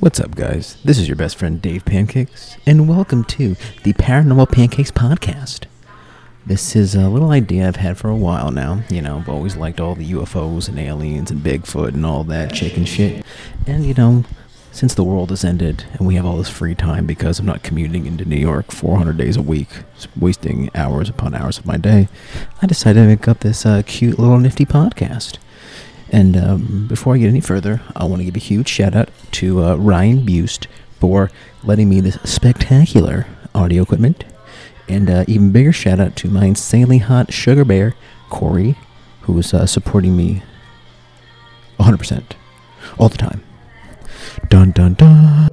What's 0.00 0.20
up, 0.20 0.36
guys? 0.36 0.76
This 0.84 0.96
is 0.96 1.08
your 1.08 1.16
best 1.16 1.36
friend 1.36 1.60
Dave 1.60 1.84
Pancakes, 1.84 2.56
and 2.64 2.88
welcome 2.88 3.24
to 3.24 3.56
the 3.82 3.94
Paranormal 3.94 4.52
Pancakes 4.52 4.92
Podcast. 4.92 5.64
This 6.46 6.76
is 6.76 6.94
a 6.94 7.08
little 7.08 7.32
idea 7.32 7.66
I've 7.66 7.74
had 7.74 7.98
for 7.98 8.08
a 8.08 8.14
while 8.14 8.52
now. 8.52 8.84
You 8.90 9.02
know, 9.02 9.16
I've 9.18 9.28
always 9.28 9.56
liked 9.56 9.80
all 9.80 9.96
the 9.96 10.12
UFOs 10.12 10.68
and 10.68 10.78
aliens 10.78 11.32
and 11.32 11.40
Bigfoot 11.40 11.94
and 11.94 12.06
all 12.06 12.22
that 12.24 12.54
chicken 12.54 12.84
shit. 12.84 13.26
And, 13.66 13.84
you 13.84 13.92
know, 13.94 14.24
since 14.70 14.94
the 14.94 15.02
world 15.02 15.30
has 15.30 15.44
ended 15.44 15.84
and 15.94 16.06
we 16.06 16.14
have 16.14 16.24
all 16.24 16.36
this 16.36 16.48
free 16.48 16.76
time 16.76 17.04
because 17.04 17.40
I'm 17.40 17.46
not 17.46 17.64
commuting 17.64 18.06
into 18.06 18.24
New 18.24 18.36
York 18.36 18.70
400 18.70 19.16
days 19.16 19.36
a 19.36 19.42
week, 19.42 19.68
wasting 20.16 20.70
hours 20.76 21.08
upon 21.08 21.34
hours 21.34 21.58
of 21.58 21.66
my 21.66 21.76
day, 21.76 22.06
I 22.62 22.66
decided 22.68 23.00
to 23.00 23.06
make 23.08 23.26
up 23.26 23.40
this 23.40 23.66
uh, 23.66 23.82
cute 23.84 24.20
little 24.20 24.38
nifty 24.38 24.64
podcast. 24.64 25.38
And 26.10 26.36
um, 26.36 26.86
before 26.88 27.14
I 27.14 27.18
get 27.18 27.28
any 27.28 27.40
further, 27.40 27.82
I 27.94 28.04
want 28.04 28.20
to 28.20 28.24
give 28.24 28.36
a 28.36 28.40
huge 28.40 28.68
shout 28.68 28.94
out 28.94 29.10
to 29.32 29.62
uh, 29.62 29.76
Ryan 29.76 30.24
Bust 30.24 30.66
for 30.98 31.30
letting 31.62 31.88
me 31.88 32.00
this 32.00 32.18
spectacular 32.24 33.26
audio 33.54 33.82
equipment. 33.82 34.24
And 34.88 35.10
uh, 35.10 35.24
even 35.28 35.52
bigger 35.52 35.72
shout 35.72 36.00
out 36.00 36.16
to 36.16 36.28
my 36.28 36.46
insanely 36.46 36.98
hot 36.98 37.32
sugar 37.32 37.64
bear, 37.64 37.94
Corey, 38.30 38.76
who 39.22 39.38
is 39.38 39.52
uh, 39.52 39.66
supporting 39.66 40.16
me 40.16 40.42
100% 41.78 42.24
all 42.98 43.08
the 43.08 43.18
time. 43.18 43.42
Dun 44.48 44.70
dun 44.70 44.94
dun. 44.94 45.48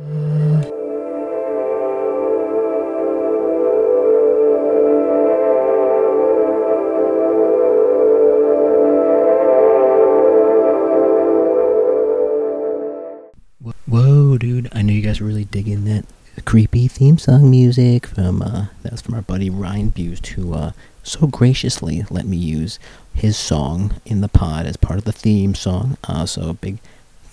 Guys 15.15 15.21
really 15.21 15.45
digging 15.45 15.85
that 15.85 16.03
creepy 16.43 16.89
theme 16.89 17.17
song 17.17 17.49
music 17.49 18.05
from 18.05 18.41
uh, 18.41 18.65
that 18.83 18.91
was 18.91 19.01
from 19.01 19.13
our 19.13 19.21
buddy 19.21 19.49
Ryan 19.49 19.89
Bust, 19.89 20.27
who 20.27 20.53
uh, 20.53 20.71
so 21.03 21.27
graciously 21.27 22.03
let 22.09 22.25
me 22.25 22.35
use 22.35 22.79
his 23.13 23.37
song 23.37 23.95
in 24.05 24.19
the 24.19 24.27
pod 24.27 24.65
as 24.65 24.75
part 24.75 24.99
of 24.99 25.05
the 25.05 25.13
theme 25.13 25.55
song. 25.55 25.97
Uh, 26.03 26.25
so 26.25 26.53
big 26.55 26.79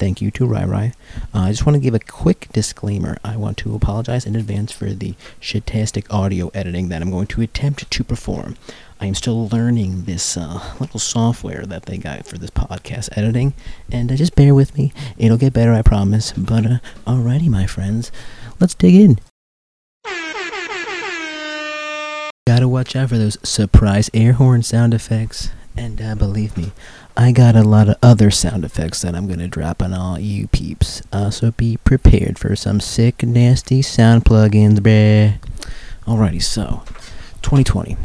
thank 0.03 0.21
you 0.21 0.33
to 0.33 0.45
Rai 0.45 0.65
Rai. 0.65 0.93
Uh, 1.33 1.43
I 1.43 1.51
just 1.53 1.65
want 1.65 1.77
to 1.77 1.81
give 1.81 1.95
a 1.95 2.01
quick 2.01 2.49
disclaimer. 2.53 3.19
I 3.23 3.37
want 3.37 3.57
to 3.59 3.77
apologize 3.77 4.27
in 4.27 4.35
advance 4.35 4.73
for 4.73 4.87
the 4.87 5.15
shitastic 5.41 6.13
audio 6.13 6.49
editing 6.49 6.89
that 6.89 7.03
I'm 7.03 7.11
going 7.13 7.29
to 7.29 7.41
attempt 7.41 7.89
to 7.89 8.03
perform. 8.03 8.57
I 9.01 9.07
am 9.07 9.15
still 9.15 9.47
learning 9.47 10.03
this 10.03 10.37
uh, 10.37 10.75
little 10.81 10.99
software 10.99 11.65
that 11.67 11.85
they 11.85 11.99
got 11.99 12.27
for 12.27 12.37
this 12.37 12.51
podcast 12.51 13.17
editing, 13.17 13.55
and 13.93 14.11
uh, 14.11 14.17
just 14.17 14.35
bear 14.35 14.57
with 14.57 14.77
me. 14.77 14.93
It'll 15.19 15.37
get 15.37 15.53
better, 15.53 15.73
I 15.73 15.83
promise. 15.83 16.33
But 16.33 16.67
uh, 16.67 16.79
alrighty, 17.07 17.49
my 17.49 17.67
friends, 17.69 18.11
let's 18.59 18.75
dig 18.75 18.97
in. 18.97 19.21
Gotta 22.49 22.67
watch 22.67 22.97
out 22.97 23.11
for 23.11 23.19
those 23.19 23.39
surprise 23.49 24.11
air 24.13 24.33
horn 24.33 24.65
sound 24.65 24.95
effects. 24.95 25.51
And 25.77 26.03
uh, 26.03 26.15
believe 26.17 26.57
me, 26.57 26.73
I 27.17 27.31
got 27.33 27.57
a 27.57 27.63
lot 27.63 27.89
of 27.89 27.97
other 28.03 28.31
sound 28.31 28.65
effects 28.65 29.03
that 29.03 29.15
I'm 29.15 29.29
gonna 29.29 29.49
drop 29.49 29.83
on 29.83 29.93
all 29.93 30.19
you 30.19 30.49
peeps. 30.49 31.03
Uh, 31.13 31.31
so 31.31 31.51
be 31.53 31.77
prepared 31.79 32.39
for 32.39 32.57
some 32.57 32.81
sick, 32.81 33.23
nasty 33.23 33.83
sound 33.83 34.25
plugins, 34.25 34.79
bruh. 34.79 35.39
Alrighty, 36.07 36.43
so 36.43 36.83
2020. 37.43 37.97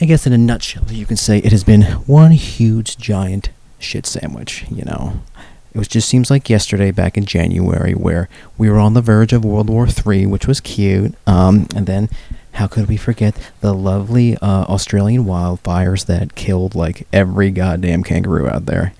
I 0.00 0.04
guess 0.04 0.26
in 0.26 0.32
a 0.32 0.38
nutshell, 0.38 0.84
you 0.90 1.06
can 1.06 1.16
say 1.16 1.38
it 1.38 1.52
has 1.52 1.64
been 1.64 1.82
one 1.82 2.32
huge, 2.32 2.96
giant 2.98 3.50
shit 3.78 4.06
sandwich. 4.06 4.64
You 4.70 4.84
know, 4.84 5.22
it 5.74 5.88
just 5.88 6.08
seems 6.08 6.30
like 6.30 6.48
yesterday, 6.48 6.90
back 6.90 7.16
in 7.16 7.24
January, 7.24 7.94
where 7.94 8.28
we 8.56 8.70
were 8.70 8.78
on 8.78 8.94
the 8.94 9.02
verge 9.02 9.32
of 9.32 9.44
World 9.44 9.68
War 9.68 9.86
III, 9.86 10.26
which 10.26 10.46
was 10.46 10.60
cute. 10.60 11.14
Um, 11.26 11.66
and 11.74 11.86
then 11.86 12.08
how 12.52 12.66
could 12.66 12.88
we 12.88 12.96
forget 12.96 13.36
the 13.60 13.72
lovely 13.72 14.36
uh, 14.36 14.64
Australian 14.64 15.24
wildfires 15.24 16.06
that 16.06 16.34
killed 16.34 16.74
like 16.74 17.06
every 17.12 17.50
goddamn 17.50 18.02
kangaroo 18.02 18.48
out 18.48 18.66
there? 18.66 18.92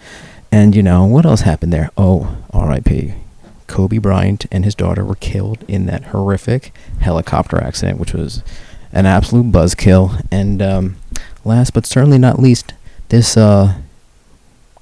And 0.52 0.74
you 0.74 0.82
know, 0.82 1.04
what 1.04 1.26
else 1.26 1.42
happened 1.42 1.72
there? 1.72 1.90
Oh, 1.96 2.36
RIP. 2.54 3.14
Kobe 3.66 3.98
Bryant 3.98 4.46
and 4.50 4.64
his 4.64 4.74
daughter 4.74 5.04
were 5.04 5.14
killed 5.14 5.64
in 5.68 5.86
that 5.86 6.06
horrific 6.06 6.74
helicopter 7.00 7.62
accident, 7.62 8.00
which 8.00 8.12
was 8.12 8.42
an 8.92 9.06
absolute 9.06 9.52
buzzkill. 9.52 10.26
And 10.32 10.60
um, 10.60 10.96
last 11.44 11.72
but 11.72 11.86
certainly 11.86 12.18
not 12.18 12.40
least, 12.40 12.72
this 13.10 13.36
uh, 13.36 13.76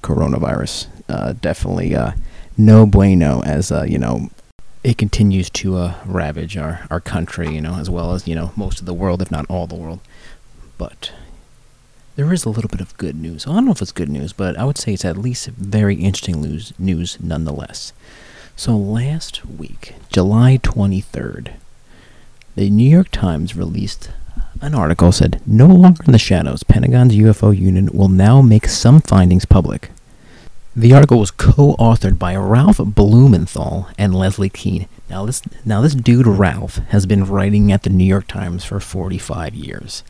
coronavirus. 0.01 0.87
Uh, 1.07 1.33
definitely 1.33 1.95
uh, 1.95 2.11
no 2.57 2.85
bueno, 2.85 3.41
as 3.43 3.71
uh, 3.71 3.83
you 3.87 3.97
know, 3.97 4.29
it 4.83 4.97
continues 4.97 5.49
to 5.49 5.75
uh, 5.75 5.95
ravage 6.05 6.57
our, 6.57 6.85
our 6.89 6.99
country, 6.99 7.53
you 7.53 7.61
know, 7.61 7.75
as 7.75 7.89
well 7.89 8.13
as, 8.13 8.27
you 8.27 8.35
know, 8.35 8.51
most 8.55 8.79
of 8.79 8.85
the 8.85 8.93
world, 8.93 9.21
if 9.21 9.31
not 9.31 9.45
all 9.49 9.67
the 9.67 9.75
world. 9.75 9.99
But 10.77 11.11
there 12.15 12.31
is 12.33 12.45
a 12.45 12.49
little 12.49 12.69
bit 12.69 12.81
of 12.81 12.97
good 12.97 13.15
news. 13.15 13.45
I 13.45 13.53
don't 13.53 13.65
know 13.65 13.71
if 13.71 13.81
it's 13.81 13.91
good 13.91 14.09
news, 14.09 14.33
but 14.33 14.57
I 14.57 14.63
would 14.63 14.77
say 14.77 14.93
it's 14.93 15.05
at 15.05 15.17
least 15.17 15.47
very 15.47 15.95
interesting 15.95 16.41
news, 16.41 16.73
news 16.79 17.17
nonetheless. 17.19 17.91
So 18.55 18.75
last 18.75 19.45
week, 19.45 19.95
July 20.11 20.57
23rd, 20.57 21.53
the 22.55 22.69
New 22.69 22.89
York 22.89 23.09
Times 23.11 23.55
released 23.55 24.09
an 24.61 24.75
article 24.75 25.11
said, 25.11 25.41
No 25.45 25.67
longer 25.67 26.03
in 26.05 26.11
the 26.11 26.19
shadows, 26.19 26.63
Pentagon's 26.63 27.15
UFO 27.15 27.57
unit 27.57 27.95
will 27.95 28.09
now 28.09 28.41
make 28.41 28.67
some 28.67 28.99
findings 28.99 29.45
public. 29.45 29.89
The 30.75 30.93
article 30.93 31.19
was 31.19 31.31
co-authored 31.31 32.19
by 32.19 32.35
Ralph 32.35 32.77
Blumenthal 32.77 33.87
and 33.97 34.13
Leslie 34.13 34.49
Kean. 34.49 34.87
Now 35.09 35.25
this 35.25 35.41
now 35.65 35.81
this 35.81 35.95
dude 35.95 36.27
Ralph 36.27 36.75
has 36.89 37.07
been 37.07 37.25
writing 37.25 37.71
at 37.71 37.81
the 37.81 37.89
New 37.89 38.03
York 38.03 38.27
Times 38.27 38.63
for 38.63 38.79
45 38.79 39.55
years. 39.55 40.03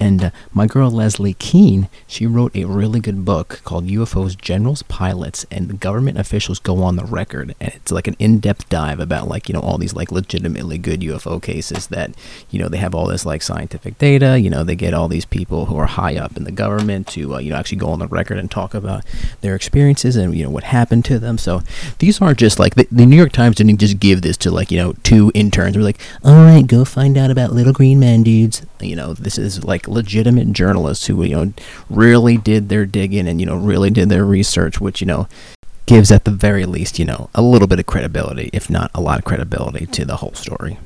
And 0.00 0.24
uh, 0.24 0.30
my 0.52 0.66
girl 0.66 0.90
Leslie 0.90 1.34
Kean, 1.34 1.88
she 2.06 2.26
wrote 2.26 2.56
a 2.56 2.64
really 2.64 3.00
good 3.00 3.24
book 3.24 3.60
called 3.64 3.86
UFOs, 3.86 4.36
Generals, 4.36 4.82
Pilots, 4.84 5.44
and 5.50 5.78
Government 5.78 6.18
Officials 6.18 6.58
Go 6.58 6.82
on 6.82 6.96
the 6.96 7.04
Record. 7.04 7.54
And 7.60 7.74
it's 7.74 7.92
like 7.92 8.08
an 8.08 8.16
in-depth 8.18 8.70
dive 8.70 8.98
about 8.98 9.28
like, 9.28 9.48
you 9.48 9.52
know, 9.52 9.60
all 9.60 9.76
these 9.76 9.94
like 9.94 10.10
legitimately 10.10 10.78
good 10.78 11.02
UFO 11.02 11.40
cases 11.40 11.88
that, 11.88 12.12
you 12.50 12.58
know, 12.58 12.68
they 12.68 12.78
have 12.78 12.94
all 12.94 13.06
this 13.06 13.26
like 13.26 13.42
scientific 13.42 13.98
data, 13.98 14.40
you 14.40 14.48
know, 14.48 14.64
they 14.64 14.74
get 14.74 14.94
all 14.94 15.06
these 15.06 15.26
people 15.26 15.66
who 15.66 15.76
are 15.76 15.86
high 15.86 16.16
up 16.16 16.36
in 16.36 16.44
the 16.44 16.50
government 16.50 17.06
to, 17.08 17.34
uh, 17.34 17.38
you 17.38 17.50
know, 17.50 17.56
actually 17.56 17.78
go 17.78 17.90
on 17.90 17.98
the 17.98 18.08
record 18.08 18.38
and 18.38 18.50
talk 18.50 18.72
about 18.72 19.04
their 19.42 19.54
experiences 19.54 20.16
and, 20.16 20.34
you 20.34 20.42
know, 20.42 20.50
what 20.50 20.64
happened 20.64 21.04
to 21.04 21.18
them. 21.18 21.36
So 21.36 21.62
these 21.98 22.22
aren't 22.22 22.38
just 22.38 22.58
like, 22.58 22.74
the, 22.74 22.88
the 22.90 23.04
New 23.04 23.16
York 23.16 23.32
Times 23.32 23.56
didn't 23.56 23.78
just 23.78 24.00
give 24.00 24.22
this 24.22 24.38
to 24.38 24.50
like, 24.50 24.70
you 24.70 24.78
know, 24.78 24.94
two 25.02 25.30
interns. 25.34 25.76
We're 25.76 25.82
like, 25.82 26.00
all 26.24 26.36
right, 26.36 26.66
go 26.66 26.86
find 26.86 27.18
out 27.18 27.30
about 27.30 27.52
little 27.52 27.74
green 27.74 28.00
man 28.00 28.22
dudes. 28.22 28.62
You 28.80 28.96
know, 28.96 29.12
this 29.12 29.36
is 29.36 29.62
like 29.62 29.86
legitimate 29.90 30.52
journalists 30.52 31.06
who 31.06 31.22
you 31.22 31.34
know 31.34 31.52
really 31.88 32.36
did 32.36 32.68
their 32.68 32.86
digging 32.86 33.28
and 33.28 33.40
you 33.40 33.46
know 33.46 33.56
really 33.56 33.90
did 33.90 34.08
their 34.08 34.24
research, 34.24 34.80
which 34.80 35.00
you 35.00 35.06
know 35.06 35.28
gives 35.86 36.10
at 36.10 36.24
the 36.24 36.30
very 36.30 36.66
least 36.66 36.98
you 36.98 37.04
know 37.04 37.28
a 37.34 37.42
little 37.42 37.68
bit 37.68 37.80
of 37.80 37.86
credibility, 37.86 38.50
if 38.52 38.70
not 38.70 38.90
a 38.94 39.00
lot 39.00 39.18
of 39.18 39.24
credibility, 39.24 39.86
to 39.86 40.04
the 40.04 40.16
whole 40.16 40.34
story. 40.34 40.78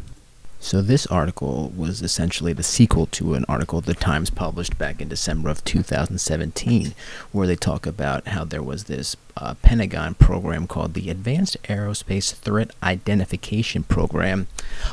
So 0.64 0.80
this 0.80 1.06
article 1.08 1.70
was 1.76 2.00
essentially 2.00 2.54
the 2.54 2.62
sequel 2.62 3.04
to 3.08 3.34
an 3.34 3.44
article 3.50 3.82
the 3.82 3.92
Times 3.92 4.30
published 4.30 4.78
back 4.78 4.98
in 4.98 5.08
December 5.08 5.50
of 5.50 5.62
2017, 5.62 6.94
where 7.32 7.46
they 7.46 7.54
talk 7.54 7.84
about 7.84 8.28
how 8.28 8.44
there 8.44 8.62
was 8.62 8.84
this 8.84 9.14
uh, 9.36 9.54
Pentagon 9.62 10.14
program 10.14 10.66
called 10.66 10.94
the 10.94 11.10
Advanced 11.10 11.56
Aerospace 11.64 12.34
Threat 12.34 12.70
Identification 12.82 13.82
Program, 13.82 14.46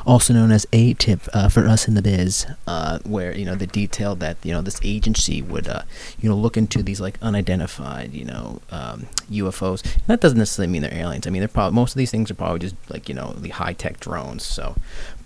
also 0.06 0.34
known 0.34 0.52
as 0.52 0.66
ATIP 0.68 1.28
uh, 1.34 1.50
for 1.50 1.68
us 1.68 1.88
in 1.88 1.94
the 1.94 2.02
biz, 2.02 2.46
uh, 2.68 3.00
where 3.00 3.35
you 3.35 3.46
know 3.46 3.56
the 3.56 3.68
detail 3.68 4.16
that 4.16 4.38
you 4.44 4.52
know 4.52 4.62
this 4.62 4.79
agency 4.84 5.41
would 5.41 5.68
uh, 5.68 5.84
you 6.19 6.29
know 6.29 6.35
look 6.35 6.57
into 6.57 6.81
these 6.81 7.02
like 7.02 7.18
unidentified 7.22 8.13
you 8.13 8.25
know 8.25 8.62
um, 8.72 9.07
UFOs. 9.29 9.84
And 9.84 10.07
that 10.07 10.22
doesn't 10.22 10.38
necessarily 10.38 10.72
mean 10.72 10.81
they're 10.81 10.94
aliens. 10.94 11.28
I 11.28 11.29
mean, 11.29 11.41
they're 11.41 11.47
probably 11.47 11.75
most 11.75 11.94
of 11.94 11.97
these 11.97 12.12
things 12.12 12.31
are 12.31 12.35
probably 12.35 12.59
just 12.59 12.75
like 12.90 13.09
you 13.09 13.16
know 13.16 13.34
the 13.34 13.49
high 13.49 13.73
tech 13.73 13.99
drones. 13.99 14.44
So, 14.44 14.76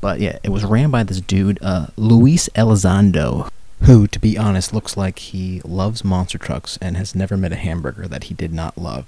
but 0.01 0.19
yeah, 0.19 0.39
it 0.43 0.49
was 0.49 0.65
ran 0.65 0.91
by 0.91 1.03
this 1.03 1.21
dude, 1.21 1.59
uh, 1.61 1.87
Luis 1.95 2.49
Elizondo, 2.49 3.49
who, 3.85 4.07
to 4.07 4.19
be 4.19 4.37
honest, 4.37 4.73
looks 4.73 4.97
like 4.97 5.19
he 5.19 5.61
loves 5.63 6.03
monster 6.03 6.37
trucks 6.37 6.77
and 6.81 6.97
has 6.97 7.15
never 7.15 7.37
met 7.37 7.51
a 7.51 7.55
hamburger 7.57 8.07
that 8.07 8.25
he 8.25 8.33
did 8.33 8.51
not 8.53 8.77
love. 8.77 9.05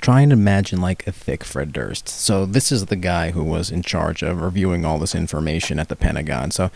Try 0.00 0.22
and 0.22 0.32
imagine 0.32 0.80
like 0.80 1.06
a 1.06 1.12
thick 1.12 1.44
Fred 1.44 1.72
Durst. 1.72 2.08
So 2.08 2.46
this 2.46 2.72
is 2.72 2.86
the 2.86 2.96
guy 2.96 3.32
who 3.32 3.44
was 3.44 3.70
in 3.70 3.82
charge 3.82 4.22
of 4.22 4.40
reviewing 4.40 4.84
all 4.84 4.98
this 4.98 5.14
information 5.14 5.78
at 5.78 5.88
the 5.88 5.96
Pentagon. 5.96 6.50
So 6.50 6.70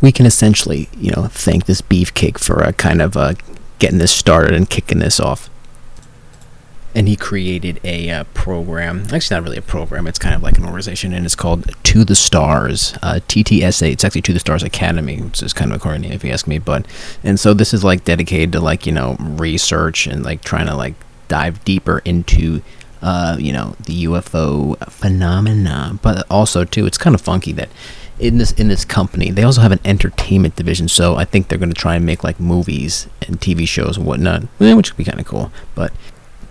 we 0.00 0.10
can 0.10 0.26
essentially, 0.26 0.88
you 0.96 1.12
know, 1.12 1.28
thank 1.28 1.66
this 1.66 1.80
beefcake 1.80 2.38
for 2.38 2.64
uh, 2.64 2.72
kind 2.72 3.00
of 3.00 3.16
uh, 3.16 3.34
getting 3.78 3.98
this 3.98 4.12
started 4.12 4.52
and 4.52 4.68
kicking 4.68 4.98
this 4.98 5.20
off 5.20 5.48
and 6.94 7.08
he 7.08 7.16
created 7.16 7.80
a 7.84 8.10
uh, 8.10 8.24
program. 8.34 9.06
Actually, 9.12 9.36
not 9.36 9.44
really 9.44 9.56
a 9.56 9.62
program. 9.62 10.06
It's 10.06 10.18
kind 10.18 10.34
of 10.34 10.42
like 10.42 10.58
an 10.58 10.64
organization, 10.64 11.12
and 11.12 11.24
it's 11.24 11.34
called 11.34 11.70
To 11.82 12.04
the 12.04 12.14
Stars, 12.14 12.96
uh, 13.02 13.20
TTSA. 13.26 13.92
It's 13.92 14.04
actually 14.04 14.22
To 14.22 14.32
the 14.32 14.40
Stars 14.40 14.62
Academy, 14.62 15.20
which 15.20 15.42
is 15.42 15.52
kind 15.52 15.72
of 15.72 15.76
a 15.76 15.80
corny 15.80 15.98
name 15.98 16.12
if 16.12 16.24
you 16.24 16.30
ask 16.30 16.46
me. 16.46 16.58
But 16.58 16.86
and 17.22 17.38
so 17.38 17.54
this 17.54 17.74
is 17.74 17.82
like 17.84 18.04
dedicated 18.04 18.52
to 18.52 18.60
like 18.60 18.86
you 18.86 18.92
know 18.92 19.16
research 19.18 20.06
and 20.06 20.24
like 20.24 20.42
trying 20.42 20.66
to 20.66 20.76
like 20.76 20.94
dive 21.28 21.64
deeper 21.64 22.00
into 22.04 22.62
uh, 23.04 23.36
you 23.38 23.52
know, 23.52 23.76
the 23.84 24.04
UFO 24.04 24.78
phenomena. 24.90 25.98
But 26.00 26.26
also, 26.30 26.64
too, 26.64 26.86
it's 26.86 26.96
kind 26.96 27.14
of 27.14 27.20
funky 27.20 27.52
that 27.52 27.68
in 28.18 28.38
this 28.38 28.52
in 28.52 28.68
this 28.68 28.84
company 28.84 29.32
they 29.32 29.42
also 29.42 29.60
have 29.60 29.72
an 29.72 29.80
entertainment 29.84 30.56
division. 30.56 30.88
So 30.88 31.16
I 31.16 31.24
think 31.24 31.48
they're 31.48 31.58
going 31.58 31.74
to 31.74 31.80
try 31.80 31.96
and 31.96 32.06
make 32.06 32.24
like 32.24 32.40
movies 32.40 33.08
and 33.26 33.40
TV 33.40 33.68
shows 33.68 33.96
and 33.96 34.06
whatnot, 34.06 34.44
which 34.58 34.92
would 34.92 34.96
be 34.96 35.04
kind 35.04 35.20
of 35.20 35.26
cool. 35.26 35.52
But 35.74 35.92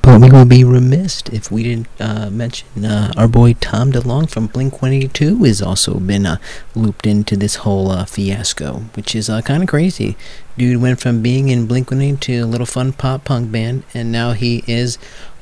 but 0.04 0.20
we 0.20 0.30
would 0.30 0.50
be 0.50 0.66
remiss 0.66 1.24
if 1.32 1.50
we 1.50 1.64
didn't 1.64 1.88
uh, 1.98 2.30
mention 2.30 2.84
uh, 2.84 3.14
our 3.16 3.28
boy 3.28 3.54
Tom 3.54 3.94
DeLonge 3.94 4.30
from 4.30 4.48
Blink 4.48 4.82
182 4.82 5.46
has 5.46 5.62
also 5.62 5.98
been 5.98 6.26
uh, 6.26 6.38
looped 6.76 7.08
into 7.08 7.38
this 7.38 7.56
whole 7.56 7.90
uh, 7.90 8.04
fiasco, 8.04 8.84
which 8.96 9.16
is 9.16 9.30
uh, 9.30 9.42
kind 9.42 9.64
of 9.64 9.70
crazy. 9.70 10.18
Dude 10.58 10.82
went 10.82 11.00
from 11.00 11.22
being 11.22 11.48
in 11.48 11.68
Blink 11.68 11.90
182 11.90 12.20
to 12.20 12.40
a 12.42 12.46
little 12.46 12.66
fun 12.66 12.92
pop 12.92 13.24
punk 13.24 13.50
band, 13.50 13.84
and 13.94 14.12
now 14.12 14.34
he 14.34 14.64
is 14.68 14.98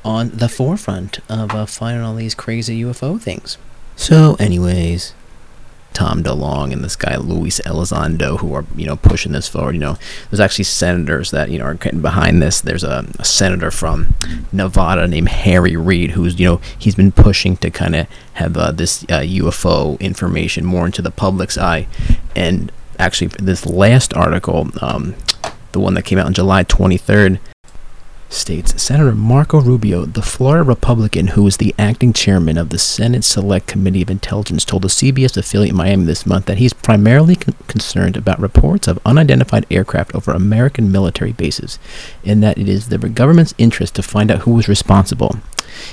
on 0.06 0.30
the 0.30 0.48
forefront 0.48 1.20
of 1.28 1.52
uh, 1.56 1.66
finding 1.66 2.04
all 2.04 2.16
these 2.16 2.36
crazy 2.36 2.82
UFO 2.84 3.20
things. 3.20 3.58
So, 3.96 4.36
anyways, 4.40 5.16
Tom 5.94 6.24
DeLonge 6.24 6.74
and 6.74 6.84
this 6.84 6.96
guy 6.96 7.18
Luis 7.18 7.60
Elizondo 7.62 8.40
who 8.40 8.54
are 8.54 8.66
you 8.76 8.86
know 8.86 8.96
pushing 8.96 9.32
this 9.32 9.48
forward. 9.48 9.76
You 9.76 9.82
know, 9.82 9.98
there's 10.30 10.40
actually 10.40 10.66
senators 10.66 11.32
that 11.32 11.50
you 11.50 11.60
know 11.60 11.66
are 11.66 11.74
getting 11.74 12.02
behind 12.02 12.42
this. 12.42 12.62
There's 12.62 12.84
a, 12.84 13.06
a 13.20 13.26
senator 13.26 13.72
from 13.72 14.16
Nevada 14.52 15.08
named 15.08 15.30
Harry 15.30 15.76
Reid 15.76 16.12
who's 16.12 16.40
you 16.40 16.46
know 16.46 16.62
he's 16.78 16.96
been 16.96 17.12
pushing 17.12 17.58
to 17.58 17.70
kind 17.70 17.96
of 17.96 18.08
have 18.34 18.58
uh, 18.58 18.72
this 18.72 19.04
uh, 19.04 19.22
UFO 19.22 20.00
information 20.00 20.66
more 20.66 20.86
into 20.86 21.02
the 21.02 21.12
public's 21.12 21.58
eye. 21.58 21.88
And 22.36 22.72
actually, 22.98 23.28
this 23.40 23.66
last 23.66 24.14
article, 24.14 24.70
um, 24.82 25.16
the 25.72 25.80
one 25.80 25.94
that 25.96 26.04
came 26.04 26.18
out 26.18 26.26
on 26.26 26.34
July 26.34 26.64
23rd, 26.64 27.40
states 28.34 28.82
Senator 28.82 29.14
Marco 29.14 29.60
Rubio, 29.60 30.06
the 30.06 30.22
Florida 30.22 30.64
Republican 30.64 31.28
who 31.28 31.46
is 31.48 31.58
the 31.58 31.76
acting 31.78 32.14
chairman 32.14 32.58
of 32.58 32.70
the 32.70 32.80
Senate 32.80 33.24
Select 33.24 33.68
Committee 33.68 34.02
of 34.02 34.10
Intelligence, 34.10 34.64
told 34.64 34.86
a 34.86 34.88
CBS 34.88 35.38
affiliate 35.38 35.72
in 35.72 35.78
Miami 35.78 36.06
this 36.06 36.26
month 36.26 36.46
that 36.46 36.58
he's 36.58 36.74
primarily 36.74 37.36
con- 37.36 37.56
concerned 37.68 38.16
about 38.16 38.40
reports 38.40 38.88
of 38.88 39.00
unidentified 39.06 39.66
aircraft 39.70 40.16
over 40.16 40.32
American 40.32 40.92
military 40.92 41.34
bases, 41.34 41.78
and 42.26 42.42
that 42.42 42.58
it 42.58 42.70
is 42.70 42.90
the 42.90 42.98
government's 42.98 43.54
interest 43.58 43.96
to 43.96 44.04
find 44.04 44.32
out 44.32 44.40
who 44.40 44.52
was 44.52 44.68
responsible. 44.70 45.38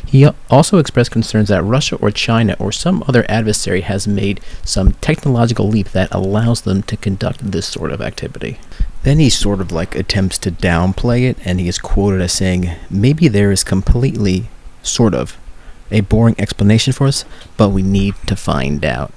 He 0.05 0.29
also 0.51 0.79
expressed 0.79 1.11
concerns 1.11 1.49
that 1.49 1.63
Russia 1.63 1.97
or 1.97 2.11
China 2.11 2.57
or 2.59 2.73
some 2.73 3.05
other 3.07 3.25
adversary 3.29 3.83
has 3.83 4.09
made 4.09 4.41
some 4.65 4.93
technological 4.95 5.69
leap 5.69 5.91
that 5.91 6.13
allows 6.13 6.63
them 6.63 6.83
to 6.85 6.97
conduct 6.97 7.51
this 7.51 7.67
sort 7.67 7.93
of 7.93 8.01
activity. 8.01 8.59
Then 9.03 9.19
he 9.19 9.31
sort 9.31 9.61
of 9.61 9.73
like 9.73 9.95
attempts 9.95 10.39
to 10.39 10.51
downplay 10.51 11.29
it, 11.29 11.39
and 11.45 11.61
he 11.61 11.69
is 11.69 11.79
quoted 11.79 12.21
as 12.21 12.33
saying, 12.33 12.71
Maybe 12.91 13.29
there 13.29 13.53
is 13.53 13.65
completely, 13.65 14.49
sort 14.83 15.15
of, 15.15 15.37
a 15.91 16.01
boring 16.01 16.35
explanation 16.39 16.93
for 16.93 17.07
us, 17.07 17.25
but 17.57 17.71
we 17.71 17.83
need 17.83 18.15
to 18.27 18.37
find 18.37 18.85
out. 18.85 19.13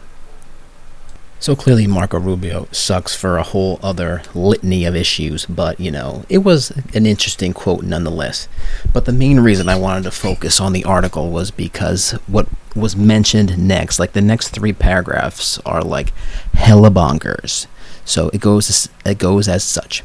So 1.42 1.56
clearly, 1.56 1.88
Marco 1.88 2.19
Rubio 2.19 2.68
sucks 2.72 3.16
for 3.16 3.38
a 3.38 3.44
whole 3.44 3.80
other 3.81 4.22
litany 4.36 4.86
of 4.86 4.95
issues, 4.95 5.48
but 5.48 5.80
you 5.80 5.89
know, 5.89 6.24
it 6.30 6.38
was 6.39 6.69
an 6.94 7.07
interesting 7.07 7.51
quote 7.51 7.83
nonetheless. 7.83 8.48
But 8.94 9.06
the 9.06 9.12
main 9.12 9.39
reason 9.39 9.68
I 9.68 9.75
wanted 9.75 10.04
to 10.04 10.12
focus 10.12 10.60
on 10.60 10.72
the 10.72 10.83
article 10.83 11.31
was 11.31 11.50
because 11.50 12.12
what 12.28 12.48
was 12.75 12.95
mentioned 12.95 13.57
next, 13.57 13.98
like 14.00 14.13
the 14.13 14.22
next 14.22 14.50
three 14.50 14.72
paragraphs, 14.72 15.57
are 15.66 15.81
like 15.81 16.13
hella 16.54 16.92
bonkers. 16.92 17.66
So 18.06 18.30
it 18.30 18.42
goes 18.42 18.89
it 19.06 19.18
goes 19.18 19.48
as 19.48 19.63
such. 19.63 20.03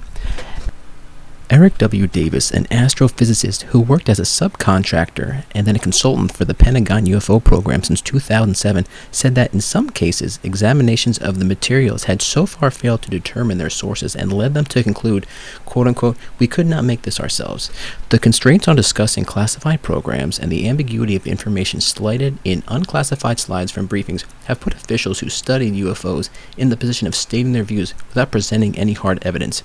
Eric 1.49 1.79
W. 1.79 2.09
Davis, 2.09 2.51
an 2.51 2.65
astrophysicist 2.65 3.63
who 3.65 3.81
worked 3.81 4.09
as 4.09 4.19
a 4.19 4.23
subcontractor 4.23 5.45
and 5.53 5.65
then 5.65 5.77
a 5.77 5.79
consultant 5.79 6.37
for 6.37 6.45
the 6.45 6.55
Pentagon 6.55 7.07
UFO 7.07 7.43
program 7.43 7.85
since 7.85 8.01
2007, 8.01 8.85
said 9.13 9.37
that 9.37 9.55
in 9.55 9.61
some 9.61 9.91
cases, 9.91 10.41
examinations 10.43 11.19
of 11.19 11.39
the 11.39 11.45
materials 11.45 12.05
had 12.05 12.21
so 12.21 12.47
far 12.47 12.73
failed 12.73 13.03
to 13.03 13.11
determine 13.11 13.59
their 13.59 13.71
sources 13.71 14.17
and 14.17 14.33
led 14.33 14.55
them 14.55 14.65
to 14.65 14.83
conclude, 14.83 15.25
quote 15.65 15.87
unquote, 15.87 16.17
we 16.41 16.49
could 16.49 16.67
not 16.67 16.85
make 16.85 17.03
this 17.03 17.21
ourselves. 17.21 17.71
The 18.09 18.19
constraints 18.19 18.67
on 18.67 18.75
discussing 18.75 19.25
classified 19.25 19.83
programs 19.83 20.41
and 20.41 20.51
the 20.51 20.69
ambiguity 20.69 21.15
of 21.15 21.29
information 21.29 21.81
slighted 21.81 22.39
in 22.43 22.65
unclassified 22.67 23.39
slides 23.39 23.71
from 23.71 23.89
briefings 23.89 24.25
have 24.47 24.61
put 24.61 24.75
officials 24.75 25.21
who 25.21 25.29
studied 25.29 25.75
UFOs 25.75 26.29
in 26.57 26.71
the 26.71 26.77
position 26.77 27.07
of 27.07 27.15
stating 27.15 27.53
their 27.53 27.63
views 27.63 27.95
without 28.09 28.33
presenting 28.33 28.77
any 28.77 28.95
hard 28.95 29.25
evidence. 29.25 29.63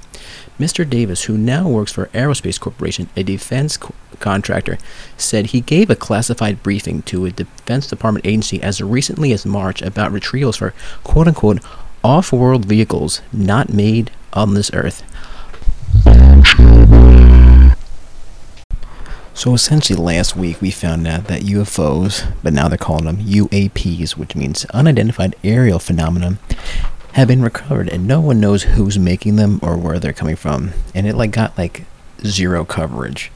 Mr. 0.60 0.88
Davis, 0.88 1.24
who 1.24 1.40
now 1.40 1.71
works 1.72 1.92
for 1.92 2.08
Aerospace 2.08 2.60
Corporation, 2.60 3.10
a 3.16 3.24
defense 3.24 3.78
co- 3.78 3.94
contractor, 4.20 4.78
said 5.18 5.48
he 5.48 5.62
gave 5.62 5.90
a 5.90 5.96
classified 5.96 6.62
briefing 6.64 7.02
to 7.04 7.26
a 7.26 7.32
Defense 7.32 7.88
Department 7.88 8.26
agency 8.26 8.62
as 8.62 8.82
recently 8.82 9.32
as 9.32 9.46
March 9.46 9.82
about 9.82 10.12
retrievals 10.12 10.58
for 10.58 10.74
quote 11.04 11.28
unquote 11.28 11.60
off 12.04 12.32
world 12.32 12.66
vehicles 12.66 13.22
not 13.32 13.70
made 13.70 14.12
on 14.34 14.54
this 14.54 14.72
earth. 14.74 15.04
So 19.34 19.56
essentially, 19.56 19.98
last 20.00 20.36
week 20.36 20.62
we 20.62 20.70
found 20.70 21.08
out 21.08 21.26
that 21.26 21.42
UFOs, 21.42 22.32
but 22.44 22.54
now 22.54 22.68
they're 22.68 22.78
calling 22.78 23.06
them 23.06 23.18
UAPs, 23.18 24.12
which 24.12 24.36
means 24.36 24.66
unidentified 24.66 25.36
aerial 25.44 25.80
phenomena, 25.80 26.38
have 27.14 27.28
been 27.28 27.42
recovered 27.42 27.90
and 27.90 28.08
no 28.08 28.22
one 28.22 28.40
knows 28.40 28.64
who's 28.64 28.98
making 28.98 29.36
them 29.36 29.60
or 29.62 29.78
where 29.78 30.00
they're 30.00 30.14
coming 30.14 30.36
from. 30.36 30.72
And 30.96 31.06
it 31.06 31.16
like 31.16 31.32
got 31.32 31.58
like 31.58 31.84
zero 32.26 32.64
coverage. 32.66 33.32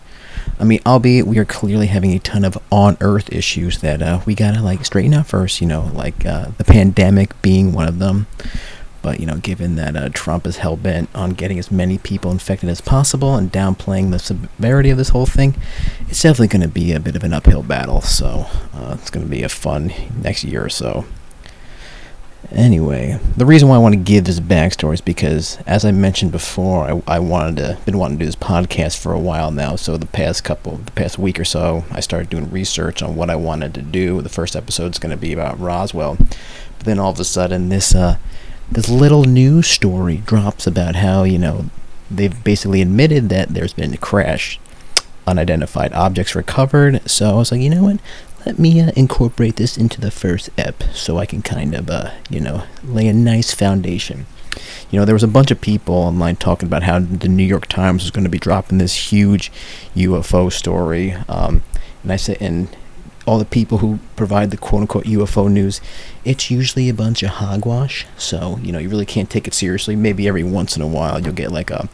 I 0.60 0.64
mean 0.64 0.80
albeit 0.86 1.28
we 1.28 1.40
are 1.40 1.46
clearly 1.46 1.88
having 1.88 2.14
a 2.14 2.20
ton 2.20 2.46
of 2.46 2.58
on 2.72 2.98
earth 3.02 3.32
issues 3.32 3.80
that 3.80 4.02
uh, 4.02 4.22
we 4.26 4.36
gotta 4.36 4.62
like 4.62 4.86
straighten 4.86 5.14
out 5.14 5.28
first 5.28 5.60
you 5.60 5.68
know 5.68 5.92
like 5.94 6.26
uh, 6.26 6.50
the 6.58 6.64
pandemic 6.64 7.40
being 7.42 7.74
one 7.74 7.88
of 7.88 8.00
them. 8.00 8.28
But 9.02 9.20
you 9.20 9.26
know 9.26 9.38
given 9.38 9.76
that 9.76 9.96
uh, 9.96 10.10
trump 10.14 10.48
is 10.48 10.58
hell-bent 10.58 11.10
on 11.14 11.32
getting 11.32 11.60
as 11.60 11.72
many 11.72 11.98
people 11.98 12.32
infected 12.32 12.70
as 12.70 12.80
possible 12.80 13.36
and 13.36 13.52
downplaying 13.52 14.12
the 14.12 14.20
severity 14.20 14.90
of 14.90 14.98
this 14.98 15.10
whole 15.10 15.26
thing 15.26 15.56
it's 16.08 16.22
definitely 16.22 16.48
going 16.48 16.62
to 16.62 16.68
be 16.68 16.94
a 16.94 17.00
bit 17.00 17.16
of 17.16 17.24
an 17.24 17.34
uphill 17.34 17.64
battle. 17.64 18.02
So 18.02 18.48
uh, 18.74 18.96
it's 19.00 19.10
going 19.10 19.26
to 19.26 19.30
be 19.30 19.44
a 19.44 19.50
fun 19.50 19.92
next 20.22 20.44
year 20.44 20.64
or 20.64 20.70
so 20.70 21.06
Anyway, 22.52 23.20
the 23.36 23.46
reason 23.46 23.68
why 23.68 23.76
I 23.76 23.80
want 23.80 23.94
to 23.94 24.00
give 24.00 24.26
this 24.26 24.40
backstory 24.40 24.94
is 24.96 25.02
because, 25.02 25.58
as 25.66 25.84
I 25.84 25.92
mentioned 25.92 26.32
before, 26.32 26.86
I, 26.86 27.16
I 27.16 27.20
wanted 27.20 27.58
to 27.58 27.78
been 27.86 27.98
wanting 27.98 28.18
to 28.20 28.24
do 28.24 28.26
this 28.28 28.36
podcast 28.36 29.00
for 29.00 29.14
a 29.14 29.20
while 29.20 29.52
now. 29.52 29.76
So 29.76 29.98
the 29.98 30.06
past 30.06 30.44
couple, 30.44 30.78
the 30.78 30.92
past 30.92 31.18
week 31.18 31.40
or 31.40 31.46
so, 31.46 31.86
I 31.92 32.00
started 32.00 32.30
doing 32.30 32.52
research 32.52 33.02
on 33.02 33.16
what 33.16 33.30
I 33.30 33.36
wanted 33.36 33.74
to 33.76 33.82
do. 33.82 34.22
The 34.22 34.30
first 34.30 34.56
episode 34.56 34.94
is 34.94 35.00
going 35.00 35.12
to 35.12 35.18
be 35.18 35.34
about 35.34 35.60
Roswell, 35.60 36.16
but 36.18 36.86
then 36.86 37.00
all 37.00 37.12
of 37.12 37.20
a 37.20 37.24
sudden, 37.24 37.70
this 37.70 37.96
uh, 37.96 38.18
this 38.72 38.90
little 38.90 39.24
news 39.24 39.68
story 39.68 40.18
drops 40.18 40.68
about 40.68 40.96
how 40.96 41.24
you 41.24 41.38
know 41.38 41.66
they've 42.10 42.44
basically 42.44 42.82
admitted 42.82 43.30
that 43.30 43.50
there's 43.50 43.74
been 43.74 43.94
a 43.94 43.98
crash, 43.98 44.60
unidentified 45.28 45.94
objects 45.94 46.36
recovered. 46.36 47.10
So 47.10 47.30
I 47.30 47.34
was 47.34 47.52
like, 47.52 47.62
you 47.62 47.70
know 47.70 47.84
what? 47.84 48.00
Let 48.46 48.60
me 48.60 48.80
uh, 48.80 48.92
incorporate 48.96 49.56
this 49.56 49.78
into 49.78 50.00
the 50.00 50.12
first 50.12 50.50
ep 50.58 50.84
so 50.94 51.18
I 51.18 51.26
can 51.26 51.42
kind 51.42 51.74
of, 51.74 51.90
uh, 51.90 52.12
you 52.30 52.40
know, 52.40 52.64
lay 52.84 53.08
a 53.08 53.14
nice 53.14 53.54
foundation. 53.54 54.26
You 54.92 55.00
know, 55.00 55.06
there 55.06 55.16
was 55.16 55.24
a 55.24 55.28
bunch 55.28 55.52
of 55.52 55.60
people 55.60 55.96
online 55.96 56.36
talking 56.36 56.68
about 56.68 56.84
how 56.84 57.00
the 57.00 57.28
New 57.28 57.44
York 57.44 57.68
Times 57.68 58.04
was 58.04 58.12
going 58.12 58.24
to 58.24 58.30
be 58.30 58.40
dropping 58.40 58.78
this 58.78 59.12
huge 59.12 59.52
UFO 59.96 60.52
story. 60.52 61.14
Um, 61.28 61.64
and 62.04 62.12
I 62.12 62.16
said, 62.16 62.38
and 62.40 62.70
all 63.26 63.40
the 63.40 63.46
people 63.46 63.80
who 63.80 64.00
provide 64.16 64.52
the 64.52 64.58
quote 64.58 64.82
unquote 64.82 65.06
UFO 65.06 65.52
news, 65.52 65.82
it's 66.24 66.52
usually 66.52 66.88
a 66.88 66.94
bunch 66.94 67.24
of 67.24 67.32
hogwash. 67.32 68.06
So, 68.18 68.60
you 68.62 68.72
know, 68.72 68.80
you 68.80 68.90
really 68.90 69.06
can't 69.06 69.30
take 69.30 69.48
it 69.48 69.54
seriously. 69.54 69.96
Maybe 69.96 70.28
every 70.28 70.44
once 70.44 70.76
in 70.76 70.82
a 70.82 70.88
while 70.88 71.20
you'll 71.20 71.34
get 71.34 71.52
like 71.52 71.72
a 71.72 71.90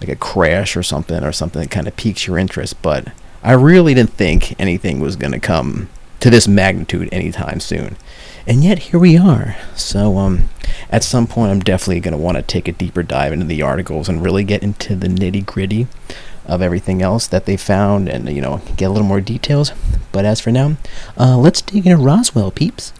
like 0.00 0.10
a 0.10 0.16
crash 0.16 0.76
or 0.76 0.82
something 0.82 1.22
or 1.22 1.32
something 1.32 1.62
that 1.62 1.70
kind 1.70 1.86
of 1.86 1.96
piques 1.96 2.26
your 2.26 2.36
interest, 2.36 2.82
but 2.82 3.08
I 3.44 3.52
really 3.52 3.92
didn't 3.92 4.14
think 4.14 4.58
anything 4.58 5.00
was 5.00 5.16
going 5.16 5.32
to 5.32 5.38
come 5.38 5.90
to 6.20 6.30
this 6.30 6.48
magnitude 6.48 7.10
anytime 7.12 7.60
soon. 7.60 7.96
And 8.46 8.64
yet 8.64 8.78
here 8.78 8.98
we 8.98 9.18
are. 9.18 9.56
So 9.76 10.16
um, 10.16 10.48
at 10.88 11.04
some 11.04 11.26
point, 11.26 11.50
I'm 11.52 11.60
definitely 11.60 12.00
going 12.00 12.12
to 12.12 12.18
want 12.18 12.38
to 12.38 12.42
take 12.42 12.68
a 12.68 12.72
deeper 12.72 13.02
dive 13.02 13.34
into 13.34 13.44
the 13.44 13.60
articles 13.60 14.08
and 14.08 14.22
really 14.22 14.44
get 14.44 14.62
into 14.62 14.96
the 14.96 15.08
nitty 15.08 15.44
gritty 15.44 15.86
of 16.46 16.62
everything 16.62 17.02
else 17.02 17.26
that 17.26 17.44
they 17.44 17.58
found 17.58 18.08
and, 18.08 18.30
you 18.30 18.40
know, 18.40 18.62
get 18.76 18.86
a 18.86 18.90
little 18.90 19.06
more 19.06 19.20
details. 19.20 19.72
But 20.10 20.24
as 20.24 20.40
for 20.40 20.50
now, 20.50 20.76
uh, 21.18 21.36
let's 21.36 21.60
dig 21.60 21.86
into 21.86 22.02
Roswell, 22.02 22.50
peeps. 22.50 22.94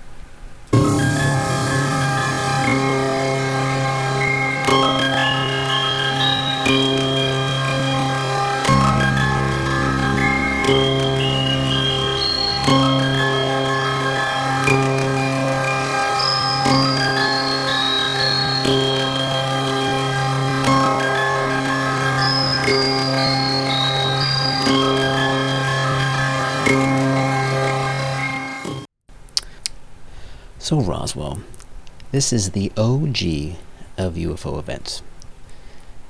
Roswell, 31.04 31.40
this 32.12 32.32
is 32.32 32.52
the 32.52 32.72
OG 32.78 33.58
of 33.98 34.14
UFO 34.14 34.58
events. 34.58 35.02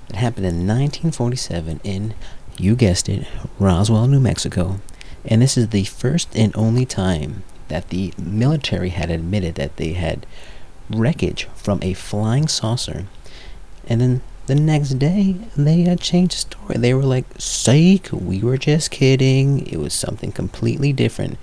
It 0.08 0.14
happened 0.14 0.46
in 0.46 0.68
1947 0.68 1.80
in, 1.82 2.14
you 2.58 2.76
guessed 2.76 3.08
it, 3.08 3.26
Roswell, 3.58 4.06
New 4.06 4.20
Mexico, 4.20 4.78
and 5.24 5.42
this 5.42 5.58
is 5.58 5.70
the 5.70 5.82
first 5.82 6.36
and 6.36 6.56
only 6.56 6.86
time 6.86 7.42
that 7.66 7.88
the 7.88 8.14
military 8.16 8.90
had 8.90 9.10
admitted 9.10 9.56
that 9.56 9.78
they 9.78 9.94
had 9.94 10.26
wreckage 10.88 11.48
from 11.56 11.80
a 11.82 11.94
flying 11.94 12.46
saucer. 12.46 13.06
And 13.88 14.00
then 14.00 14.22
the 14.46 14.54
next 14.54 15.00
day, 15.00 15.34
they 15.56 15.92
changed 15.96 16.34
the 16.34 16.56
story. 16.56 16.78
They 16.78 16.94
were 16.94 17.02
like, 17.02 17.26
psych, 17.36 18.10
we 18.12 18.42
were 18.42 18.58
just 18.58 18.92
kidding. 18.92 19.66
It 19.66 19.78
was 19.78 19.92
something 19.92 20.30
completely 20.30 20.92
different. 20.92 21.36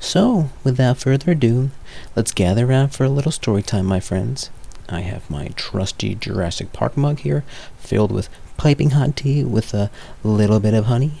So, 0.00 0.50
without 0.62 0.98
further 0.98 1.32
ado, 1.32 1.70
let's 2.14 2.32
gather 2.32 2.66
around 2.66 2.90
for 2.90 3.04
a 3.04 3.08
little 3.08 3.32
story 3.32 3.62
time, 3.62 3.86
my 3.86 4.00
friends. 4.00 4.50
I 4.88 5.00
have 5.00 5.28
my 5.28 5.48
trusty 5.56 6.14
Jurassic 6.14 6.72
Park 6.72 6.96
mug 6.96 7.20
here, 7.20 7.44
filled 7.78 8.12
with 8.12 8.28
piping 8.56 8.90
hot 8.90 9.16
tea 9.16 9.44
with 9.44 9.74
a 9.74 9.90
little 10.22 10.60
bit 10.60 10.74
of 10.74 10.86
honey, 10.86 11.12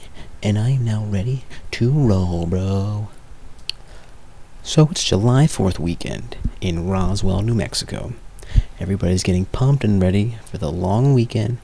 and 0.42 0.58
I 0.58 0.70
am 0.70 0.84
now 0.84 1.04
ready 1.04 1.44
to 1.72 1.90
roll, 1.90 2.46
bro. 2.46 3.08
So 4.62 4.88
it's 4.90 5.04
July 5.04 5.44
4th 5.44 5.78
weekend 5.78 6.36
in 6.60 6.88
Roswell, 6.88 7.42
New 7.42 7.54
Mexico. 7.54 8.12
Everybody's 8.78 9.22
getting 9.22 9.46
pumped 9.46 9.84
and 9.84 10.00
ready 10.00 10.36
for 10.46 10.58
the 10.58 10.70
long 10.70 11.14
weekend. 11.14 11.58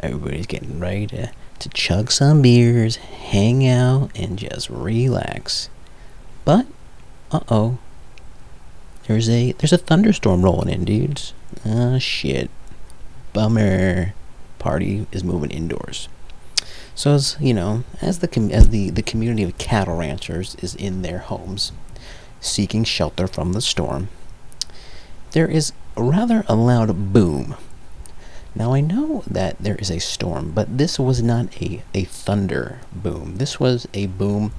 Everybody's 0.00 0.46
getting 0.46 0.78
ready 0.78 1.06
to, 1.08 1.30
to 1.58 1.68
chug 1.70 2.10
some 2.10 2.42
beers, 2.42 2.96
hang 2.96 3.66
out, 3.66 4.10
and 4.14 4.38
just 4.38 4.68
relax. 4.68 5.68
But, 6.50 6.66
uh-oh. 7.30 7.78
There's 9.06 9.30
a 9.30 9.52
there's 9.52 9.72
a 9.72 9.78
thunderstorm 9.78 10.42
rolling 10.42 10.68
in, 10.68 10.84
dudes. 10.84 11.32
Ah, 11.64 11.98
shit. 11.98 12.50
Bummer. 13.32 14.14
Party 14.58 15.06
is 15.12 15.22
moving 15.22 15.52
indoors. 15.52 16.08
So 16.96 17.14
as 17.14 17.36
you 17.38 17.54
know, 17.54 17.84
as 18.02 18.18
the 18.18 18.26
com- 18.26 18.50
as 18.50 18.70
the 18.70 18.90
the 18.90 19.00
community 19.00 19.44
of 19.44 19.58
cattle 19.58 19.96
ranchers 19.96 20.56
is 20.56 20.74
in 20.74 21.02
their 21.02 21.18
homes, 21.18 21.70
seeking 22.40 22.82
shelter 22.82 23.28
from 23.28 23.52
the 23.52 23.60
storm, 23.60 24.08
there 25.30 25.46
is 25.48 25.72
rather 25.96 26.42
a 26.48 26.56
loud 26.56 27.12
boom. 27.12 27.54
Now 28.56 28.74
I 28.74 28.80
know 28.80 29.22
that 29.28 29.56
there 29.60 29.76
is 29.76 29.88
a 29.88 30.00
storm, 30.00 30.50
but 30.50 30.78
this 30.78 30.98
was 30.98 31.22
not 31.22 31.62
a, 31.62 31.84
a 31.94 32.02
thunder 32.06 32.80
boom. 32.92 33.36
This 33.36 33.60
was 33.60 33.86
a 33.94 34.06
boom 34.06 34.52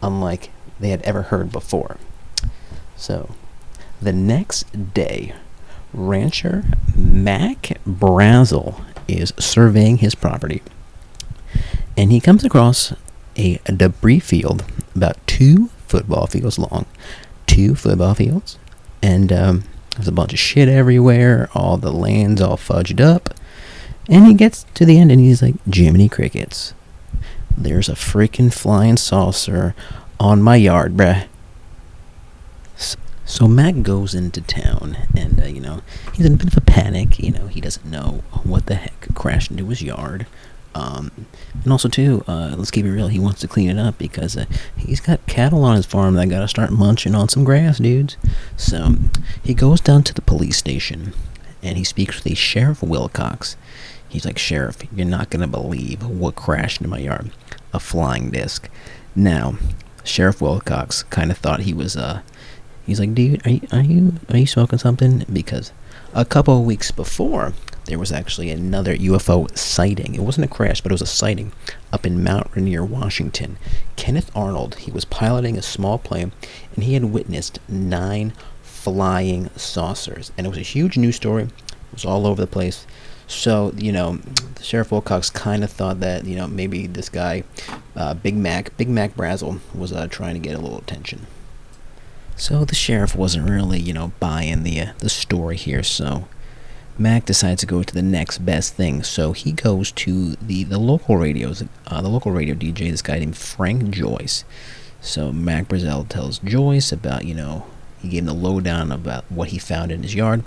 unlike 0.00 0.50
they 0.82 0.90
had 0.90 1.02
ever 1.02 1.22
heard 1.22 1.50
before. 1.50 1.96
So, 2.96 3.34
the 4.00 4.12
next 4.12 4.94
day, 4.94 5.34
rancher 5.92 6.64
Mac 6.94 7.78
Brazel 7.86 8.84
is 9.08 9.32
surveying 9.38 9.98
his 9.98 10.14
property, 10.14 10.62
and 11.96 12.12
he 12.12 12.20
comes 12.20 12.44
across 12.44 12.92
a 13.36 13.58
debris 13.64 14.20
field 14.20 14.64
about 14.94 15.24
two 15.26 15.68
football 15.86 16.26
fields 16.26 16.58
long. 16.58 16.86
Two 17.46 17.74
football 17.74 18.14
fields, 18.14 18.58
and 19.02 19.32
um, 19.32 19.64
there's 19.96 20.08
a 20.08 20.12
bunch 20.12 20.32
of 20.32 20.38
shit 20.38 20.68
everywhere. 20.68 21.50
All 21.54 21.76
the 21.76 21.92
land's 21.92 22.40
all 22.40 22.56
fudged 22.56 23.00
up. 23.00 23.34
And 24.08 24.26
he 24.26 24.34
gets 24.34 24.64
to 24.74 24.84
the 24.84 24.98
end 24.98 25.12
and 25.12 25.20
he's 25.20 25.42
like, 25.42 25.54
Jiminy 25.72 26.08
Crickets. 26.08 26.74
There's 27.56 27.88
a 27.88 27.94
freaking 27.94 28.52
flying 28.52 28.96
saucer 28.96 29.74
on 30.22 30.40
my 30.40 30.54
yard, 30.54 30.96
bruh. 30.96 31.26
So 33.24 33.48
Mac 33.48 33.82
goes 33.82 34.14
into 34.14 34.40
town, 34.40 34.96
and 35.16 35.40
uh, 35.40 35.46
you 35.46 35.60
know 35.60 35.80
he's 36.12 36.26
in 36.26 36.34
a 36.34 36.36
bit 36.36 36.46
of 36.48 36.56
a 36.56 36.60
panic. 36.60 37.18
You 37.18 37.32
know 37.32 37.48
he 37.48 37.60
doesn't 37.60 37.84
know 37.84 38.22
what 38.44 38.66
the 38.66 38.76
heck 38.76 39.14
crashed 39.14 39.50
into 39.50 39.66
his 39.66 39.82
yard, 39.82 40.26
um, 40.76 41.10
and 41.64 41.72
also 41.72 41.88
too, 41.88 42.24
uh, 42.28 42.54
let's 42.56 42.70
keep 42.70 42.84
it 42.84 42.90
real. 42.90 43.08
He 43.08 43.18
wants 43.18 43.40
to 43.40 43.48
clean 43.48 43.68
it 43.68 43.78
up 43.78 43.98
because 43.98 44.36
uh, 44.36 44.44
he's 44.76 45.00
got 45.00 45.26
cattle 45.26 45.64
on 45.64 45.74
his 45.76 45.86
farm 45.86 46.14
that 46.14 46.28
gotta 46.28 46.46
start 46.46 46.70
munching 46.70 47.16
on 47.16 47.28
some 47.28 47.42
grass, 47.42 47.78
dudes. 47.78 48.16
So 48.56 48.94
he 49.42 49.54
goes 49.54 49.80
down 49.80 50.04
to 50.04 50.14
the 50.14 50.22
police 50.22 50.56
station, 50.56 51.14
and 51.64 51.76
he 51.76 51.84
speaks 51.84 52.16
with 52.16 52.24
the 52.24 52.34
sheriff 52.34 52.82
Wilcox. 52.82 53.56
He's 54.08 54.24
like, 54.26 54.38
Sheriff, 54.38 54.78
you're 54.94 55.06
not 55.06 55.30
gonna 55.30 55.48
believe 55.48 56.06
what 56.06 56.36
crashed 56.36 56.80
into 56.80 56.90
my 56.90 56.98
yard. 56.98 57.30
A 57.72 57.80
flying 57.80 58.30
disc. 58.30 58.68
Now, 59.16 59.56
Sheriff 60.04 60.40
Wilcox 60.40 61.02
kind 61.04 61.30
of 61.30 61.38
thought 61.38 61.60
he 61.60 61.72
was 61.74 61.96
uh 61.96 62.22
he's 62.86 63.00
like, 63.00 63.14
dude, 63.14 63.46
are 63.46 63.50
you 63.50 63.60
are 63.72 63.82
you 63.82 64.12
are 64.30 64.38
you 64.38 64.46
smoking 64.46 64.78
something? 64.78 65.24
Because 65.32 65.72
a 66.14 66.24
couple 66.24 66.58
of 66.58 66.66
weeks 66.66 66.90
before, 66.90 67.54
there 67.86 67.98
was 67.98 68.12
actually 68.12 68.50
another 68.50 68.94
UFO 68.94 69.56
sighting. 69.56 70.14
It 70.14 70.20
wasn't 70.20 70.44
a 70.44 70.54
crash, 70.54 70.80
but 70.80 70.92
it 70.92 70.94
was 70.94 71.02
a 71.02 71.06
sighting 71.06 71.52
up 71.92 72.06
in 72.06 72.22
Mount 72.22 72.50
Rainier, 72.54 72.84
Washington. 72.84 73.56
Kenneth 73.96 74.30
Arnold, 74.34 74.76
he 74.76 74.90
was 74.90 75.04
piloting 75.04 75.56
a 75.56 75.62
small 75.62 75.98
plane, 75.98 76.32
and 76.74 76.84
he 76.84 76.94
had 76.94 77.06
witnessed 77.06 77.58
nine 77.68 78.32
flying 78.62 79.48
saucers, 79.56 80.32
and 80.36 80.46
it 80.46 80.50
was 80.50 80.58
a 80.58 80.62
huge 80.62 80.96
news 80.96 81.16
story. 81.16 81.44
It 81.44 81.92
was 81.92 82.04
all 82.04 82.26
over 82.26 82.40
the 82.40 82.46
place. 82.46 82.86
So, 83.32 83.72
you 83.76 83.92
know, 83.92 84.20
Sheriff 84.60 84.92
Wilcox 84.92 85.30
kind 85.30 85.64
of 85.64 85.70
thought 85.70 86.00
that, 86.00 86.24
you 86.24 86.36
know, 86.36 86.46
maybe 86.46 86.86
this 86.86 87.08
guy, 87.08 87.44
uh, 87.96 88.14
Big 88.14 88.36
Mac, 88.36 88.76
Big 88.76 88.88
Mac 88.88 89.14
Brazel, 89.14 89.60
was 89.74 89.92
uh, 89.92 90.06
trying 90.08 90.34
to 90.34 90.40
get 90.40 90.54
a 90.54 90.58
little 90.58 90.78
attention. 90.78 91.26
So 92.36 92.64
the 92.64 92.74
sheriff 92.74 93.14
wasn't 93.14 93.48
really, 93.48 93.78
you 93.78 93.92
know, 93.92 94.12
buying 94.20 94.62
the 94.62 94.80
uh, 94.80 94.92
the 94.98 95.08
story 95.08 95.56
here. 95.56 95.82
So 95.82 96.28
Mac 96.98 97.24
decides 97.24 97.60
to 97.60 97.66
go 97.66 97.82
to 97.82 97.94
the 97.94 98.02
next 98.02 98.38
best 98.38 98.74
thing. 98.74 99.02
So 99.02 99.32
he 99.32 99.52
goes 99.52 99.92
to 99.92 100.36
the 100.36 100.64
the 100.64 100.78
local 100.78 101.16
radios, 101.16 101.64
uh, 101.86 102.02
the 102.02 102.08
local 102.08 102.32
radio 102.32 102.54
DJ, 102.54 102.90
this 102.90 103.02
guy 103.02 103.18
named 103.18 103.36
Frank 103.36 103.90
Joyce. 103.90 104.44
So 105.00 105.32
Mac 105.32 105.68
Brazel 105.68 106.08
tells 106.08 106.38
Joyce 106.38 106.92
about, 106.92 107.24
you 107.24 107.34
know, 107.34 107.66
he 108.00 108.08
gave 108.08 108.20
him 108.20 108.26
the 108.26 108.34
lowdown 108.34 108.92
about 108.92 109.24
what 109.30 109.48
he 109.48 109.58
found 109.58 109.90
in 109.90 110.02
his 110.02 110.14
yard. 110.14 110.44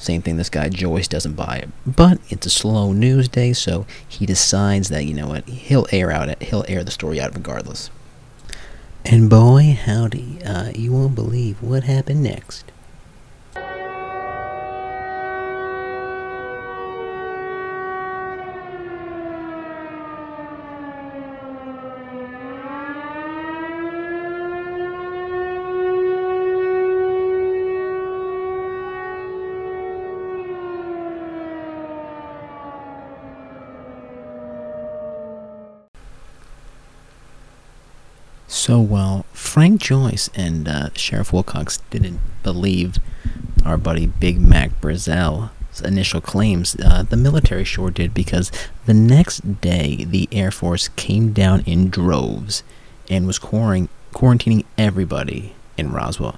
Same 0.00 0.22
thing, 0.22 0.38
this 0.38 0.48
guy 0.48 0.70
Joyce 0.70 1.06
doesn't 1.06 1.34
buy 1.34 1.56
it. 1.56 1.68
But 1.86 2.20
it's 2.30 2.46
a 2.46 2.50
slow 2.50 2.94
news 2.94 3.28
day, 3.28 3.52
so 3.52 3.84
he 4.08 4.24
decides 4.24 4.88
that, 4.88 5.04
you 5.04 5.12
know 5.12 5.28
what, 5.28 5.46
he'll 5.46 5.86
air 5.92 6.10
out 6.10 6.30
it, 6.30 6.42
he'll 6.42 6.64
air 6.68 6.82
the 6.82 6.90
story 6.90 7.20
out 7.20 7.34
regardless. 7.34 7.90
And 9.04 9.28
boy, 9.28 9.78
howdy, 9.78 10.42
uh, 10.42 10.72
you 10.74 10.92
won't 10.92 11.14
believe 11.14 11.62
what 11.62 11.84
happened 11.84 12.22
next. 12.22 12.72
So 38.70 38.78
while 38.78 39.26
Frank 39.32 39.80
Joyce 39.80 40.30
and 40.32 40.68
uh, 40.68 40.90
Sheriff 40.94 41.32
Wilcox 41.32 41.78
didn't 41.90 42.20
believe 42.44 42.98
our 43.64 43.76
buddy 43.76 44.06
Big 44.06 44.40
Mac 44.40 44.80
Brazel's 44.80 45.80
initial 45.84 46.20
claims, 46.20 46.76
uh, 46.76 47.02
the 47.02 47.16
military 47.16 47.64
sure 47.64 47.90
did 47.90 48.14
because 48.14 48.52
the 48.86 48.94
next 48.94 49.60
day 49.60 50.04
the 50.04 50.28
Air 50.30 50.52
Force 50.52 50.86
came 50.86 51.32
down 51.32 51.64
in 51.66 51.90
droves 51.90 52.62
and 53.08 53.26
was 53.26 53.40
quarantining 53.40 54.64
everybody 54.78 55.56
in 55.76 55.90
Roswell. 55.90 56.36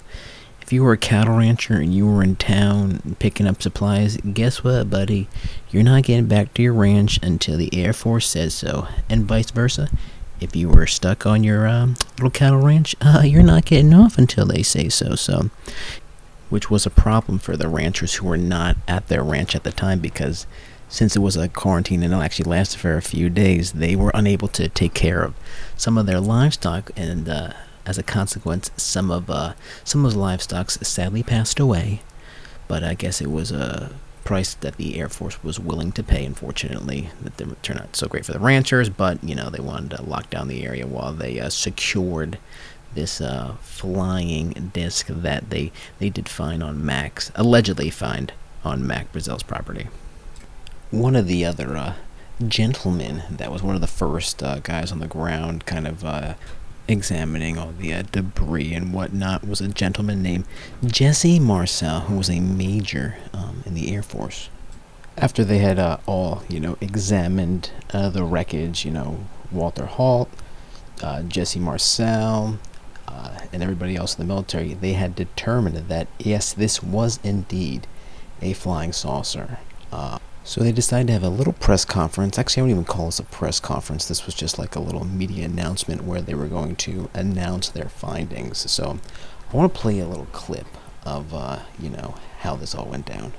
If 0.62 0.72
you 0.72 0.84
were 0.84 0.94
a 0.94 0.96
cattle 0.96 1.36
rancher 1.36 1.74
and 1.74 1.92
you 1.94 2.06
were 2.06 2.22
in 2.22 2.36
town 2.36 3.14
picking 3.18 3.46
up 3.46 3.60
supplies, 3.60 4.16
guess 4.16 4.64
what, 4.64 4.88
buddy? 4.88 5.28
You're 5.68 5.82
not 5.82 6.04
getting 6.04 6.28
back 6.28 6.54
to 6.54 6.62
your 6.62 6.72
ranch 6.72 7.20
until 7.22 7.58
the 7.58 7.68
Air 7.74 7.92
Force 7.92 8.26
says 8.26 8.54
so, 8.54 8.88
and 9.10 9.26
vice 9.26 9.50
versa 9.50 9.90
if 10.42 10.56
you 10.56 10.68
were 10.68 10.86
stuck 10.86 11.26
on 11.26 11.44
your 11.44 11.66
um, 11.66 11.96
little 12.12 12.30
cattle 12.30 12.60
ranch, 12.60 12.94
uh, 13.00 13.22
you're 13.24 13.42
not 13.42 13.64
getting 13.64 13.94
off 13.94 14.18
until 14.18 14.46
they 14.46 14.62
say 14.62 14.88
so. 14.88 15.14
So, 15.14 15.50
which 16.50 16.70
was 16.70 16.84
a 16.84 16.90
problem 16.90 17.38
for 17.38 17.56
the 17.56 17.68
ranchers 17.68 18.14
who 18.14 18.26
were 18.26 18.36
not 18.36 18.76
at 18.86 19.08
their 19.08 19.22
ranch 19.22 19.54
at 19.54 19.64
the 19.64 19.72
time 19.72 20.00
because 20.00 20.46
since 20.88 21.16
it 21.16 21.20
was 21.20 21.36
a 21.36 21.48
quarantine 21.48 22.02
and 22.02 22.12
it 22.12 22.16
actually 22.18 22.50
lasted 22.50 22.78
for 22.78 22.96
a 22.98 23.02
few 23.02 23.30
days, 23.30 23.72
they 23.72 23.96
were 23.96 24.10
unable 24.12 24.48
to 24.48 24.68
take 24.68 24.92
care 24.92 25.22
of 25.22 25.34
some 25.76 25.96
of 25.96 26.04
their 26.04 26.20
livestock, 26.20 26.90
and 26.94 27.28
uh, 27.28 27.52
as 27.86 27.96
a 27.96 28.02
consequence, 28.02 28.70
some 28.76 29.10
of 29.10 29.30
uh, 29.30 29.54
some 29.84 30.04
of 30.04 30.12
those 30.12 30.20
livestock 30.20 30.70
sadly 30.70 31.22
passed 31.22 31.58
away. 31.58 32.02
But 32.68 32.84
I 32.84 32.94
guess 32.94 33.20
it 33.20 33.30
was 33.30 33.50
a 33.50 33.92
price 34.24 34.54
that 34.54 34.76
the 34.76 34.98
Air 34.98 35.08
Force 35.08 35.42
was 35.42 35.58
willing 35.58 35.92
to 35.92 36.02
pay. 36.02 36.24
Unfortunately, 36.24 37.10
that 37.22 37.36
didn't 37.36 37.62
turn 37.62 37.78
out 37.78 37.96
so 37.96 38.06
great 38.06 38.24
for 38.24 38.32
the 38.32 38.38
ranchers, 38.38 38.88
but 38.88 39.22
you 39.22 39.34
know 39.34 39.50
they 39.50 39.60
wanted 39.60 39.96
to 39.96 40.02
lock 40.02 40.30
down 40.30 40.48
the 40.48 40.64
area 40.64 40.86
while 40.86 41.12
they 41.12 41.40
uh, 41.40 41.48
secured 41.48 42.38
this 42.94 43.20
uh, 43.20 43.56
flying 43.60 44.70
disc 44.72 45.06
that 45.08 45.50
they 45.50 45.72
they 45.98 46.10
did 46.10 46.28
find 46.28 46.62
on 46.62 46.84
Mac's 46.84 47.32
allegedly 47.34 47.90
find 47.90 48.32
on 48.64 48.86
Mac 48.86 49.12
Brazel's 49.12 49.42
property. 49.42 49.88
One 50.90 51.16
of 51.16 51.26
the 51.26 51.44
other 51.44 51.76
uh, 51.76 51.94
gentlemen 52.46 53.22
that 53.30 53.50
was 53.50 53.62
one 53.62 53.74
of 53.74 53.80
the 53.80 53.86
first 53.86 54.42
uh, 54.42 54.58
guys 54.60 54.92
on 54.92 54.98
the 54.98 55.06
ground, 55.06 55.66
kind 55.66 55.86
of 55.86 56.04
uh, 56.04 56.34
examining 56.88 57.58
all 57.58 57.72
the 57.72 57.92
uh, 57.92 58.02
debris 58.12 58.74
and 58.74 58.92
whatnot, 58.92 59.46
was 59.46 59.60
a 59.60 59.68
gentleman 59.68 60.22
named 60.22 60.44
Jesse 60.84 61.38
Marcel, 61.38 62.00
who 62.00 62.16
was 62.16 62.30
a 62.30 62.40
major 62.40 63.16
um, 63.32 63.62
in 63.66 63.74
the 63.74 63.94
Air 63.94 64.02
Force. 64.02 64.48
After 65.16 65.44
they 65.44 65.58
had 65.58 65.78
uh, 65.78 65.98
all, 66.06 66.42
you 66.48 66.58
know, 66.58 66.76
examined 66.80 67.70
uh, 67.92 68.08
the 68.08 68.24
wreckage, 68.24 68.84
you 68.84 68.90
know, 68.90 69.26
Walter 69.50 69.86
Haut, 69.86 70.28
uh, 71.02 71.22
Jesse 71.22 71.60
Marcel, 71.60 72.58
uh, 73.06 73.38
and 73.52 73.62
everybody 73.62 73.96
else 73.96 74.16
in 74.16 74.26
the 74.26 74.32
military, 74.32 74.74
they 74.74 74.94
had 74.94 75.14
determined 75.14 75.76
that 75.88 76.08
yes, 76.18 76.52
this 76.52 76.82
was 76.82 77.20
indeed 77.22 77.86
a 78.40 78.54
flying 78.54 78.92
saucer. 78.92 79.58
So 80.44 80.60
they 80.60 80.72
decided 80.72 81.06
to 81.06 81.12
have 81.12 81.22
a 81.22 81.28
little 81.28 81.52
press 81.52 81.84
conference. 81.84 82.36
Actually, 82.36 82.62
I 82.62 82.64
wouldn't 82.64 82.80
even 82.80 82.92
call 82.92 83.06
this 83.06 83.20
a 83.20 83.24
press 83.24 83.60
conference. 83.60 84.08
This 84.08 84.26
was 84.26 84.34
just 84.34 84.58
like 84.58 84.74
a 84.74 84.80
little 84.80 85.04
media 85.04 85.44
announcement 85.44 86.02
where 86.02 86.20
they 86.20 86.34
were 86.34 86.48
going 86.48 86.74
to 86.76 87.08
announce 87.14 87.68
their 87.68 87.88
findings. 87.88 88.68
So 88.70 88.98
I 89.52 89.56
want 89.56 89.72
to 89.72 89.80
play 89.80 90.00
a 90.00 90.06
little 90.06 90.26
clip 90.32 90.66
of, 91.04 91.32
uh, 91.32 91.60
you 91.78 91.90
know, 91.90 92.16
how 92.40 92.56
this 92.56 92.74
all 92.74 92.86
went 92.86 93.06
down. 93.06 93.32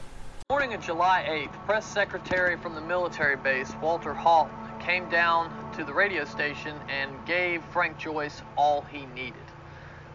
Morning 0.50 0.74
of 0.74 0.82
July 0.82 1.26
8th, 1.28 1.66
press 1.66 1.86
secretary 1.86 2.56
from 2.56 2.74
the 2.74 2.82
military 2.82 3.36
base, 3.36 3.74
Walter 3.82 4.14
Haut, 4.14 4.50
came 4.80 5.10
down 5.10 5.74
to 5.74 5.84
the 5.84 5.94
radio 5.94 6.24
station 6.24 6.76
and 6.88 7.12
gave 7.26 7.62
Frank 7.66 7.98
Joyce 7.98 8.42
all 8.58 8.82
he 8.82 9.06
needed. 9.08 9.34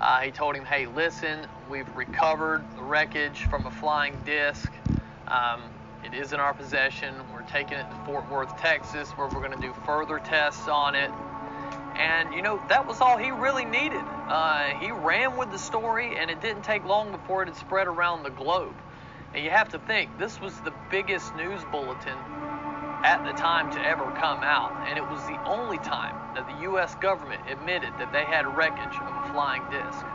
Uh, 0.00 0.21
he 0.21 0.30
told 0.30 0.57
him, 0.57 0.64
hey, 0.64 0.87
listen, 0.87 1.47
we've 1.68 1.88
recovered 1.95 2.64
the 2.76 2.83
wreckage 2.83 3.45
from 3.50 3.66
a 3.66 3.71
flying 3.71 4.16
disc. 4.25 4.73
Um, 5.26 5.62
it 6.12 6.19
is 6.19 6.33
in 6.33 6.41
our 6.41 6.55
possession. 6.55 7.15
We're 7.33 7.43
taking 7.43 7.77
it 7.77 7.88
to 7.91 7.97
Fort 8.07 8.29
Worth, 8.31 8.57
Texas, 8.59 9.11
where 9.11 9.29
we're 9.29 9.47
going 9.47 9.53
to 9.53 9.61
do 9.61 9.75
further 9.85 10.19
tests 10.19 10.67
on 10.69 10.95
it. 10.95 11.11
And, 11.97 12.33
you 12.33 12.43
know, 12.43 12.62
that 12.69 12.87
was 12.87 13.00
all 13.00 13.19
he 13.19 13.31
really 13.31 13.65
needed. 13.65 14.05
Uh, 14.29 14.69
he 14.81 14.91
ran 14.91 15.37
with 15.37 15.50
the 15.50 15.59
story, 15.59 16.17
and 16.17 16.31
it 16.31 16.41
didn't 16.41 16.62
take 16.62 16.85
long 16.85 17.12
before 17.12 17.43
it 17.43 17.49
had 17.49 17.57
spread 17.57 17.87
around 17.87 18.23
the 18.23 18.31
globe. 18.31 18.75
And 19.35 19.45
you 19.45 19.50
have 19.50 19.69
to 19.71 19.79
think, 19.81 20.19
this 20.19 20.41
was 20.41 20.59
the 20.61 20.73
biggest 20.91 21.35
news 21.37 21.61
bulletin 21.71 22.17
at 23.05 23.23
the 23.27 23.33
time 23.33 23.71
to 23.73 23.85
ever 23.85 24.11
come 24.12 24.43
out. 24.43 24.73
And 24.88 24.97
it 24.97 25.07
was 25.11 25.21
the 25.27 25.38
only 25.45 25.79
time 25.79 26.15
that 26.35 26.47
the 26.49 26.62
U.S. 26.62 26.95
government 26.97 27.43
admitted 27.50 27.93
that 27.99 28.12
they 28.12 28.25
had 28.25 28.47
wreckage 28.57 28.97
of 28.97 29.12
a 29.12 29.33
flying 29.33 29.62
disc. 29.71 30.07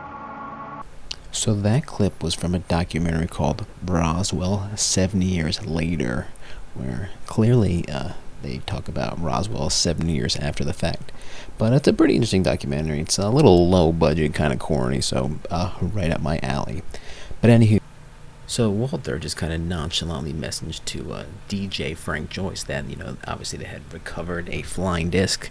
So 1.34 1.52
that 1.52 1.84
clip 1.84 2.22
was 2.22 2.32
from 2.32 2.54
a 2.54 2.60
documentary 2.60 3.26
called 3.26 3.66
Roswell 3.84 4.70
70 4.76 5.26
Years 5.26 5.66
Later, 5.66 6.28
where 6.74 7.10
clearly 7.26 7.84
uh, 7.88 8.12
they 8.42 8.58
talk 8.58 8.86
about 8.86 9.20
Roswell 9.20 9.68
70 9.68 10.12
years 10.12 10.36
after 10.36 10.62
the 10.62 10.72
fact. 10.72 11.10
But 11.58 11.72
it's 11.72 11.88
a 11.88 11.92
pretty 11.92 12.14
interesting 12.14 12.44
documentary. 12.44 13.00
It's 13.00 13.18
a 13.18 13.30
little 13.30 13.68
low 13.68 13.90
budget, 13.92 14.32
kind 14.32 14.52
of 14.52 14.60
corny, 14.60 15.00
so 15.00 15.32
uh, 15.50 15.74
right 15.80 16.12
up 16.12 16.20
my 16.20 16.38
alley. 16.40 16.82
But 17.40 17.50
anywho, 17.50 17.80
so 18.46 18.70
Walter 18.70 19.18
just 19.18 19.36
kind 19.36 19.52
of 19.52 19.60
nonchalantly 19.60 20.32
messaged 20.32 20.84
to 20.84 21.12
uh, 21.12 21.24
DJ 21.48 21.96
Frank 21.96 22.30
Joyce 22.30 22.62
that 22.62 22.88
you 22.88 22.94
know 22.94 23.16
obviously 23.26 23.58
they 23.58 23.64
had 23.64 23.92
recovered 23.92 24.48
a 24.50 24.62
flying 24.62 25.10
disc 25.10 25.50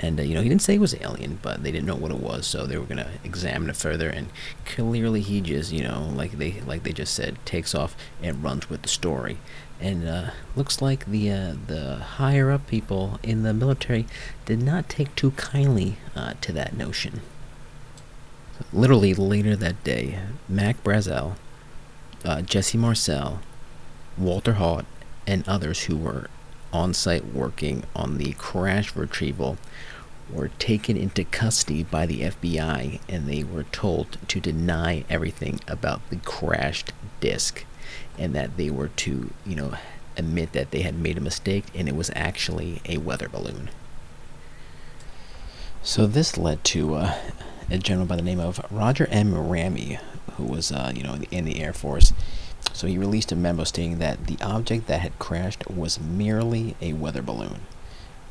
and 0.00 0.18
uh, 0.18 0.22
you 0.22 0.34
know 0.34 0.42
he 0.42 0.48
didn't 0.48 0.62
say 0.62 0.74
it 0.74 0.80
was 0.80 0.94
alien 1.00 1.38
but 1.40 1.62
they 1.62 1.70
didn't 1.70 1.86
know 1.86 1.94
what 1.94 2.10
it 2.10 2.18
was 2.18 2.46
so 2.46 2.66
they 2.66 2.76
were 2.76 2.84
going 2.84 2.98
to 2.98 3.10
examine 3.22 3.70
it 3.70 3.76
further. 3.76 4.08
And 4.08 4.28
clearly 4.64 5.20
he 5.20 5.40
just 5.40 5.72
you 5.72 5.82
know 5.82 6.10
like 6.14 6.32
they 6.32 6.60
like 6.62 6.82
they 6.82 6.92
just 6.92 7.14
said 7.14 7.36
takes 7.44 7.74
off 7.74 7.96
and 8.22 8.42
runs 8.42 8.68
with 8.68 8.82
the 8.82 8.88
story. 8.88 9.38
And 9.80 10.08
uh, 10.08 10.30
looks 10.56 10.80
like 10.80 11.06
the 11.06 11.30
uh, 11.30 11.54
the 11.66 11.96
higher 11.96 12.50
up 12.50 12.66
people 12.66 13.18
in 13.22 13.42
the 13.42 13.52
military 13.52 14.06
did 14.44 14.62
not 14.62 14.88
take 14.88 15.14
too 15.16 15.32
kindly 15.32 15.96
uh, 16.14 16.34
to 16.40 16.52
that 16.52 16.76
notion. 16.76 17.20
Literally 18.72 19.14
later 19.14 19.56
that 19.56 19.82
day 19.84 20.20
mac 20.48 20.82
brazel 20.84 21.36
uh, 22.24 22.40
jesse 22.42 22.78
marcel 22.78 23.40
walter 24.16 24.54
haut 24.54 24.86
and 25.26 25.46
others 25.48 25.84
who 25.84 25.96
were 25.96 26.28
on 26.74 26.92
site 26.92 27.32
working 27.32 27.84
on 27.94 28.18
the 28.18 28.32
crash 28.32 28.94
retrieval 28.96 29.56
were 30.30 30.48
taken 30.58 30.96
into 30.96 31.22
custody 31.24 31.84
by 31.84 32.04
the 32.04 32.22
FBI 32.22 33.00
and 33.08 33.28
they 33.28 33.44
were 33.44 33.64
told 33.64 34.18
to 34.26 34.40
deny 34.40 35.04
everything 35.08 35.60
about 35.68 36.00
the 36.10 36.16
crashed 36.16 36.92
disc 37.20 37.64
and 38.18 38.34
that 38.34 38.56
they 38.56 38.70
were 38.70 38.88
to, 38.88 39.30
you 39.46 39.54
know, 39.54 39.74
admit 40.16 40.52
that 40.52 40.72
they 40.72 40.82
had 40.82 40.98
made 40.98 41.16
a 41.16 41.20
mistake 41.20 41.64
and 41.74 41.88
it 41.88 41.94
was 41.94 42.10
actually 42.14 42.82
a 42.86 42.98
weather 42.98 43.28
balloon. 43.28 43.70
So 45.82 46.06
this 46.06 46.36
led 46.36 46.64
to 46.64 46.94
uh, 46.94 47.18
a 47.70 47.78
general 47.78 48.06
by 48.06 48.16
the 48.16 48.22
name 48.22 48.40
of 48.40 48.60
Roger 48.70 49.06
M. 49.10 49.32
Ramey, 49.32 50.00
who 50.36 50.44
was, 50.44 50.72
uh, 50.72 50.92
you 50.94 51.02
know, 51.02 51.18
in 51.30 51.44
the 51.44 51.60
Air 51.60 51.72
Force. 51.72 52.12
So 52.74 52.88
he 52.88 52.98
released 52.98 53.30
a 53.30 53.36
memo 53.36 53.62
stating 53.62 53.98
that 53.98 54.26
the 54.26 54.36
object 54.42 54.88
that 54.88 55.00
had 55.00 55.18
crashed 55.20 55.70
was 55.70 56.00
merely 56.00 56.76
a 56.82 56.92
weather 56.92 57.22
balloon. 57.22 57.60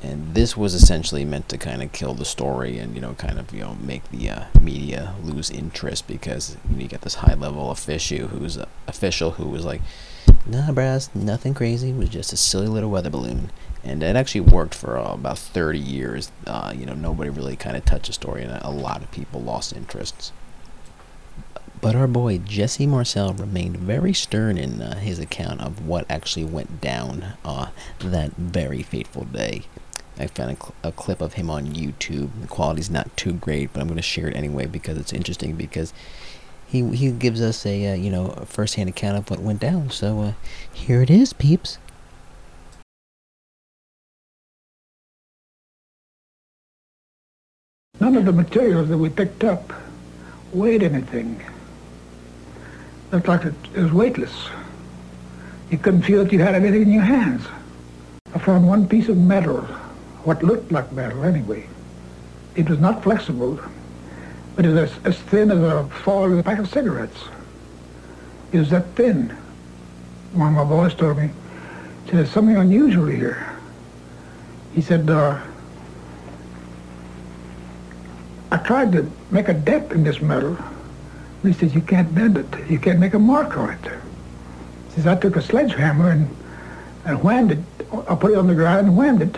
And 0.02 0.36
this 0.36 0.58
was 0.58 0.74
essentially 0.74 1.24
meant 1.24 1.48
to 1.48 1.58
kind 1.58 1.82
of 1.82 1.94
kill 1.94 2.14
the 2.14 2.26
story 2.26 2.78
and, 2.78 2.94
you 2.94 3.00
know, 3.00 3.14
kind 3.14 3.40
of, 3.40 3.54
you 3.54 3.62
know, 3.62 3.76
make 3.76 4.04
the 4.12 4.30
uh, 4.30 4.44
media 4.60 5.16
lose 5.24 5.50
interest 5.50 6.08
because 6.08 6.58
you, 6.70 6.76
know, 6.76 6.82
you 6.82 6.90
get 6.90 7.02
this 7.02 7.16
high 7.16 7.36
level 7.36 7.72
official 7.72 8.28
who's 8.28 8.58
uh, 8.58 8.68
official 8.86 9.32
who 9.32 9.48
was 9.48 9.64
like, 9.64 9.80
nah, 10.46 10.74
brass, 10.74 11.10
nothing 11.16 11.54
crazy. 11.54 11.92
It 11.92 11.96
was 11.96 12.10
just 12.10 12.34
a 12.34 12.38
silly 12.38 12.68
little 12.68 12.90
weather 12.90 13.10
balloon. 13.10 13.50
And 13.82 14.04
it 14.04 14.18
actually 14.18 14.42
worked 14.42 14.76
for 14.76 14.98
uh, 14.98 15.14
about 15.14 15.40
30 15.40 15.80
years. 15.80 16.34
Uh, 16.46 16.74
you 16.76 16.86
know, 16.86 16.96
nobody 16.96 17.30
really 17.30 17.56
kind 17.56 17.78
of 17.78 17.86
touched 17.86 18.08
the 18.08 18.14
story, 18.14 18.44
and 18.44 18.62
a 18.62 18.70
lot 18.70 19.04
of 19.04 19.12
people 19.12 19.42
lost 19.42 19.74
interests. 19.74 20.34
But 21.84 21.98
our 21.98 22.08
boy 22.08 22.38
Jesse 22.38 22.88
Marcel 22.88 23.34
remained 23.34 23.76
very 23.76 24.14
stern 24.14 24.58
in 24.58 24.82
uh, 24.82 24.96
his 25.00 25.20
account 25.20 25.60
of 25.60 25.86
what 25.86 26.06
actually 26.10 26.46
went 26.46 26.80
down 26.80 27.34
uh, 27.44 27.72
that 28.00 28.32
very 28.38 28.82
fateful 28.82 29.26
day. 29.26 29.64
I 30.18 30.28
found 30.28 30.52
a, 30.52 30.56
cl- 30.56 30.76
a, 30.82 30.92
clip 30.94 31.20
of 31.20 31.34
him 31.34 31.50
on 31.50 31.74
YouTube. 31.74 32.30
The 32.40 32.48
quality's 32.48 32.90
not 32.90 33.16
too 33.18 33.34
great, 33.34 33.74
but 33.74 33.82
I'm 33.82 33.88
going 33.88 33.98
to 33.98 34.02
share 34.02 34.30
it 34.30 34.38
anyway 34.38 34.66
because 34.66 34.98
it's 34.98 35.12
interesting 35.12 35.56
because 35.56 35.92
he 36.66 36.88
he 36.96 37.12
gives 37.12 37.42
us 37.42 37.66
a 37.66 37.92
uh, 37.92 37.96
you 37.96 38.10
know 38.10 38.28
a 38.28 38.46
first-hand 38.46 38.88
account 38.88 39.18
of 39.18 39.30
what 39.30 39.42
went 39.42 39.60
down. 39.60 39.90
So 39.90 40.22
uh, 40.22 40.34
here 40.72 41.02
it 41.02 41.10
is, 41.10 41.34
peeps. 41.34 41.80
None 48.00 48.16
of 48.16 48.24
the 48.24 48.32
materials 48.32 48.88
that 48.88 48.98
we 48.98 49.10
picked 49.10 49.44
up 49.44 49.74
weighed 50.54 50.82
anything 50.82 51.42
looked 53.14 53.28
like 53.28 53.46
it, 53.46 53.54
was 53.76 53.94
weightless. 53.94 54.50
You 55.70 55.78
couldn't 55.78 56.02
feel 56.02 56.24
that 56.24 56.34
you 56.34 56.40
had 56.40 56.56
anything 56.56 56.82
in 56.82 56.92
your 56.92 57.04
hands. 57.04 57.46
I 58.34 58.40
found 58.40 58.68
one 58.68 58.88
piece 58.88 59.08
of 59.08 59.18
metal, 59.18 59.62
what 60.24 60.42
looked 60.42 60.72
like 60.72 60.92
metal 60.92 61.24
anyway. 61.24 61.68
It 62.56 62.68
was 62.68 62.80
not 62.80 63.04
flexible, 63.04 63.60
but 64.56 64.66
it 64.66 64.70
was 64.70 64.92
as, 65.06 65.20
thin 65.20 65.52
as 65.52 65.60
a 65.60 65.88
fall 66.04 66.26
of 66.26 66.38
a 66.38 66.42
pack 66.42 66.58
of 66.58 66.68
cigarettes. 66.68 67.24
It 68.52 68.58
was 68.58 68.72
that 68.72 68.88
thin. 68.96 69.30
One 70.34 70.48
of 70.48 70.54
my 70.56 70.64
boys 70.64 70.96
told 70.96 71.18
me, 71.18 71.30
said, 72.06 72.16
there's 72.16 72.32
something 72.32 72.58
unusual 72.58 73.06
here. 73.06 73.48
He 74.74 74.82
said, 74.82 75.08
uh, 75.08 75.40
I 78.52 78.58
tried 78.58 78.92
to 78.94 79.10
make 79.30 79.50
a 79.50 79.54
dent 79.54 79.92
in 79.92 80.04
this 80.04 80.20
metal, 80.20 80.58
he 81.44 81.54
says, 81.54 81.76
you 81.76 81.82
can't 81.82 82.14
bend 82.16 82.38
it. 82.38 82.48
You 82.70 82.80
can't 82.80 83.00
make 83.00 83.14
a 83.14 83.20
mark 83.20 83.58
on 83.58 83.72
it. 83.72 83.92
He 84.88 84.94
says, 84.94 85.08
I 85.08 85.16
took 85.16 85.36
a 85.36 85.42
sledgehammer 85.42 86.12
and, 86.12 86.34
and 87.06 87.22
whammed 87.22 87.52
it. 87.52 87.60
I 88.08 88.16
put 88.16 88.32
it 88.32 88.38
on 88.38 88.48
the 88.48 88.56
ground 88.56 88.88
and 88.88 88.96
whammed 88.96 89.22
it. 89.22 89.38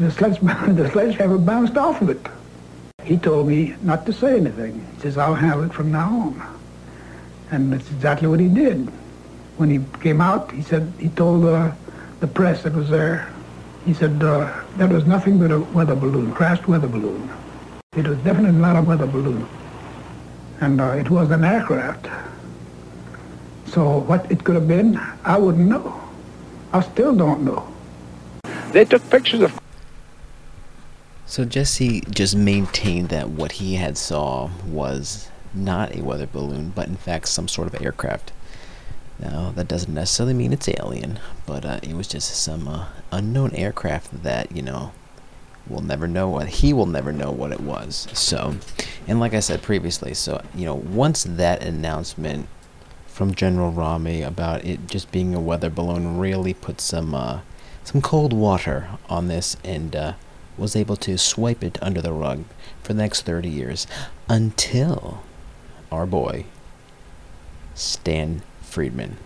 The, 0.00 0.10
sledge, 0.10 0.40
the 0.42 0.90
sledgehammer 0.90 1.38
bounced 1.38 1.76
off 1.76 2.02
of 2.02 2.10
it. 2.10 2.20
He 3.04 3.16
told 3.16 3.46
me 3.46 3.76
not 3.82 4.06
to 4.06 4.12
say 4.12 4.36
anything. 4.36 4.84
He 4.96 5.02
says, 5.02 5.16
I'll 5.16 5.34
handle 5.34 5.62
it 5.62 5.72
from 5.72 5.92
now 5.92 6.08
on. 6.08 6.60
And 7.50 7.72
that's 7.72 7.88
exactly 7.90 8.26
what 8.26 8.40
he 8.40 8.48
did. 8.48 8.88
When 9.56 9.70
he 9.70 9.80
came 10.00 10.20
out, 10.20 10.50
he 10.50 10.62
said, 10.62 10.92
he 10.98 11.10
told 11.10 11.44
uh, 11.44 11.70
the 12.18 12.26
press 12.26 12.64
that 12.64 12.72
was 12.72 12.90
there, 12.90 13.32
he 13.84 13.94
said, 13.94 14.20
uh, 14.22 14.52
that 14.78 14.90
was 14.90 15.06
nothing 15.06 15.38
but 15.38 15.52
a 15.52 15.60
weather 15.60 15.94
balloon, 15.94 16.32
crashed 16.32 16.66
weather 16.66 16.88
balloon. 16.88 17.30
It 17.94 18.08
was 18.08 18.18
definitely 18.18 18.58
not 18.58 18.76
a 18.76 18.82
weather 18.82 19.06
balloon 19.06 19.46
and 20.60 20.80
uh, 20.80 20.92
it 20.92 21.10
was 21.10 21.30
an 21.30 21.44
aircraft. 21.44 22.06
So 23.66 23.98
what 23.98 24.30
it 24.30 24.44
could 24.44 24.54
have 24.54 24.68
been, 24.68 25.00
I 25.24 25.36
wouldn't 25.36 25.68
know. 25.68 26.00
I 26.72 26.80
still 26.82 27.14
don't 27.14 27.44
know. 27.44 27.66
They 28.72 28.84
took 28.84 29.08
pictures 29.10 29.40
of 29.40 29.58
So 31.26 31.44
Jesse 31.44 32.00
just 32.10 32.36
maintained 32.36 33.08
that 33.10 33.30
what 33.30 33.52
he 33.52 33.74
had 33.74 33.96
saw 33.96 34.50
was 34.66 35.28
not 35.54 35.94
a 35.94 36.02
weather 36.02 36.26
balloon, 36.26 36.72
but 36.74 36.88
in 36.88 36.96
fact 36.96 37.28
some 37.28 37.48
sort 37.48 37.72
of 37.72 37.80
aircraft. 37.80 38.32
Now 39.18 39.52
that 39.54 39.68
doesn't 39.68 39.94
necessarily 39.94 40.34
mean 40.34 40.52
it's 40.52 40.68
alien, 40.68 41.20
but 41.46 41.64
uh, 41.64 41.80
it 41.82 41.94
was 41.94 42.08
just 42.08 42.34
some 42.34 42.66
uh, 42.66 42.86
unknown 43.12 43.54
aircraft 43.54 44.22
that 44.24 44.54
you 44.54 44.62
know 44.62 44.92
we'll 45.66 45.82
never 45.82 46.06
know 46.06 46.28
what 46.28 46.48
he 46.48 46.72
will 46.72 46.86
never 46.86 47.12
know 47.12 47.30
what 47.30 47.52
it 47.52 47.60
was. 47.60 48.06
So, 48.12 48.56
and 49.06 49.20
like 49.20 49.34
I 49.34 49.40
said 49.40 49.62
previously, 49.62 50.14
so 50.14 50.42
you 50.54 50.64
know 50.64 50.74
once 50.74 51.24
that 51.24 51.62
announcement 51.62 52.48
from 53.06 53.34
General 53.34 53.72
Ramey 53.72 54.26
about 54.26 54.64
it 54.64 54.86
just 54.88 55.12
being 55.12 55.34
a 55.34 55.40
weather 55.40 55.70
balloon 55.70 56.18
really 56.18 56.54
put 56.54 56.80
some 56.80 57.14
uh, 57.14 57.40
some 57.84 58.00
cold 58.00 58.32
water 58.32 58.88
on 59.08 59.28
this 59.28 59.56
and 59.62 59.94
uh, 59.94 60.12
was 60.56 60.74
able 60.74 60.96
to 60.96 61.18
swipe 61.18 61.62
it 61.62 61.78
under 61.82 62.00
the 62.00 62.12
rug 62.12 62.44
for 62.82 62.92
the 62.92 63.02
next 63.02 63.22
30 63.22 63.48
years 63.48 63.86
until 64.28 65.22
our 65.92 66.06
boy 66.06 66.46
Stan 67.74 68.42
Friedman. 68.62 69.16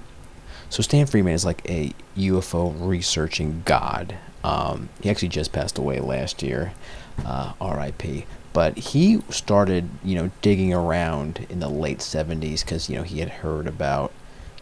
So 0.71 0.83
Stan 0.83 1.07
Friedman 1.07 1.35
is 1.35 1.45
like 1.45 1.69
a 1.69 1.93
UFO 2.17 2.75
researching 2.79 3.63
god. 3.65 4.17
Um, 4.45 4.89
he 5.03 5.11
actually 5.11 5.29
just 5.29 5.53
passed 5.53 5.79
away 5.79 6.01
last 6.01 6.43
year, 6.43 6.73
uh, 7.25 7.53
R.I.P. 7.61 8.27
But 8.59 8.77
he 8.77 9.23
started, 9.31 9.89
you 10.03 10.17
know, 10.17 10.33
digging 10.43 10.75
around 10.75 11.47
in 11.49 11.61
the 11.61 11.69
late 11.69 12.01
70s 12.01 12.65
because 12.65 12.91
you 12.91 12.97
know 12.97 13.05
he 13.05 13.21
had 13.21 13.29
heard 13.29 13.69
about, 13.69 14.11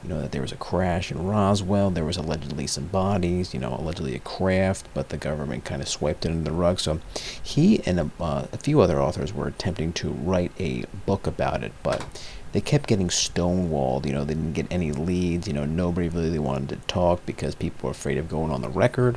you 0.03 0.11
know, 0.11 0.21
that 0.21 0.33
there 0.33 0.43
was 0.43 0.53
a 0.53 0.57
crash 0.57 1.11
in 1.11 1.27
Roswell. 1.27 1.89
There 1.91 2.05
was 2.05 2.19
allegedly 2.19 2.67
some 2.67 2.89
bodies, 2.89 3.55
you 3.55 3.61
know, 3.61 3.75
allegedly 3.75 4.15
a 4.15 4.19
craft, 4.19 4.87
but 4.93 5.09
the 5.09 5.17
government 5.17 5.65
kind 5.65 5.81
of 5.81 5.89
swiped 5.89 6.27
it 6.27 6.31
under 6.31 6.45
the 6.45 6.55
rug. 6.55 6.79
So 6.79 7.01
he 7.43 7.83
and 7.87 7.99
a, 7.99 8.11
uh, 8.21 8.49
a 8.53 8.59
few 8.59 8.83
other 8.83 9.01
authors 9.01 9.33
were 9.33 9.49
attempting 9.49 9.95
to 9.95 10.11
write 10.11 10.53
a 10.61 10.85
book 11.07 11.27
about 11.27 11.65
it, 11.65 11.73
but 11.83 12.05
they 12.53 12.61
kept 12.61 12.89
getting 12.89 13.09
stonewalled. 13.09 14.05
You 14.05 14.13
know, 14.13 14.25
they 14.25 14.35
didn't 14.35 14.53
get 14.53 14.67
any 14.71 14.93
leads. 14.93 15.49
You 15.49 15.55
know, 15.55 15.65
nobody 15.65 16.11
really 16.11 16.39
wanted 16.39 16.69
to 16.69 16.87
talk 16.87 17.25
because 17.25 17.55
people 17.55 17.87
were 17.87 17.93
afraid 17.93 18.19
of 18.19 18.29
going 18.29 18.53
on 18.53 18.61
the 18.61 18.69
record. 18.69 19.17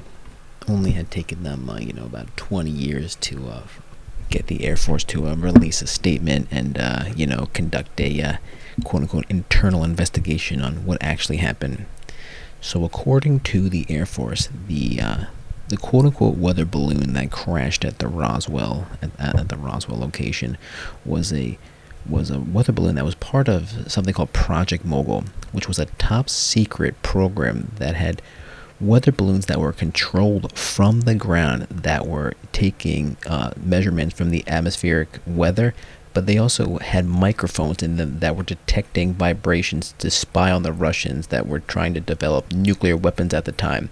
Only 0.69 0.91
had 0.91 1.11
taken 1.11 1.43
them, 1.43 1.69
uh, 1.69 1.79
you 1.79 1.91
know, 1.91 2.05
about 2.05 2.37
20 2.37 2.69
years 2.69 3.15
to 3.15 3.45
uh, 3.49 3.63
get 4.29 4.47
the 4.47 4.65
Air 4.65 4.77
Force 4.77 5.03
to 5.05 5.27
uh, 5.27 5.35
release 5.35 5.81
a 5.81 5.87
statement 5.87 6.47
and, 6.51 6.77
uh, 6.77 7.05
you 7.15 7.25
know, 7.25 7.49
conduct 7.53 7.99
a 7.99 8.21
uh, 8.21 8.33
quote 8.83 9.03
unquote 9.03 9.25
internal 9.29 9.83
investigation 9.83 10.61
on 10.61 10.85
what 10.85 10.97
actually 11.01 11.37
happened. 11.37 11.85
So, 12.61 12.83
according 12.83 13.41
to 13.41 13.69
the 13.69 13.85
Air 13.89 14.05
Force, 14.05 14.49
the 14.67 15.01
uh, 15.01 15.25
the 15.69 15.77
quote 15.77 16.05
unquote 16.05 16.37
weather 16.37 16.65
balloon 16.65 17.13
that 17.13 17.31
crashed 17.31 17.85
at 17.85 17.99
the 17.99 18.07
Roswell 18.07 18.87
at, 19.01 19.11
at 19.19 19.49
the 19.49 19.57
Roswell 19.57 19.99
location 19.99 20.57
was 21.05 21.31
a 21.31 21.57
was 22.07 22.31
a 22.31 22.39
weather 22.39 22.73
balloon 22.73 22.95
that 22.95 23.05
was 23.05 23.15
part 23.15 23.47
of 23.47 23.91
something 23.91 24.13
called 24.13 24.33
Project 24.33 24.83
Mogul, 24.83 25.25
which 25.51 25.67
was 25.67 25.79
a 25.79 25.85
top 25.85 26.29
secret 26.29 27.01
program 27.03 27.71
that 27.77 27.95
had 27.95 28.21
weather 28.81 29.11
balloons 29.11 29.45
that 29.47 29.59
were 29.59 29.73
controlled 29.73 30.57
from 30.57 31.01
the 31.01 31.15
ground 31.15 31.63
that 31.69 32.07
were 32.07 32.33
taking 32.51 33.17
uh, 33.25 33.51
measurements 33.57 34.15
from 34.15 34.29
the 34.29 34.43
atmospheric 34.47 35.19
weather, 35.25 35.73
but 36.13 36.25
they 36.25 36.37
also 36.37 36.77
had 36.79 37.05
microphones 37.05 37.83
in 37.83 37.97
them 37.97 38.19
that 38.19 38.35
were 38.35 38.43
detecting 38.43 39.13
vibrations 39.13 39.93
to 39.99 40.09
spy 40.09 40.51
on 40.51 40.63
the 40.63 40.73
Russians 40.73 41.27
that 41.27 41.47
were 41.47 41.59
trying 41.59 41.93
to 41.93 41.99
develop 41.99 42.51
nuclear 42.51 42.97
weapons 42.97 43.33
at 43.33 43.45
the 43.45 43.51
time. 43.51 43.89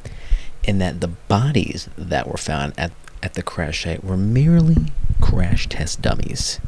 And 0.66 0.82
that 0.82 1.00
the 1.00 1.08
bodies 1.08 1.88
that 1.98 2.28
were 2.28 2.38
found 2.38 2.74
at, 2.78 2.92
at 3.24 3.36
the 3.36 3.44
crash 3.44 3.84
site 3.84 4.04
were 4.04 4.18
merely 4.18 4.92
crash 5.22 5.68
test 5.68 6.02
dummies. 6.02 6.60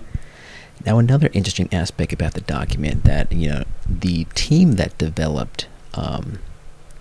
Now, 0.86 0.98
another 0.98 1.30
interesting 1.34 1.68
aspect 1.74 2.14
about 2.14 2.34
the 2.34 2.42
document 2.42 3.04
that 3.04 3.32
you 3.32 3.50
know 3.50 3.64
the 3.86 4.26
team 4.36 4.74
that 4.74 4.98
developed 4.98 5.68
um, 5.94 6.40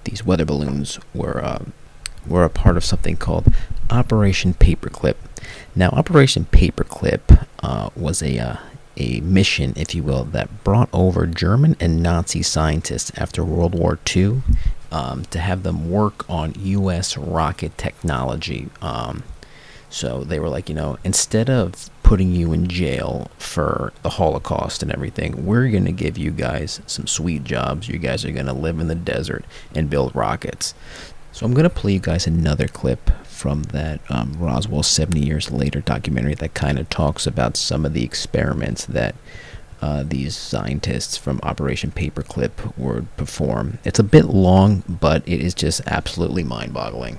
these 0.08 0.24
weather 0.24 0.44
balloons 0.44 0.98
were 1.14 1.44
um, 1.44 1.72
were 2.26 2.44
a 2.44 2.50
part 2.50 2.76
of 2.76 2.84
something 2.84 3.16
called 3.16 3.52
Operation 3.90 4.54
Paperclip. 4.54 5.16
Now, 5.74 5.88
Operation 5.90 6.46
Paperclip 6.50 7.46
uh, 7.62 7.90
was 7.96 8.22
a 8.22 8.38
uh, 8.38 8.56
a 8.96 9.20
mission, 9.20 9.72
if 9.76 9.94
you 9.94 10.02
will, 10.02 10.24
that 10.24 10.64
brought 10.64 10.88
over 10.92 11.26
German 11.26 11.76
and 11.78 12.02
Nazi 12.02 12.42
scientists 12.42 13.12
after 13.16 13.44
World 13.44 13.74
War 13.74 13.98
II 14.14 14.42
um, 14.90 15.24
to 15.26 15.38
have 15.38 15.62
them 15.62 15.90
work 15.90 16.28
on 16.28 16.54
U.S. 16.58 17.16
rocket 17.16 17.78
technology. 17.78 18.68
Um, 18.82 19.22
so 19.88 20.24
they 20.24 20.40
were 20.40 20.48
like, 20.48 20.68
you 20.68 20.74
know, 20.74 20.98
instead 21.04 21.48
of 21.48 21.90
putting 22.08 22.32
you 22.32 22.54
in 22.54 22.66
jail 22.66 23.30
for 23.36 23.92
the 24.02 24.08
Holocaust 24.08 24.82
and 24.82 24.90
everything, 24.90 25.44
we're 25.44 25.68
going 25.68 25.84
to 25.84 25.92
give 25.92 26.16
you 26.16 26.30
guys 26.30 26.80
some 26.86 27.06
sweet 27.06 27.44
jobs. 27.44 27.86
You 27.86 27.98
guys 27.98 28.24
are 28.24 28.32
going 28.32 28.46
to 28.46 28.54
live 28.54 28.80
in 28.80 28.88
the 28.88 28.94
desert 28.94 29.44
and 29.74 29.90
build 29.90 30.16
rockets. 30.16 30.72
So 31.32 31.44
I'm 31.44 31.52
going 31.52 31.68
to 31.68 31.70
play 31.70 31.92
you 31.92 31.98
guys 31.98 32.26
another 32.26 32.66
clip 32.66 33.10
from 33.24 33.64
that 33.64 34.00
um, 34.08 34.32
Roswell 34.38 34.82
70 34.82 35.20
Years 35.20 35.50
Later 35.50 35.82
documentary 35.82 36.34
that 36.36 36.54
kind 36.54 36.78
of 36.78 36.88
talks 36.88 37.26
about 37.26 37.58
some 37.58 37.84
of 37.84 37.92
the 37.92 38.04
experiments 38.04 38.86
that 38.86 39.14
uh, 39.82 40.02
these 40.02 40.34
scientists 40.34 41.18
from 41.18 41.40
Operation 41.42 41.90
Paperclip 41.90 42.74
would 42.78 43.14
perform. 43.18 43.80
It's 43.84 43.98
a 43.98 44.02
bit 44.02 44.24
long, 44.24 44.82
but 44.88 45.28
it 45.28 45.42
is 45.42 45.52
just 45.52 45.82
absolutely 45.86 46.42
mind 46.42 46.72
boggling. 46.72 47.18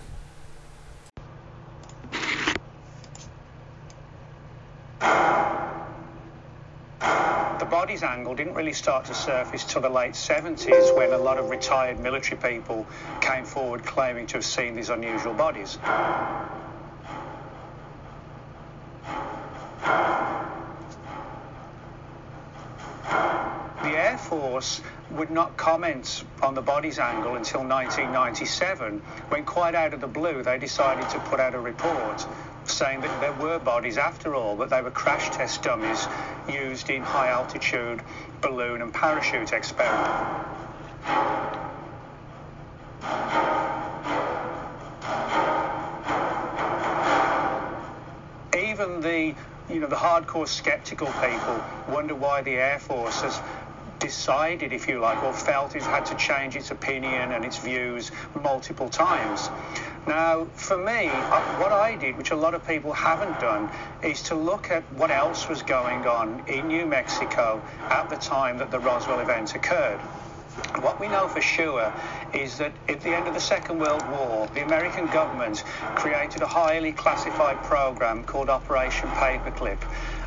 body's 7.69 8.03
angle 8.03 8.28
didn't 8.39 8.55
really 8.55 8.71
start 8.71 9.03
to 9.03 9.13
surface 9.13 9.65
till 9.65 9.81
the 9.81 9.89
late 9.89 10.13
70s 10.13 10.95
when 10.95 11.11
a 11.11 11.17
lot 11.17 11.37
of 11.37 11.49
retired 11.49 11.99
military 11.99 12.39
people 12.39 12.87
came 13.19 13.43
forward 13.43 13.83
claiming 13.83 14.25
to 14.25 14.35
have 14.35 14.45
seen 14.45 14.75
these 14.75 14.89
unusual 14.89 15.33
bodies. 15.33 15.77
The 23.83 23.89
Air 23.89 24.17
Force 24.17 24.79
would 25.11 25.31
not 25.31 25.57
comment 25.57 26.23
on 26.41 26.55
the 26.55 26.61
body's 26.61 26.97
angle 26.97 27.35
until 27.35 27.65
1997, 27.65 28.99
when 29.27 29.43
quite 29.43 29.75
out 29.75 29.93
of 29.93 29.99
the 29.99 30.07
blue 30.07 30.43
they 30.43 30.57
decided 30.57 31.09
to 31.09 31.19
put 31.19 31.41
out 31.41 31.55
a 31.55 31.59
report 31.59 32.25
saying 32.69 33.01
that 33.01 33.21
there 33.21 33.33
were 33.33 33.59
bodies 33.59 33.97
after 33.97 34.35
all, 34.35 34.55
but 34.55 34.69
they 34.69 34.81
were 34.81 34.91
crash 34.91 35.29
test 35.29 35.63
dummies 35.63 36.07
used 36.51 36.89
in 36.89 37.01
high 37.01 37.29
altitude 37.29 38.01
balloon 38.41 38.81
and 38.81 38.93
parachute 38.93 39.53
experiments. 39.53 40.09
Even 48.55 49.01
the 49.01 49.35
you 49.69 49.79
know, 49.79 49.87
the 49.87 49.95
hardcore 49.95 50.47
skeptical 50.47 51.07
people 51.07 51.63
wonder 51.89 52.15
why 52.15 52.41
the 52.41 52.55
Air 52.55 52.79
Force 52.79 53.21
has 53.21 53.39
decided, 53.99 54.73
if 54.73 54.87
you 54.87 54.99
like, 54.99 55.21
or 55.23 55.33
felt 55.33 55.75
it 55.75 55.83
had 55.83 56.05
to 56.07 56.15
change 56.15 56.55
its 56.55 56.71
opinion 56.71 57.31
and 57.31 57.45
its 57.45 57.57
views 57.57 58.11
multiple 58.41 58.89
times. 58.89 59.49
Now, 60.07 60.45
for 60.53 60.77
me, 60.77 61.07
uh, 61.07 61.41
what 61.61 61.71
I 61.71 61.95
did, 61.95 62.17
which 62.17 62.31
a 62.31 62.35
lot 62.35 62.53
of 62.53 62.65
people 62.65 62.93
haven't 62.93 63.39
done, 63.39 63.69
is 64.03 64.21
to 64.23 64.35
look 64.35 64.71
at 64.71 64.83
what 64.93 65.11
else 65.11 65.47
was 65.47 65.61
going 65.61 66.07
on 66.07 66.43
in 66.47 66.67
New 66.67 66.85
Mexico 66.85 67.61
at 67.89 68.09
the 68.09 68.15
time 68.15 68.57
that 68.57 68.71
the 68.71 68.79
Roswell 68.79 69.19
event 69.19 69.55
occurred. 69.55 69.99
What 70.81 70.99
we 70.99 71.07
know 71.07 71.27
for 71.27 71.41
sure 71.41 71.93
is 72.33 72.57
that 72.57 72.73
at 72.87 73.01
the 73.01 73.09
end 73.09 73.27
of 73.27 73.33
the 73.33 73.39
Second 73.39 73.79
World 73.79 74.03
War, 74.09 74.47
the 74.53 74.63
American 74.65 75.07
government 75.07 75.63
created 75.95 76.41
a 76.41 76.47
highly 76.47 76.91
classified 76.91 77.57
program 77.63 78.23
called 78.23 78.49
Operation 78.49 79.09
Paperclip. 79.09 79.79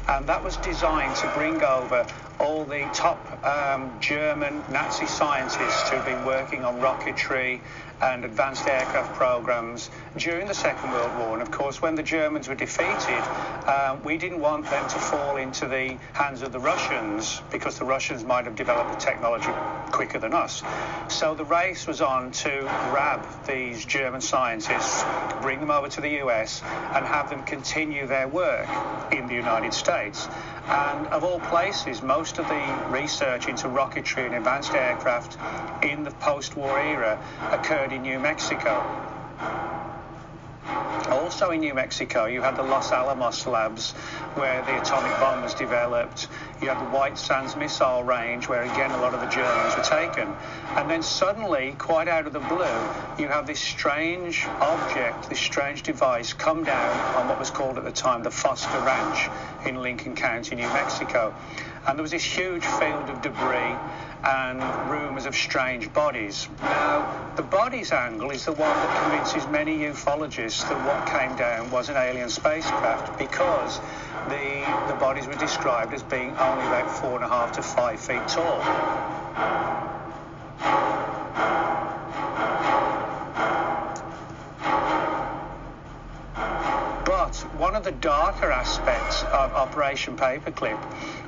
And 0.09 0.27
that 0.29 0.43
was 0.43 0.57
designed 0.59 1.17
to 1.17 1.29
bring 1.35 1.63
over 1.63 2.07
all 2.43 2.65
the 2.65 2.89
top 2.93 3.47
um, 3.47 4.01
German 4.01 4.65
Nazi 4.69 5.07
scientists 5.07 5.89
who've 5.89 6.05
been 6.05 6.25
working 6.25 6.65
on 6.65 6.81
rocketry 6.81 7.61
and 8.03 8.25
advanced 8.25 8.67
aircraft 8.67 9.15
programs 9.15 9.89
during 10.17 10.49
the 10.49 10.55
Second 10.55 10.91
World 10.91 11.17
War. 11.19 11.35
And 11.35 11.43
of 11.43 11.53
course, 11.53 11.81
when 11.81 11.95
the 11.95 12.03
Germans 12.03 12.49
were 12.49 12.57
defeated, 12.57 13.23
uh, 13.65 13.97
we 14.05 14.19
didn't 14.19 14.41
want 14.41 14.65
them 14.69 14.89
to 14.89 14.99
fall 14.99 15.37
into 15.37 15.69
the 15.69 15.97
hands 16.13 16.43
of 16.43 16.51
the 16.51 16.59
Russians 16.59 17.41
because 17.53 17.79
the 17.79 17.85
Russians 17.85 18.25
might 18.25 18.45
have 18.47 18.57
developed 18.57 18.91
the 18.91 18.99
technology 18.99 19.53
quicker 19.93 20.19
than 20.19 20.33
us. 20.35 20.65
So 21.09 21.37
the 21.37 21.45
race 21.45 21.87
was 21.87 22.01
on 22.01 22.33
to 22.33 22.61
grab 22.91 23.25
these 23.47 23.85
German 23.85 24.21
scientists, 24.21 25.05
bring 25.41 25.61
them 25.61 25.71
over 25.71 25.89
to 25.89 26.01
the 26.01 26.21
US, 26.25 26.61
and 26.63 27.07
have 27.07 27.31
them 27.31 27.45
continue 27.45 28.09
their 28.09 28.27
work 28.27 28.69
in 29.13 29.29
the 29.29 29.35
United 29.35 29.75
States. 29.75 30.27
And 30.69 31.07
of 31.09 31.25
all 31.25 31.41
places, 31.41 32.03
most 32.03 32.39
of 32.39 32.49
the 32.49 32.85
research 32.89 33.49
into 33.49 33.69
rocketry 33.69 34.27
and 34.27 34.35
advanced 34.35 34.75
aircraft 34.75 35.37
in 35.85 36.05
the 36.05 36.11
post-war 36.13 36.79
era 36.79 37.19
occurred 37.51 37.93
in 37.93 38.03
New 38.03 38.19
Mexico. 38.19 38.85
Also 41.13 41.51
in 41.51 41.61
New 41.61 41.75
Mexico, 41.75 42.27
you 42.27 42.41
had 42.41 42.57
the 42.57 42.63
Los 42.63 42.91
Alamos 42.91 43.47
labs 43.47 43.93
where 44.35 44.63
the 44.63 44.81
atomic 44.81 45.13
bomb 45.21 45.43
was 45.43 45.55
developed. 45.55 46.29
You 46.61 46.69
had 46.69 46.81
the 46.81 46.91
White 46.91 47.19
Sands 47.19 47.55
missile 47.55 48.03
range 48.03 48.49
where 48.49 48.63
again 48.63 48.91
a 48.91 48.99
lot 48.99 49.13
of 49.13 49.21
the 49.21 49.27
Germans 49.27 49.77
were 49.77 49.83
taken. 49.83 50.35
And 50.77 50.89
then 50.89 51.03
suddenly, 51.03 51.75
quite 51.79 52.09
out 52.09 52.27
of 52.27 52.33
the 52.33 52.41
blue, 52.41 53.23
you 53.23 53.29
have 53.29 53.47
this 53.47 53.61
strange 53.61 54.47
object, 54.61 55.29
this 55.29 55.41
strange 55.41 55.83
device 55.83 56.33
come 56.33 56.65
down 56.65 57.17
on 57.17 57.29
what 57.29 57.39
was 57.39 57.51
called 57.51 57.79
at 57.79 57.85
the 57.85 57.93
time 57.93 58.23
the 58.23 58.31
Foster 58.31 58.79
Ranch 58.81 59.29
in 59.67 59.83
Lincoln 59.83 60.15
County, 60.15 60.57
New 60.57 60.69
Mexico. 60.69 61.35
And 61.87 61.99
there 61.99 62.03
was 62.03 62.13
this 62.13 62.25
huge 62.25 62.65
field 62.65 63.11
of 63.11 63.23
debris 63.23 63.77
and 64.25 64.63
rumours 64.91 65.27
of 65.27 65.35
strange 65.35 65.93
bodies. 65.93 66.49
Now, 66.61 67.33
the 67.37 67.43
bodies 67.43 67.93
angle 67.93 68.31
is 68.31 68.45
the 68.45 68.53
one 68.53 68.61
that 68.61 69.03
convinces 69.03 69.51
many 69.51 69.79
ufologists 69.79 70.69
that 70.69 70.79
what 70.87 71.07
came 71.07 71.37
down 71.37 71.71
was 71.71 71.89
an 71.89 71.97
alien 71.97 72.29
spacecraft 72.29 73.19
because 73.19 73.81
the, 74.29 74.65
the 74.89 74.95
bodies 75.01 75.27
were 75.27 75.35
described 75.35 75.93
as 75.93 76.03
being 76.03 76.31
only 76.37 76.65
about 76.67 76.91
four 76.91 77.17
and 77.17 77.25
a 77.25 77.29
half 77.29 77.53
to 77.53 77.63
five 77.63 77.99
feet 77.99 78.27
tall. 78.29 80.02
One 87.59 87.75
of 87.75 87.85
the 87.85 87.93
darker 87.93 88.51
aspects 88.51 89.23
of 89.25 89.53
Operation 89.55 90.17
Paperclip 90.17 90.79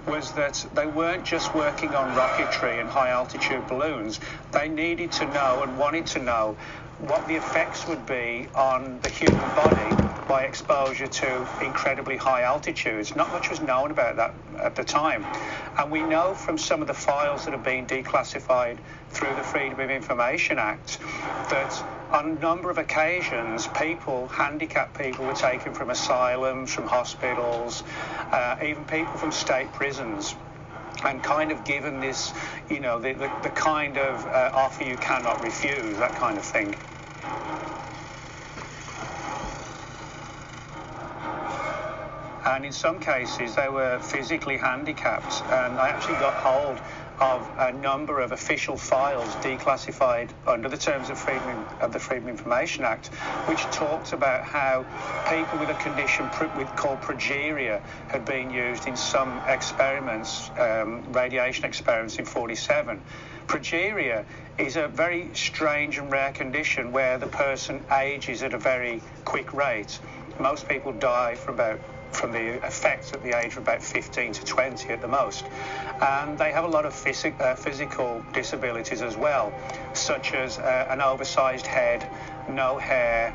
was 0.09 0.33
that 0.33 0.65
they 0.75 0.87
weren't 0.87 1.25
just 1.25 1.55
working 1.55 1.95
on 1.95 2.15
rocketry 2.15 2.81
and 2.81 2.89
high 2.89 3.11
altitude 3.11 3.69
balloons. 3.69 4.21
They 4.53 4.69
needed 4.69 5.13
to 5.13 5.27
know 5.27 5.63
and 5.63 5.79
wanted 5.79 6.07
to 6.09 6.21
know 6.21 6.57
what 6.99 7.27
the 7.27 7.35
effects 7.35 7.87
would 7.89 8.07
be 8.07 8.47
on 8.55 9.01
the 9.01 9.09
human 9.09 9.55
body 9.57 10.04
by 10.29 10.45
exposure 10.45 11.07
to 11.07 11.49
incredibly 11.63 12.17
high 12.17 12.43
altitudes. 12.43 13.15
Not 13.15 13.31
much 13.31 13.51
was 13.51 13.61
known 13.61 13.91
about 13.91 14.17
that 14.17 14.35
at 14.59 14.75
the 14.75 14.85
time. 14.85 15.25
And 15.79 15.91
we 15.91 16.03
know 16.03 16.35
from 16.35 16.59
some 16.59 16.81
of 16.81 16.87
the 16.87 16.95
files 16.95 17.45
that 17.45 17.53
have 17.53 17.65
been 17.65 17.87
declassified 17.87 18.79
through 19.11 19.35
the 19.35 19.43
Freedom 19.43 19.79
of 19.81 19.91
Information 19.91 20.59
Act 20.59 20.99
that 21.51 21.85
on 22.11 22.37
a 22.37 22.41
number 22.41 22.71
of 22.71 22.79
occasions, 22.79 23.67
people, 23.69 24.29
handicapped 24.29 24.97
people, 24.99 25.27
were 25.27 25.35
taken 25.35 25.75
from 25.75 25.91
asylums, 25.91 26.73
from 26.73 26.87
hospitals, 26.87 27.83
uh, 28.31 28.57
even 28.65 28.85
people 28.85 29.15
from 29.15 29.33
state 29.33 29.73
prisons 29.73 30.35
and 31.05 31.23
kind 31.23 31.51
of 31.51 31.65
given 31.65 32.01
this, 32.01 32.33
you 32.71 32.81
know, 32.81 32.99
the, 32.99 33.13
the, 33.13 33.31
the 33.43 33.51
kind 33.51 33.99
of 33.99 34.25
uh, 34.27 34.51
offer 34.55 34.85
you 34.85 34.97
cannot 34.97 35.43
refuse, 35.43 35.99
that 35.99 36.15
kind 36.17 36.39
of 36.39 36.45
thing. 36.45 36.75
And 42.45 42.67
in 42.67 42.73
some 42.73 43.01
cases, 43.01 43.55
they 43.55 43.69
were 43.69 43.99
physically 44.01 44.59
handicapped. 44.59 45.43
And 45.51 45.79
I 45.79 45.89
actually 45.89 46.17
got 46.17 46.35
hold 46.35 46.79
of 47.21 47.49
a 47.59 47.73
number 47.73 48.21
of 48.21 48.33
official 48.33 48.77
files 48.77 49.35
declassified 49.37 50.29
under 50.47 50.69
the 50.69 50.77
terms 50.77 51.11
of, 51.11 51.19
Freedom, 51.19 51.67
of 51.81 51.93
the 51.93 51.99
Freedom 51.99 52.29
of 52.29 52.39
Information 52.39 52.85
Act, 52.85 53.07
which 53.47 53.63
talked 53.71 54.13
about 54.13 54.45
how 54.45 54.85
people 55.31 55.59
with 55.59 55.71
a 55.71 55.75
condition 55.75 56.31
with, 56.57 56.75
called 56.77 57.01
progeria 57.01 57.81
had 58.09 58.25
been 58.25 58.51
used 58.51 58.87
in 58.87 58.97
some 58.97 59.41
experiments, 59.47 60.51
um, 60.59 61.03
radiation 61.13 61.65
experiments 61.65 62.17
in 62.17 62.25
47. 62.25 63.01
Progeria 63.47 64.25
is 64.59 64.77
a 64.77 64.89
very 64.89 65.31
strange 65.35 65.99
and 65.99 66.11
rare 66.11 66.33
condition 66.33 66.93
where 66.93 67.19
the 67.19 67.27
person 67.27 67.85
ages 67.93 68.43
at 68.43 68.55
a 68.55 68.59
very 68.59 69.01
quick 69.25 69.53
rate. 69.53 69.99
Most 70.41 70.69
people 70.69 70.93
die 70.93 71.37
for 71.37 71.53
about 71.53 71.81
from 72.15 72.33
the 72.33 72.65
effects 72.67 73.13
at 73.13 73.23
the 73.23 73.37
age 73.39 73.53
of 73.53 73.59
about 73.59 73.83
15 73.83 74.33
to 74.33 74.45
20 74.45 74.89
at 74.91 75.01
the 75.01 75.09
most. 75.09 75.45
And 76.01 76.39
they 76.39 76.53
have 76.53 76.65
a 76.65 76.69
lot 76.69 76.85
of 76.85 76.93
phys- 76.93 77.39
uh, 77.41 77.55
physical 77.55 78.25
disabilities 78.33 79.03
as 79.03 79.17
well, 79.17 79.53
such 79.93 80.35
as 80.35 80.59
uh, 80.59 80.87
an 80.91 81.01
oversized 81.01 81.67
head, 81.67 82.09
no 82.49 82.79
hair, 82.79 83.35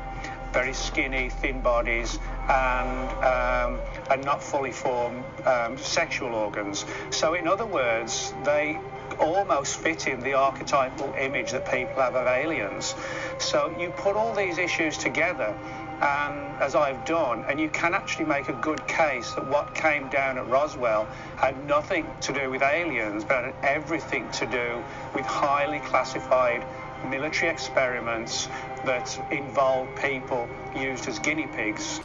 very 0.52 0.72
skinny, 0.72 1.28
thin 1.28 1.60
bodies, 1.60 2.18
and, 2.48 3.08
um, 3.24 3.80
and 4.10 4.24
not 4.24 4.42
fully 4.42 4.72
formed 4.72 5.24
um, 5.46 5.78
sexual 5.78 6.34
organs. 6.34 6.84
So, 7.10 7.34
in 7.34 7.46
other 7.46 7.66
words, 7.66 8.34
they 8.44 8.78
almost 9.18 9.76
fit 9.76 10.06
in 10.06 10.20
the 10.20 10.34
archetypal 10.34 11.14
image 11.18 11.52
that 11.52 11.70
people 11.70 12.02
have 12.02 12.14
of 12.14 12.26
aliens. 12.26 12.94
So, 13.38 13.72
you 13.78 13.90
put 13.90 14.16
all 14.16 14.34
these 14.34 14.58
issues 14.58 14.98
together 14.98 15.56
and 16.00 16.62
as 16.62 16.74
I've 16.74 17.04
done, 17.04 17.44
and 17.48 17.60
you 17.60 17.68
can 17.68 17.94
actually 17.94 18.24
make 18.24 18.48
a 18.48 18.54
good 18.54 18.86
case 18.86 19.32
that 19.32 19.46
what 19.46 19.74
came 19.74 20.08
down 20.08 20.38
at 20.38 20.48
Roswell 20.48 21.06
had 21.36 21.62
nothing 21.66 22.06
to 22.22 22.32
do 22.32 22.50
with 22.50 22.62
aliens, 22.62 23.24
but 23.24 23.44
had 23.44 23.54
everything 23.62 24.30
to 24.32 24.46
do 24.46 24.82
with 25.14 25.26
highly 25.26 25.80
classified 25.80 26.64
military 27.08 27.50
experiments 27.50 28.46
that 28.84 29.18
involved 29.30 29.96
people 30.00 30.48
used 30.76 31.08
as 31.08 31.18
guinea 31.18 31.46
pigs. 31.48 32.00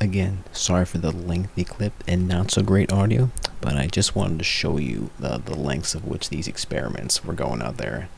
Again, 0.00 0.44
sorry 0.52 0.86
for 0.86 0.98
the 0.98 1.10
lengthy 1.12 1.64
clip 1.64 1.92
and 2.08 2.26
not 2.26 2.50
so 2.50 2.62
great 2.62 2.92
audio, 2.92 3.30
but 3.60 3.76
I 3.76 3.86
just 3.86 4.16
wanted 4.16 4.38
to 4.38 4.44
show 4.44 4.78
you 4.78 5.10
the, 5.18 5.38
the 5.38 5.54
lengths 5.54 5.94
of 5.94 6.06
which 6.06 6.30
these 6.30 6.48
experiments 6.48 7.22
were 7.24 7.34
going 7.34 7.60
out 7.60 7.76
there. 7.76 8.08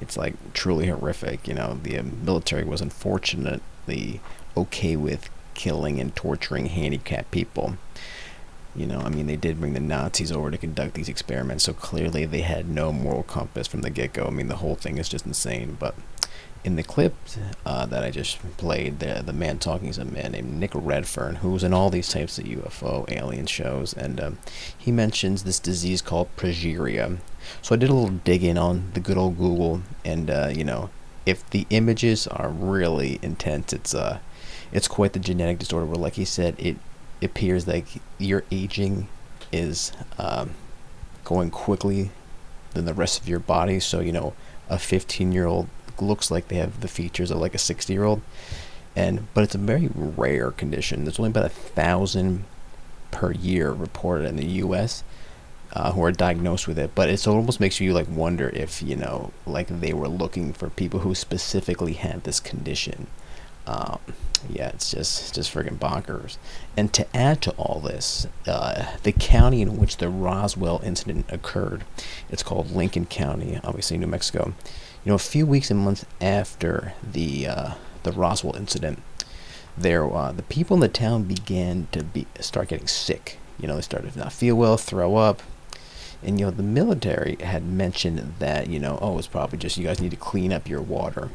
It's 0.00 0.16
like 0.16 0.34
truly 0.52 0.86
horrific. 0.86 1.48
You 1.48 1.54
know, 1.54 1.78
the 1.82 2.02
military 2.02 2.64
was 2.64 2.80
unfortunately 2.80 4.20
okay 4.60 4.96
with 4.96 5.30
killing 5.54 6.00
and 6.00 6.14
torturing 6.16 6.66
handicapped 6.66 7.30
people. 7.30 7.76
You 8.74 8.86
know, 8.86 9.00
I 9.00 9.08
mean, 9.08 9.26
they 9.26 9.36
did 9.36 9.58
bring 9.58 9.74
the 9.74 9.80
Nazis 9.80 10.30
over 10.30 10.50
to 10.50 10.56
conduct 10.56 10.94
these 10.94 11.08
experiments, 11.08 11.64
so 11.64 11.72
clearly 11.72 12.24
they 12.24 12.42
had 12.42 12.68
no 12.68 12.92
moral 12.92 13.24
compass 13.24 13.66
from 13.66 13.82
the 13.82 13.90
get 13.90 14.12
go. 14.12 14.26
I 14.26 14.30
mean, 14.30 14.48
the 14.48 14.56
whole 14.56 14.76
thing 14.76 14.98
is 14.98 15.08
just 15.08 15.26
insane. 15.26 15.76
But 15.78 15.96
in 16.62 16.76
the 16.76 16.82
clip 16.82 17.14
uh, 17.66 17.86
that 17.86 18.04
I 18.04 18.10
just 18.10 18.38
played, 18.58 19.00
the, 19.00 19.22
the 19.24 19.32
man 19.32 19.58
talking 19.58 19.88
is 19.88 19.98
a 19.98 20.04
man 20.04 20.32
named 20.32 20.52
Nick 20.54 20.70
Redfern, 20.74 21.36
who's 21.36 21.64
in 21.64 21.74
all 21.74 21.90
these 21.90 22.08
types 22.08 22.38
of 22.38 22.44
UFO 22.44 23.10
alien 23.10 23.46
shows, 23.46 23.92
and 23.92 24.20
um, 24.20 24.38
he 24.76 24.92
mentions 24.92 25.42
this 25.42 25.58
disease 25.58 26.00
called 26.00 26.28
progeria. 26.36 27.18
So 27.62 27.74
I 27.74 27.78
did 27.78 27.90
a 27.90 27.94
little 27.94 28.18
digging 28.24 28.56
on 28.56 28.92
the 28.94 29.00
good 29.00 29.18
old 29.18 29.36
Google, 29.38 29.82
and, 30.04 30.30
uh, 30.30 30.52
you 30.54 30.64
know, 30.64 30.90
if 31.26 31.48
the 31.50 31.66
images 31.70 32.26
are 32.26 32.48
really 32.48 33.18
intense, 33.22 33.72
it's 33.72 33.94
uh, 33.94 34.20
it's 34.72 34.88
quite 34.88 35.12
the 35.12 35.18
genetic 35.18 35.58
disorder 35.58 35.86
where, 35.86 35.96
like 35.96 36.14
he 36.14 36.24
said, 36.24 36.54
it 36.58 36.76
appears 37.22 37.66
like 37.66 37.86
your 38.18 38.44
aging 38.50 39.08
is 39.52 39.92
um, 40.18 40.50
going 41.24 41.50
quickly 41.50 42.10
than 42.74 42.84
the 42.84 42.94
rest 42.94 43.20
of 43.20 43.28
your 43.28 43.40
body. 43.40 43.80
So, 43.80 44.00
you 44.00 44.12
know, 44.12 44.34
a 44.68 44.78
15 44.78 45.32
year 45.32 45.46
old 45.46 45.68
looks 46.00 46.30
like 46.30 46.48
they 46.48 46.56
have 46.56 46.80
the 46.80 46.88
features 46.88 47.30
of 47.30 47.38
like 47.38 47.54
a 47.54 47.58
60 47.58 47.92
year 47.92 48.04
old. 48.04 48.22
And, 48.96 49.32
but 49.34 49.44
it's 49.44 49.54
a 49.54 49.58
very 49.58 49.90
rare 49.94 50.50
condition. 50.50 51.04
There's 51.04 51.18
only 51.18 51.30
about 51.30 51.46
a 51.46 51.50
thousand 51.50 52.44
per 53.10 53.32
year 53.32 53.70
reported 53.70 54.26
in 54.26 54.36
the 54.36 54.46
U.S. 54.46 55.04
Uh, 55.72 55.92
who 55.92 56.02
are 56.02 56.12
diagnosed 56.12 56.66
with 56.66 56.78
it. 56.78 56.94
But 56.94 57.08
it 57.08 57.26
almost 57.26 57.60
makes 57.60 57.80
you 57.80 57.92
like 57.92 58.08
wonder 58.08 58.48
if 58.50 58.82
you 58.82 58.96
know, 58.96 59.32
like 59.46 59.68
they 59.68 59.92
were 59.92 60.08
looking 60.08 60.52
for 60.52 60.70
people 60.70 61.00
who 61.00 61.14
specifically 61.14 61.94
had 61.94 62.24
this 62.24 62.40
condition. 62.40 63.06
Um, 63.70 64.00
yeah, 64.48 64.68
it's 64.70 64.90
just 64.90 65.34
just 65.34 65.52
friggin' 65.52 65.78
bonkers. 65.78 66.38
And 66.76 66.92
to 66.92 67.06
add 67.16 67.40
to 67.42 67.52
all 67.52 67.80
this, 67.80 68.26
uh, 68.46 68.96
the 69.02 69.12
county 69.12 69.62
in 69.62 69.76
which 69.76 69.98
the 69.98 70.08
Roswell 70.08 70.80
incident 70.82 71.26
occurred, 71.28 71.84
it's 72.30 72.42
called 72.42 72.72
Lincoln 72.72 73.06
County, 73.06 73.60
obviously 73.62 73.98
New 73.98 74.06
Mexico. 74.06 74.54
You 75.04 75.10
know, 75.10 75.14
a 75.14 75.18
few 75.18 75.46
weeks 75.46 75.70
and 75.70 75.80
months 75.80 76.04
after 76.20 76.94
the 77.02 77.46
uh, 77.46 77.70
the 78.02 78.12
Roswell 78.12 78.56
incident, 78.56 79.02
there 79.76 80.10
uh, 80.10 80.32
the 80.32 80.42
people 80.42 80.74
in 80.74 80.80
the 80.80 80.88
town 80.88 81.24
began 81.24 81.86
to 81.92 82.02
be 82.02 82.26
start 82.40 82.68
getting 82.68 82.88
sick. 82.88 83.38
You 83.58 83.68
know, 83.68 83.76
they 83.76 83.82
started 83.82 84.14
to 84.14 84.18
not 84.18 84.32
feel 84.32 84.56
well, 84.56 84.78
throw 84.78 85.16
up. 85.16 85.42
And 86.22 86.40
you 86.40 86.46
know, 86.46 86.50
the 86.50 86.62
military 86.62 87.36
had 87.40 87.64
mentioned 87.64 88.34
that 88.40 88.68
you 88.68 88.80
know, 88.80 88.98
oh, 89.00 89.18
it's 89.18 89.28
probably 89.28 89.58
just 89.58 89.76
you 89.76 89.86
guys 89.86 90.00
need 90.00 90.10
to 90.10 90.16
clean 90.16 90.52
up 90.52 90.68
your 90.68 90.82
water. 90.82 91.30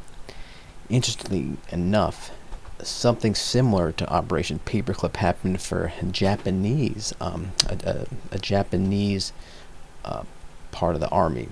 Interestingly 0.89 1.58
enough, 1.69 2.32
something 2.84 3.34
similar 3.34 3.91
to 3.93 4.08
Operation 4.10 4.60
Paperclip 4.65 5.15
happened 5.15 5.62
for 5.62 5.91
Japanese, 6.12 7.13
um, 7.19 7.54
a, 7.67 7.78
a, 8.32 8.36
a, 8.36 8.39
Japanese 8.39 9.34
uh, 10.04 10.24
part 10.71 10.95
of 10.95 11.02
the 11.02 11.10
army. 11.10 11.50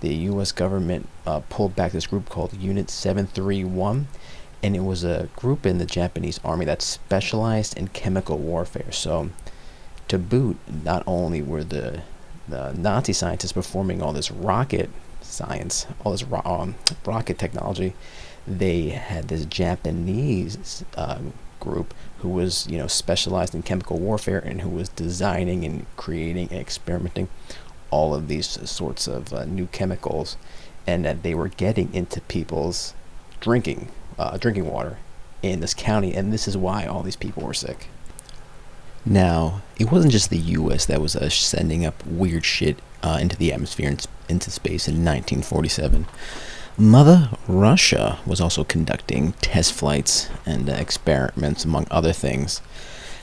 The 0.00 0.14
U.S. 0.14 0.52
government 0.52 1.08
uh, 1.26 1.40
pulled 1.48 1.76
back 1.76 1.92
this 1.92 2.06
group 2.06 2.28
called 2.28 2.52
Unit 2.54 2.90
731, 2.90 4.08
and 4.62 4.76
it 4.76 4.80
was 4.80 5.04
a 5.04 5.28
group 5.36 5.64
in 5.64 5.78
the 5.78 5.86
Japanese 5.86 6.40
army 6.44 6.64
that 6.64 6.82
specialized 6.82 7.78
in 7.78 7.88
chemical 7.88 8.38
warfare. 8.38 8.90
So, 8.90 9.30
to 10.08 10.18
boot, 10.18 10.58
not 10.84 11.02
only 11.06 11.42
were 11.42 11.64
the 11.64 12.02
the 12.46 12.72
Nazi 12.74 13.12
scientists 13.12 13.52
performing 13.52 14.02
all 14.02 14.12
this 14.12 14.30
rocket 14.30 14.90
science, 15.22 15.86
all 16.04 16.12
this 16.12 16.24
ro- 16.24 16.42
um, 16.44 16.74
rocket 17.06 17.38
technology, 17.38 17.94
they 18.46 18.90
had 18.90 19.28
this 19.28 19.46
Japanese 19.46 20.84
uh, 20.96 21.18
group 21.60 21.94
who 22.18 22.28
was, 22.28 22.66
you 22.68 22.78
know, 22.78 22.86
specialized 22.86 23.54
in 23.54 23.62
chemical 23.62 23.98
warfare 23.98 24.38
and 24.38 24.60
who 24.60 24.68
was 24.68 24.88
designing 24.90 25.64
and 25.64 25.86
creating 25.96 26.48
and 26.50 26.60
experimenting 26.60 27.28
all 27.90 28.14
of 28.14 28.28
these 28.28 28.46
sorts 28.68 29.06
of 29.06 29.32
uh, 29.32 29.44
new 29.44 29.66
chemicals, 29.68 30.36
and 30.86 31.04
that 31.04 31.22
they 31.22 31.34
were 31.34 31.48
getting 31.48 31.92
into 31.94 32.20
people's 32.22 32.92
drinking 33.40 33.88
uh, 34.18 34.36
drinking 34.36 34.66
water 34.70 34.98
in 35.42 35.60
this 35.60 35.74
county, 35.74 36.14
and 36.14 36.32
this 36.32 36.48
is 36.48 36.56
why 36.56 36.86
all 36.86 37.02
these 37.02 37.16
people 37.16 37.42
were 37.42 37.54
sick. 37.54 37.88
Now, 39.06 39.62
it 39.78 39.92
wasn't 39.92 40.12
just 40.12 40.30
the 40.30 40.38
U.S. 40.38 40.86
that 40.86 41.00
was 41.00 41.14
uh, 41.14 41.28
sending 41.28 41.84
up 41.84 42.04
weird 42.06 42.44
shit 42.44 42.78
uh, 43.02 43.18
into 43.20 43.36
the 43.36 43.52
atmosphere 43.52 43.88
and 43.88 44.06
into 44.28 44.50
space 44.50 44.88
in 44.88 44.94
1947. 44.94 46.06
Mother 46.76 47.30
Russia 47.46 48.18
was 48.26 48.40
also 48.40 48.64
conducting 48.64 49.32
test 49.34 49.72
flights 49.72 50.28
and 50.44 50.68
uh, 50.68 50.72
experiments, 50.72 51.64
among 51.64 51.86
other 51.88 52.12
things. 52.12 52.60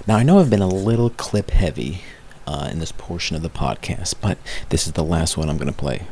Now, 0.07 0.15
I 0.15 0.23
know 0.23 0.39
I've 0.39 0.49
been 0.49 0.61
a 0.61 0.67
little 0.69 1.09
clip 1.09 1.51
heavy 1.51 2.01
uh, 2.47 2.69
in 2.71 2.79
this 2.79 2.93
portion 2.93 3.35
of 3.35 3.41
the 3.41 3.49
podcast, 3.49 4.15
but 4.21 4.37
this 4.69 4.87
is 4.87 4.93
the 4.93 5.03
last 5.03 5.35
one 5.35 5.49
I'm 5.49 5.57
going 5.57 5.67
to 5.67 5.73
play 5.73 6.03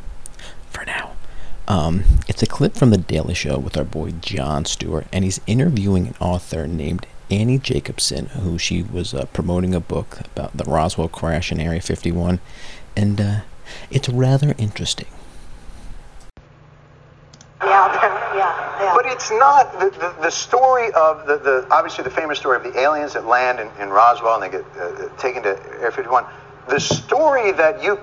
for 0.70 0.84
now. 0.84 1.14
Um, 1.70 2.04
it's 2.28 2.44
a 2.44 2.46
clip 2.46 2.76
from 2.76 2.90
The 2.90 2.98
Daily 2.98 3.34
Show 3.34 3.58
with 3.58 3.78
our 3.78 3.86
boy 3.86 4.12
Jon 4.20 4.66
Stewart, 4.66 5.08
and 5.14 5.24
he's 5.24 5.40
interviewing 5.48 6.08
an 6.08 6.16
author 6.20 6.68
named 6.68 7.08
Annie 7.32 7.58
Jacobsen, 7.58 8.26
who 8.28 8.58
she 8.58 8.84
was 8.84 9.14
uh, 9.14 9.28
promoting 9.28 9.74
a 9.74 9.80
book 9.80 10.20
about 10.36 10.58
the 10.58 10.66
Roswell 10.66 11.08
crash 11.08 11.54
in 11.54 11.62
Area 11.62 11.80
51, 11.80 12.40
and 12.98 13.22
uh, 13.22 13.40
it's 13.90 14.10
rather 14.10 14.56
interesting. 14.58 15.08
Yeah, 17.62 18.36
yeah, 18.36 18.82
yeah. 18.82 18.94
But 18.96 19.06
it's 19.20 19.32
not 19.32 19.74
the, 19.74 19.90
the, 19.90 20.16
the 20.22 20.30
story 20.30 20.94
of 20.94 21.28
the, 21.28 21.38
the 21.40 21.68
obviously 21.72 22.06
the 22.06 22.10
famous 22.10 22.40
story 22.40 22.56
of 22.56 22.64
the 22.64 22.80
aliens 22.80 23.16
that 23.16 23.26
land 23.26 23.60
in, 23.60 23.68
in 23.82 23.90
Roswell 23.90 24.42
and 24.42 24.44
they 24.44 24.58
get 24.58 24.66
uh, 24.80 25.10
taken 25.18 25.44
to 25.44 25.60
Area 25.74 25.92
51. 25.92 26.24
The 26.70 26.80
story 26.80 27.52
that 27.52 27.84
you 27.84 28.00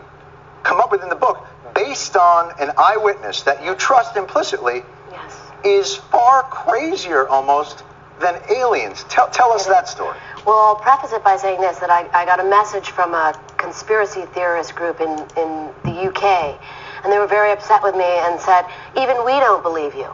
come 0.62 0.78
up 0.78 0.92
with 0.92 1.02
in 1.02 1.08
the 1.08 1.16
book, 1.16 1.46
based 1.74 2.16
on 2.18 2.52
an 2.60 2.70
eyewitness 2.76 3.44
that 3.44 3.64
you 3.64 3.74
trust 3.76 4.14
implicitly, 4.16 4.82
yes. 5.10 5.40
is 5.64 5.94
far 5.94 6.42
crazier 6.42 7.26
almost 7.28 7.82
than 8.20 8.38
aliens. 8.50 9.04
Tell, 9.08 9.30
tell 9.30 9.52
us 9.52 9.64
that 9.64 9.88
story. 9.88 10.18
Well, 10.44 10.58
I'll 10.58 10.76
preface 10.76 11.14
it 11.14 11.24
by 11.24 11.38
saying 11.38 11.62
this 11.62 11.78
that 11.78 11.88
I, 11.88 12.06
I 12.12 12.26
got 12.26 12.40
a 12.40 12.44
message 12.44 12.90
from 12.90 13.14
a 13.14 13.32
conspiracy 13.56 14.26
theorist 14.34 14.74
group 14.74 15.00
in, 15.00 15.08
in 15.08 15.70
the 15.82 16.12
UK, 16.12 16.60
and 17.04 17.10
they 17.10 17.18
were 17.18 17.26
very 17.26 17.52
upset 17.52 17.82
with 17.82 17.94
me 17.94 18.04
and 18.04 18.38
said, 18.38 18.66
even 18.98 19.24
we 19.24 19.32
don't 19.40 19.62
believe 19.62 19.94
you. 19.94 20.10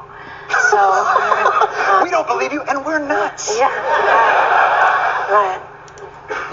So. 0.70 0.78
uh, 0.78 2.00
we 2.02 2.10
don't 2.10 2.26
believe 2.26 2.52
you, 2.52 2.62
and 2.62 2.84
we're 2.84 2.98
nuts. 2.98 3.56
Yeah. 3.58 3.68
Right. 5.30 5.62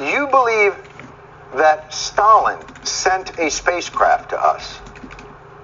You 0.01 0.27
believe 0.27 0.75
that 1.55 1.93
Stalin 1.93 2.59
sent 2.85 3.37
a 3.39 3.49
spacecraft 3.49 4.29
to 4.29 4.41
us 4.41 4.79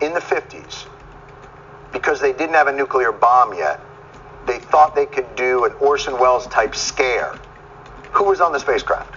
in 0.02 0.14
the 0.14 0.20
50s 0.20 0.88
because 1.94 2.20
they 2.20 2.34
didn't 2.34 2.56
have 2.56 2.68
a 2.68 2.74
nuclear 2.74 3.12
bomb 3.12 3.54
yet. 3.54 3.80
They 4.46 4.60
thought 4.60 4.96
they 4.96 5.06
could 5.06 5.36
do 5.36 5.66
an 5.66 5.72
Orson 5.80 6.20
Welles 6.20 6.48
type 6.48 6.76
scare. 6.76 7.40
Who 8.12 8.26
was 8.26 8.42
on 8.42 8.52
the 8.52 8.60
spacecraft? 8.60 9.14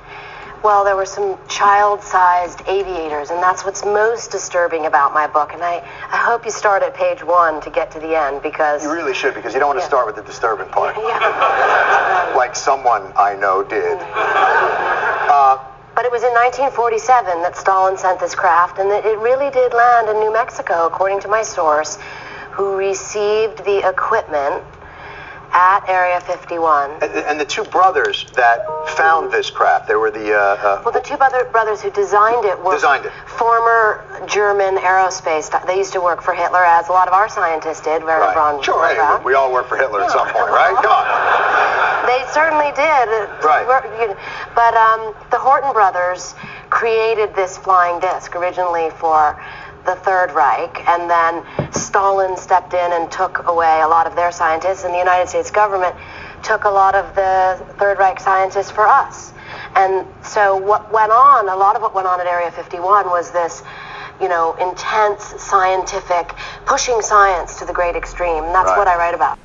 Well, 0.64 0.84
there 0.84 0.96
were 0.96 1.06
some 1.06 1.38
child-sized 1.48 2.62
aviators, 2.66 3.30
and 3.30 3.40
that's 3.42 3.64
what's 3.64 3.84
most 3.84 4.30
disturbing 4.32 4.86
about 4.86 5.14
my 5.14 5.26
book. 5.26 5.52
And 5.54 5.62
I, 5.62 5.76
I 6.10 6.16
hope 6.16 6.44
you 6.44 6.50
start 6.50 6.82
at 6.82 6.94
page 6.94 7.22
one 7.22 7.60
to 7.62 7.70
get 7.70 7.90
to 7.92 8.00
the 8.00 8.16
end 8.18 8.42
because 8.42 8.82
You 8.82 8.92
really 8.92 9.14
should 9.14 9.34
because 9.34 9.54
you 9.54 9.60
don't 9.60 9.68
want 9.68 9.78
to 9.78 9.84
Yeah. 9.84 9.88
start 9.88 10.06
with 10.06 10.16
the 10.16 10.22
disturbing 10.22 10.68
part. 10.68 10.96
yeah. 10.96 12.34
Like 12.36 12.54
someone 12.56 13.12
I 13.16 13.34
know 13.34 13.62
did. 13.62 13.98
Uh, 15.28 15.58
But 15.94 16.04
it 16.06 16.10
was 16.12 16.22
in 16.22 16.32
1947 16.32 17.42
that 17.42 17.54
Stalin 17.56 17.96
sent 17.98 18.18
this 18.18 18.34
craft, 18.34 18.78
and 18.78 18.90
it 18.90 19.04
it 19.04 19.18
really 19.18 19.50
did 19.50 19.74
land 19.74 20.08
in 20.08 20.18
New 20.20 20.32
Mexico, 20.32 20.86
according 20.86 21.20
to 21.20 21.28
my 21.28 21.42
source, 21.42 21.98
who 22.50 22.76
received 22.76 23.64
the 23.64 23.86
equipment 23.86 24.62
at 25.52 25.88
Area 25.88 26.20
51. 26.20 27.02
and, 27.02 27.12
and 27.12 27.40
the 27.40 27.44
two 27.44 27.64
brothers 27.64 28.26
that 28.36 28.60
found 28.96 29.32
this 29.32 29.50
craft, 29.50 29.88
they 29.88 29.94
were 29.94 30.10
the 30.10 30.34
uh, 30.34 30.38
uh, 30.38 30.82
Well, 30.84 30.92
the 30.92 31.00
two 31.00 31.16
brother, 31.16 31.44
brothers 31.52 31.80
who 31.82 31.90
designed 31.90 32.44
it 32.44 32.62
were 32.62 32.74
Designed 32.74 33.06
it. 33.06 33.12
former 33.26 34.04
German 34.26 34.76
aerospace. 34.76 35.48
They 35.66 35.78
used 35.78 35.92
to 35.94 36.00
work 36.00 36.22
for 36.22 36.34
Hitler, 36.34 36.64
as 36.64 36.88
a 36.88 36.92
lot 36.92 37.08
of 37.08 37.14
our 37.14 37.28
scientists 37.28 37.80
did. 37.80 38.02
Werner 38.04 38.20
right. 38.26 38.34
Braun. 38.34 38.62
Sure, 38.62 38.86
hey, 38.88 39.24
we 39.24 39.34
all 39.34 39.52
work 39.52 39.66
for 39.68 39.76
Hitler 39.76 40.02
at 40.02 40.10
some 40.10 40.28
point, 40.28 40.50
right? 40.50 40.74
Come 40.82 40.92
on. 40.92 41.54
They 42.08 42.24
certainly 42.32 42.72
did. 42.72 43.08
Right. 43.44 43.66
We're- 43.68 44.00
you 44.00 44.08
know, 44.08 44.16
But 44.54 44.72
um, 44.74 45.12
the 45.30 45.36
Horten 45.36 45.74
brothers 45.74 46.34
created 46.70 47.34
this 47.34 47.58
flying 47.58 48.00
disc 48.00 48.34
originally 48.34 48.88
for 48.98 49.38
the 49.84 49.94
Third 49.96 50.32
Reich, 50.32 50.86
and 50.88 51.08
then 51.10 51.44
Stalin 51.72 52.36
stepped 52.36 52.74
in 52.74 52.92
and 52.92 53.10
took 53.10 53.46
away 53.46 53.80
a 53.82 53.88
lot 53.88 54.06
of 54.06 54.14
their 54.16 54.32
scientists, 54.32 54.84
and 54.84 54.92
the 54.94 54.98
United 54.98 55.28
States 55.28 55.50
government 55.50 55.94
took 56.42 56.64
a 56.64 56.68
lot 56.70 56.94
of 56.94 57.14
the 57.14 57.64
Third 57.78 57.98
Reich 57.98 58.20
scientists 58.20 58.70
for 58.70 58.86
us. 58.86 59.32
And 59.74 60.06
so 60.22 60.56
what 60.56 60.92
went 60.92 61.10
on, 61.12 61.48
a 61.48 61.56
lot 61.56 61.76
of 61.76 61.82
what 61.82 61.94
went 61.94 62.06
on 62.06 62.20
at 62.20 62.26
Area 62.26 62.50
51 62.50 63.06
was 63.06 63.30
this, 63.30 63.62
you 64.20 64.28
know, 64.28 64.54
intense 64.54 65.24
scientific, 65.40 66.34
pushing 66.66 67.00
science 67.02 67.58
to 67.58 67.64
the 67.64 67.72
great 67.72 67.96
extreme. 67.96 68.44
And 68.44 68.54
that's 68.54 68.68
Right. 68.70 68.78
what 68.78 68.88
I 68.88 68.96
write 68.96 69.14
about. 69.14 69.38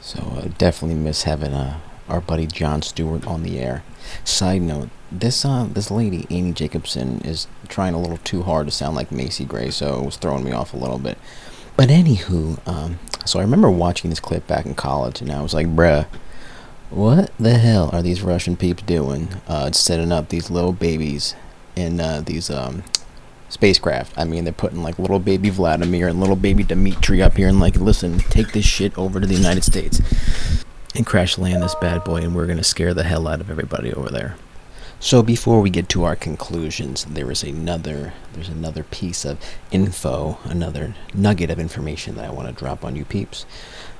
So 0.00 0.20
uh, 0.36 0.48
definitely 0.58 0.96
miss 0.96 1.24
having 1.24 1.52
uh, 1.52 1.78
our 2.08 2.20
buddy 2.20 2.46
Jon 2.46 2.82
Stewart 2.82 3.26
on 3.26 3.42
the 3.42 3.58
air. 3.58 3.82
Side 4.24 4.62
note: 4.62 4.88
this 5.10 5.44
uh, 5.44 5.66
this 5.70 5.90
lady 5.90 6.26
Amy 6.30 6.52
Jacobsen 6.52 7.20
is 7.22 7.46
trying 7.68 7.94
a 7.94 8.00
little 8.00 8.18
too 8.18 8.42
hard 8.42 8.66
to 8.66 8.70
sound 8.70 8.96
like 8.96 9.10
Macy 9.12 9.44
Gray, 9.44 9.70
so 9.70 10.00
it 10.00 10.04
was 10.04 10.16
throwing 10.16 10.44
me 10.44 10.52
off 10.52 10.74
a 10.74 10.76
little 10.76 10.98
bit. 10.98 11.18
But 11.76 11.88
anywho, 11.88 12.66
um, 12.66 12.98
so 13.24 13.38
I 13.38 13.42
remember 13.42 13.70
watching 13.70 14.10
this 14.10 14.20
clip 14.20 14.46
back 14.46 14.66
in 14.66 14.74
college, 14.74 15.20
and 15.20 15.30
I 15.30 15.42
was 15.42 15.54
like, 15.54 15.68
bruh. 15.68 16.06
What 16.90 17.30
the 17.38 17.58
hell 17.58 17.90
are 17.92 18.00
these 18.00 18.22
Russian 18.22 18.56
peeps 18.56 18.82
doing? 18.82 19.28
Uh, 19.46 19.70
setting 19.72 20.10
up 20.10 20.30
these 20.30 20.48
little 20.48 20.72
babies 20.72 21.34
in 21.76 22.00
uh, 22.00 22.22
these 22.24 22.48
um, 22.48 22.82
spacecraft. 23.50 24.16
I 24.16 24.24
mean, 24.24 24.44
they're 24.44 24.54
putting 24.54 24.82
like 24.82 24.98
little 24.98 25.18
baby 25.18 25.50
Vladimir 25.50 26.08
and 26.08 26.18
little 26.18 26.34
baby 26.34 26.64
Dmitri 26.64 27.22
up 27.22 27.36
here 27.36 27.46
and 27.46 27.60
like, 27.60 27.76
listen, 27.76 28.18
take 28.18 28.52
this 28.52 28.64
shit 28.64 28.96
over 28.96 29.20
to 29.20 29.26
the 29.26 29.34
United 29.34 29.64
States 29.64 30.00
and 30.94 31.06
crash 31.06 31.38
land 31.38 31.62
this 31.62 31.74
bad 31.74 32.04
boy, 32.04 32.16
and 32.16 32.34
we're 32.34 32.46
gonna 32.46 32.64
scare 32.64 32.94
the 32.94 33.04
hell 33.04 33.28
out 33.28 33.40
of 33.40 33.50
everybody 33.50 33.92
over 33.92 34.08
there. 34.08 34.36
So 35.00 35.22
before 35.22 35.60
we 35.60 35.70
get 35.70 35.88
to 35.90 36.02
our 36.04 36.16
conclusions, 36.16 37.04
there 37.04 37.30
is 37.30 37.44
another 37.44 38.14
there's 38.32 38.48
another 38.48 38.82
piece 38.82 39.24
of 39.24 39.38
info, 39.70 40.38
another 40.44 40.96
nugget 41.14 41.50
of 41.50 41.60
information 41.60 42.16
that 42.16 42.24
I 42.24 42.30
want 42.30 42.48
to 42.48 42.54
drop 42.54 42.84
on 42.84 42.96
you 42.96 43.04
peeps. 43.04 43.46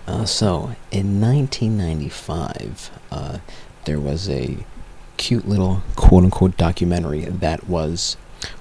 Uh, 0.09 0.25
so 0.25 0.75
in 0.91 1.21
1995, 1.21 2.91
uh, 3.13 3.39
there 3.85 4.01
was 4.01 4.29
a 4.29 4.59
cute 5.17 5.47
little 5.47 5.83
quote 5.95 6.25
unquote 6.25 6.57
documentary 6.57 7.27
that 7.27 7.69
was 7.69 8.17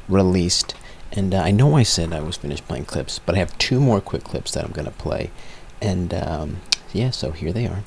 released. 0.08 0.76
And 1.12 1.34
uh, 1.34 1.42
I 1.42 1.52
know 1.52 1.76
I 1.76 1.84
said 1.84 2.14
I 2.14 2.20
was 2.20 2.38
finished 2.38 2.68
playing 2.68 2.86
clips, 2.86 3.18
but 3.20 3.34
I 3.34 3.40
have 3.40 3.58
two 3.58 3.80
more 3.80 4.02
quick 4.02 4.24
clips 4.24 4.52
that 4.52 4.64
I'm 4.64 4.72
to 4.72 4.92
play. 4.92 5.32
And 5.82 6.14
um, 6.14 6.58
yeah, 6.94 7.10
so 7.10 7.32
here 7.32 7.52
they 7.52 7.66
are. 7.66 7.84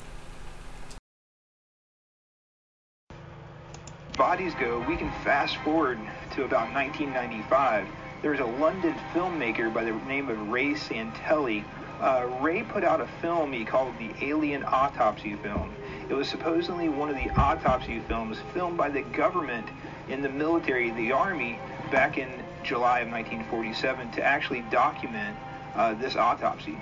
Bodies 4.17 4.53
go, 4.59 4.83
we 4.87 4.97
can 4.97 5.09
fast 5.23 5.55
forward 5.57 5.97
to 6.35 6.43
about 6.43 6.73
1995. 6.73 7.87
There's 8.21 8.39
a 8.39 8.45
London 8.45 8.93
filmmaker 9.13 9.73
by 9.73 9.83
the 9.83 9.93
name 10.05 10.29
of 10.29 10.49
Ray 10.49 10.73
Santilli. 10.73 11.63
Uh, 11.99 12.27
Ray 12.41 12.63
put 12.63 12.83
out 12.83 12.99
a 12.99 13.07
film 13.21 13.53
he 13.53 13.63
called 13.63 13.93
the 13.97 14.13
Alien 14.21 14.63
Autopsy 14.63 15.35
Film. 15.35 15.73
It 16.09 16.13
was 16.13 16.27
supposedly 16.27 16.89
one 16.89 17.09
of 17.09 17.15
the 17.15 17.29
autopsy 17.31 17.99
films 18.07 18.37
filmed 18.53 18.77
by 18.77 18.89
the 18.89 19.01
government 19.01 19.67
in 20.09 20.21
the 20.21 20.29
military, 20.29 20.91
the 20.91 21.13
Army, 21.13 21.57
back 21.89 22.17
in 22.17 22.27
July 22.63 22.99
of 22.99 23.09
1947 23.09 24.11
to 24.11 24.23
actually 24.23 24.61
document 24.71 25.35
uh, 25.75 25.93
this 25.93 26.15
autopsy. 26.15 26.77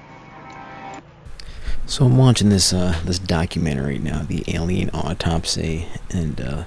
So 1.85 2.05
I'm 2.05 2.17
watching 2.17 2.49
this 2.49 2.73
uh, 2.73 2.99
this 3.05 3.19
documentary 3.19 3.97
now, 3.99 4.23
the 4.23 4.43
Alien 4.47 4.89
Autopsy, 4.93 5.87
and 6.09 6.39
uh, 6.39 6.63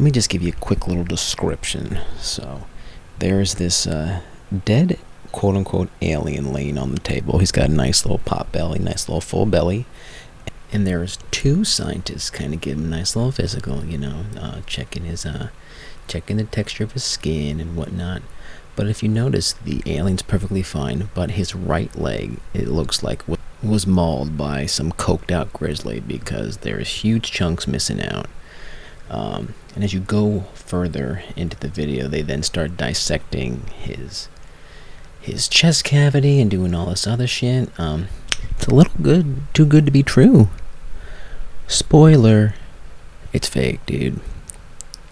let 0.00 0.04
me 0.06 0.10
just 0.10 0.30
give 0.30 0.40
you 0.40 0.48
a 0.48 0.64
quick 0.64 0.88
little 0.88 1.04
description. 1.04 1.98
So 2.18 2.66
there's 3.18 3.56
this 3.56 3.86
uh, 3.86 4.22
dead 4.64 4.98
quote 5.30 5.56
unquote 5.56 5.90
alien 6.00 6.54
laying 6.54 6.78
on 6.78 6.92
the 6.92 7.00
table. 7.00 7.38
He's 7.38 7.52
got 7.52 7.68
a 7.68 7.72
nice 7.72 8.06
little 8.06 8.16
pot 8.16 8.50
belly, 8.50 8.78
nice 8.78 9.10
little 9.10 9.20
full 9.20 9.44
belly. 9.44 9.84
And 10.72 10.86
there's 10.86 11.18
two 11.30 11.64
scientists 11.64 12.30
kind 12.30 12.54
of 12.54 12.62
giving 12.62 12.84
him 12.84 12.92
a 12.94 12.96
nice 12.96 13.14
little 13.14 13.30
physical, 13.30 13.84
you 13.84 13.98
know, 13.98 14.24
uh, 14.38 14.62
checking 14.64 15.04
his 15.04 15.26
uh, 15.26 15.50
checking 16.08 16.38
the 16.38 16.44
texture 16.44 16.84
of 16.84 16.92
his 16.92 17.04
skin 17.04 17.60
and 17.60 17.76
whatnot. 17.76 18.22
But 18.76 18.88
if 18.88 19.02
you 19.02 19.08
notice, 19.10 19.52
the 19.52 19.82
alien's 19.84 20.22
perfectly 20.22 20.62
fine, 20.62 21.10
but 21.12 21.32
his 21.32 21.54
right 21.54 21.94
leg, 21.94 22.38
it 22.54 22.68
looks 22.68 23.02
like 23.02 23.22
was 23.62 23.86
mauled 23.86 24.38
by 24.38 24.64
some 24.64 24.92
coked 24.92 25.30
out 25.30 25.52
grizzly 25.52 26.00
because 26.00 26.58
there's 26.58 27.04
huge 27.04 27.30
chunks 27.30 27.66
missing 27.66 28.00
out. 28.00 28.30
Um, 29.10 29.54
and 29.74 29.82
as 29.84 29.92
you 29.92 30.00
go 30.00 30.44
further 30.54 31.22
into 31.36 31.56
the 31.58 31.68
video, 31.68 32.08
they 32.08 32.22
then 32.22 32.42
start 32.42 32.76
dissecting 32.76 33.66
his 33.82 34.28
his 35.20 35.48
chest 35.48 35.84
cavity 35.84 36.40
and 36.40 36.50
doing 36.50 36.74
all 36.74 36.86
this 36.86 37.06
other 37.06 37.26
shit. 37.26 37.68
Um, 37.78 38.08
it's 38.52 38.66
a 38.66 38.74
little 38.74 38.94
good, 39.02 39.42
too 39.52 39.66
good 39.66 39.84
to 39.84 39.92
be 39.92 40.02
true. 40.02 40.48
Spoiler, 41.66 42.54
it's 43.32 43.48
fake, 43.48 43.84
dude. 43.84 44.20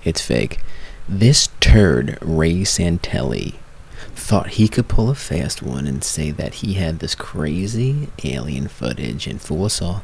It's 0.04 0.22
fake. 0.22 0.60
This 1.08 1.48
turd, 1.60 2.18
Ray 2.22 2.60
Santilli, 2.62 3.56
thought 4.14 4.50
he 4.50 4.68
could 4.68 4.88
pull 4.88 5.10
a 5.10 5.14
fast 5.14 5.62
one 5.62 5.86
and 5.86 6.02
say 6.02 6.30
that 6.30 6.54
he 6.54 6.74
had 6.74 6.98
this 6.98 7.14
crazy 7.14 8.08
alien 8.24 8.68
footage 8.68 9.26
and 9.26 9.40
fool 9.40 9.66
us 9.66 9.82
all. 9.82 10.02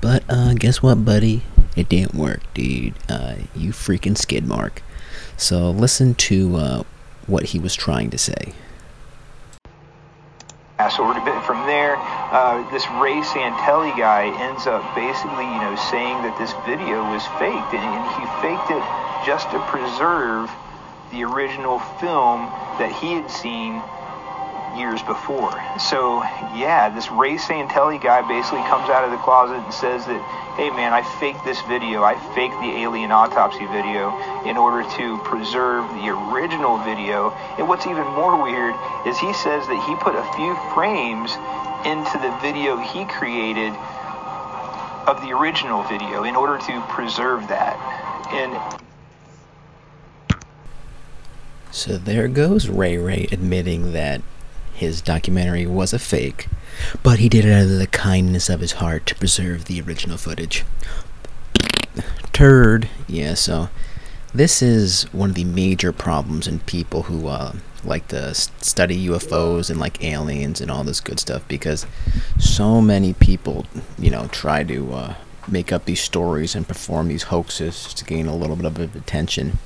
But, 0.00 0.24
uh, 0.28 0.54
guess 0.54 0.82
what, 0.82 1.04
buddy? 1.04 1.42
It 1.76 1.88
didn't 1.88 2.14
work, 2.14 2.40
dude. 2.54 2.94
Uh, 3.08 3.36
you 3.54 3.70
freaking 3.70 4.16
skid 4.16 4.46
mark. 4.46 4.82
So 5.36 5.70
listen 5.70 6.14
to, 6.14 6.56
uh, 6.56 6.82
what 7.26 7.46
he 7.46 7.58
was 7.58 7.74
trying 7.74 8.10
to 8.10 8.18
say. 8.18 8.52
So 10.96 11.04
from 11.44 11.66
there, 11.66 11.96
uh, 12.00 12.64
this 12.72 12.88
Ray 13.04 13.20
Santilli 13.20 13.92
guy 14.00 14.32
ends 14.48 14.66
up 14.66 14.80
basically, 14.96 15.44
you 15.44 15.60
know, 15.60 15.76
saying 15.92 16.24
that 16.24 16.32
this 16.40 16.56
video 16.64 17.04
was 17.12 17.20
faked, 17.36 17.76
and, 17.76 17.84
and 17.84 18.04
he 18.16 18.24
faked 18.40 18.72
it 18.72 18.80
just 19.28 19.52
to 19.52 19.60
preserve 19.68 20.48
the 21.12 21.22
original 21.28 21.78
film 22.00 22.48
that 22.80 22.88
he 22.96 23.12
had 23.12 23.28
seen 23.28 23.76
years 24.72 25.04
before. 25.04 25.52
So, 25.76 26.24
yeah, 26.56 26.88
this 26.88 27.12
Ray 27.12 27.36
Santilli 27.36 28.00
guy 28.00 28.24
basically 28.24 28.64
comes 28.64 28.88
out 28.88 29.04
of 29.04 29.12
the 29.12 29.20
closet 29.20 29.60
and 29.60 29.74
says 29.74 30.08
that, 30.08 30.22
hey 30.60 30.68
man, 30.68 30.92
I 30.92 31.00
faked 31.00 31.42
this 31.42 31.58
video. 31.62 32.02
I 32.02 32.20
faked 32.36 32.52
the 32.60 32.84
alien 32.84 33.10
autopsy 33.10 33.64
video 33.72 34.12
in 34.44 34.58
order 34.58 34.84
to 34.98 35.16
preserve 35.24 35.88
the 35.96 36.12
original 36.12 36.76
video. 36.84 37.30
And 37.56 37.66
what's 37.66 37.86
even 37.86 38.04
more 38.08 38.36
weird 38.42 38.74
is 39.08 39.16
he 39.16 39.32
says 39.32 39.64
that 39.64 39.80
he 39.88 39.96
put 40.04 40.12
a 40.12 40.26
few 40.36 40.52
frames 40.76 41.32
into 41.88 42.12
the 42.20 42.28
video 42.44 42.76
he 42.76 43.08
created 43.08 43.72
of 45.08 45.22
the 45.24 45.32
original 45.32 45.82
video 45.84 46.24
in 46.24 46.36
order 46.36 46.58
to 46.58 46.84
preserve 46.90 47.48
that. 47.48 47.80
And 48.28 48.52
so 51.70 51.96
there 51.96 52.28
goes 52.28 52.68
Ray 52.68 52.98
Ray 52.98 53.28
admitting 53.32 53.92
that 53.94 54.20
his 54.80 55.02
documentary 55.02 55.66
was 55.66 55.92
a 55.92 55.98
fake, 55.98 56.48
but 57.02 57.18
he 57.18 57.28
did 57.28 57.44
it 57.44 57.52
out 57.52 57.64
of 57.64 57.78
the 57.78 57.86
kindness 57.86 58.48
of 58.48 58.60
his 58.60 58.72
heart 58.72 59.04
to 59.04 59.14
preserve 59.14 59.66
the 59.66 59.78
original 59.82 60.16
footage. 60.16 60.64
Turd. 62.32 62.88
Yeah, 63.06 63.34
so 63.34 63.68
this 64.32 64.62
is 64.62 65.02
one 65.12 65.28
of 65.28 65.34
the 65.36 65.44
major 65.44 65.92
problems 65.92 66.48
in 66.48 66.60
people 66.60 67.02
who 67.02 67.28
uh, 67.28 67.56
like 67.84 68.08
to 68.08 68.34
study 68.34 69.06
UFOs 69.08 69.68
and 69.68 69.78
like 69.78 70.02
aliens 70.02 70.62
and 70.62 70.70
all 70.70 70.82
this 70.82 71.00
good 71.00 71.20
stuff 71.20 71.46
because 71.46 71.84
so 72.38 72.80
many 72.80 73.12
people, 73.12 73.66
you 73.98 74.10
know, 74.10 74.28
try 74.28 74.64
to 74.64 74.94
uh, 74.94 75.14
make 75.46 75.72
up 75.72 75.84
these 75.84 76.00
stories 76.00 76.54
and 76.54 76.66
perform 76.66 77.08
these 77.08 77.24
hoaxes 77.24 77.92
to 77.92 78.02
gain 78.02 78.26
a 78.26 78.34
little 78.34 78.56
bit 78.56 78.64
of 78.64 78.96
attention. 78.96 79.58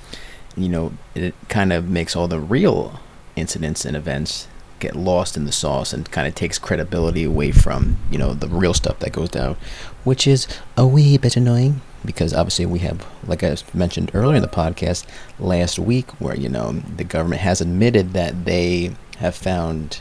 You 0.56 0.68
know, 0.68 0.92
it 1.14 1.36
kind 1.48 1.72
of 1.72 1.88
makes 1.88 2.16
all 2.16 2.26
the 2.26 2.40
real 2.40 2.98
incidents 3.36 3.84
and 3.84 3.96
events 3.96 4.48
get 4.80 4.96
lost 4.96 5.36
in 5.36 5.44
the 5.44 5.52
sauce 5.52 5.92
and 5.92 6.10
kind 6.10 6.26
of 6.26 6.34
takes 6.34 6.58
credibility 6.58 7.24
away 7.24 7.50
from 7.52 7.96
you 8.10 8.18
know 8.18 8.34
the 8.34 8.48
real 8.48 8.74
stuff 8.74 8.98
that 9.00 9.12
goes 9.12 9.30
down, 9.30 9.56
which 10.04 10.26
is 10.26 10.46
a 10.76 10.86
wee 10.86 11.16
bit 11.18 11.36
annoying 11.36 11.80
because 12.04 12.34
obviously 12.34 12.66
we 12.66 12.80
have, 12.80 13.06
like 13.26 13.42
I 13.42 13.56
mentioned 13.72 14.10
earlier 14.14 14.36
in 14.36 14.42
the 14.42 14.48
podcast 14.48 15.06
last 15.38 15.78
week, 15.78 16.10
where 16.20 16.36
you 16.36 16.48
know 16.48 16.72
the 16.72 17.04
government 17.04 17.40
has 17.42 17.60
admitted 17.60 18.12
that 18.12 18.44
they 18.44 18.94
have 19.18 19.34
found 19.34 20.00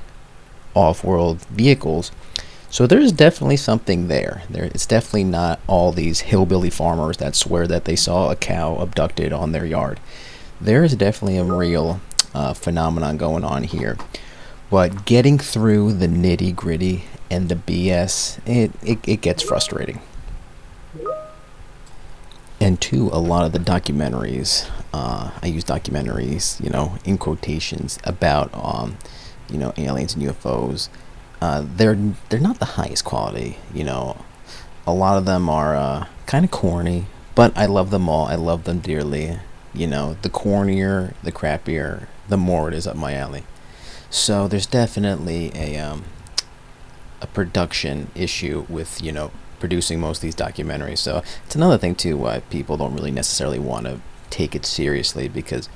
off-world 0.76 1.46
vehicles. 1.46 2.12
So 2.70 2.88
there's 2.88 3.12
definitely 3.12 3.58
something 3.58 4.08
there. 4.08 4.42
There, 4.50 4.64
it's 4.64 4.88
definitely 4.88 5.26
not 5.26 5.60
all 5.68 5.92
these 5.92 6.22
hillbilly 6.22 6.72
farmers 6.72 7.18
that 7.18 7.36
swear 7.36 7.68
that 7.68 7.86
they 7.86 7.96
saw 7.96 8.32
a 8.32 8.36
cow 8.36 8.78
abducted 8.78 9.32
on 9.32 9.52
their 9.52 9.66
yard. 9.66 10.00
There 10.60 10.84
is 10.84 10.96
definitely 10.96 11.38
a 11.38 11.44
real 11.44 12.02
uh, 12.34 12.54
phenomenon 12.54 13.18
going 13.18 13.44
on 13.44 13.64
here. 13.64 13.98
But 14.74 15.06
getting 15.06 15.38
through 15.38 15.94
the 15.94 16.08
nitty 16.08 16.56
gritty 16.56 17.04
and 17.30 17.48
the 17.48 17.54
BS, 17.54 18.40
it, 18.48 18.72
it, 18.82 18.98
it 19.08 19.22
gets 19.22 19.44
frustrating. 19.44 20.02
And 22.60 22.82
two, 22.82 23.08
a 23.14 23.20
lot 23.20 23.46
of 23.46 23.52
the 23.52 23.60
documentaries, 23.60 24.68
uh, 24.92 25.30
I 25.40 25.46
use 25.46 25.64
documentaries, 25.64 26.60
you 26.60 26.72
know, 26.72 26.98
in 27.06 27.20
quotations 27.20 28.00
about, 28.04 28.50
um, 28.56 28.98
you 29.48 29.60
know, 29.60 29.76
aliens 29.78 30.16
and 30.16 30.24
UFOs. 30.24 30.90
Uh, 31.40 31.64
they're 31.64 32.16
they're 32.30 32.40
not 32.40 32.58
the 32.58 32.74
highest 32.74 33.06
quality, 33.06 33.60
you 33.76 33.84
know. 33.84 34.26
A 34.88 34.94
lot 34.94 35.20
of 35.20 35.26
them 35.26 35.50
are 35.50 35.76
uh, 35.76 36.08
kind 36.26 36.44
of 36.44 36.50
corny, 36.50 37.06
but 37.36 37.56
I 37.56 37.68
love 37.68 37.92
them 37.92 38.10
all. 38.10 38.26
I 38.26 38.34
love 38.34 38.64
them 38.64 38.80
dearly. 38.80 39.38
You 39.72 39.86
know, 39.86 40.18
the 40.24 40.32
cornier, 40.32 41.14
the 41.22 41.32
crappier, 41.32 42.08
the 42.28 42.38
more 42.38 42.70
it 42.70 42.74
is 42.74 42.88
up 42.88 42.96
my 42.96 43.14
alley. 43.14 43.44
So 44.14 44.48
there's 44.48 44.68
definitely 44.68 45.52
a 45.56 45.80
um, 45.80 46.04
a 47.20 47.26
production 47.26 48.12
issue 48.14 48.64
with 48.70 49.02
you 49.02 49.12
know 49.12 49.32
producing 49.60 50.00
most 50.00 50.20
of 50.20 50.22
these 50.22 50.36
documentaries. 50.36 51.00
So 51.00 51.24
it's 51.44 51.56
another 51.56 51.80
thing 51.80 51.96
too 51.96 52.16
why 52.16 52.42
people 52.52 52.78
don't 52.78 52.94
really 52.94 53.10
necessarily 53.10 53.58
want 53.58 53.88
to 53.88 54.02
take 54.30 54.54
it 54.54 54.68
seriously 54.68 55.28
because 55.28 55.68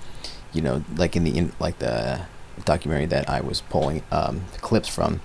you 0.53 0.61
know 0.61 0.83
like 0.95 1.15
in 1.15 1.23
the 1.23 1.35
in, 1.35 1.51
like 1.59 1.79
the 1.79 2.27
documentary 2.63 3.07
that 3.07 3.27
I 3.27 3.41
was 3.41 3.61
pulling 3.61 4.03
um, 4.11 4.41
clips 4.61 4.87
from, 4.87 5.19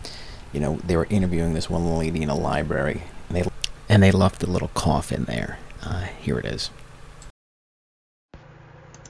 you 0.51 0.61
know 0.61 0.77
they 0.77 0.97
were 0.97 1.07
interviewing 1.11 1.53
this 1.53 1.69
one 1.69 1.99
lady 1.99 2.23
in 2.23 2.31
a 2.31 2.35
library 2.35 3.03
and 3.29 3.37
they 3.37 3.51
and 3.91 4.03
they 4.03 4.11
left 4.11 4.43
a 4.43 4.47
little 4.47 4.69
cough 4.69 5.13
in 5.13 5.25
there. 5.25 5.59
Uh, 5.83 6.05
here 6.19 6.39
it 6.39 6.47
is. 6.47 6.71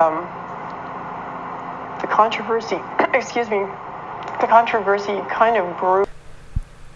Um, 0.00 0.24
the 2.00 2.08
controversy, 2.08 2.80
excuse 3.14 3.48
me, 3.48 3.64
the 4.42 4.48
controversy 4.48 5.20
kind 5.30 5.56
of 5.56 5.78
grew. 5.78 6.04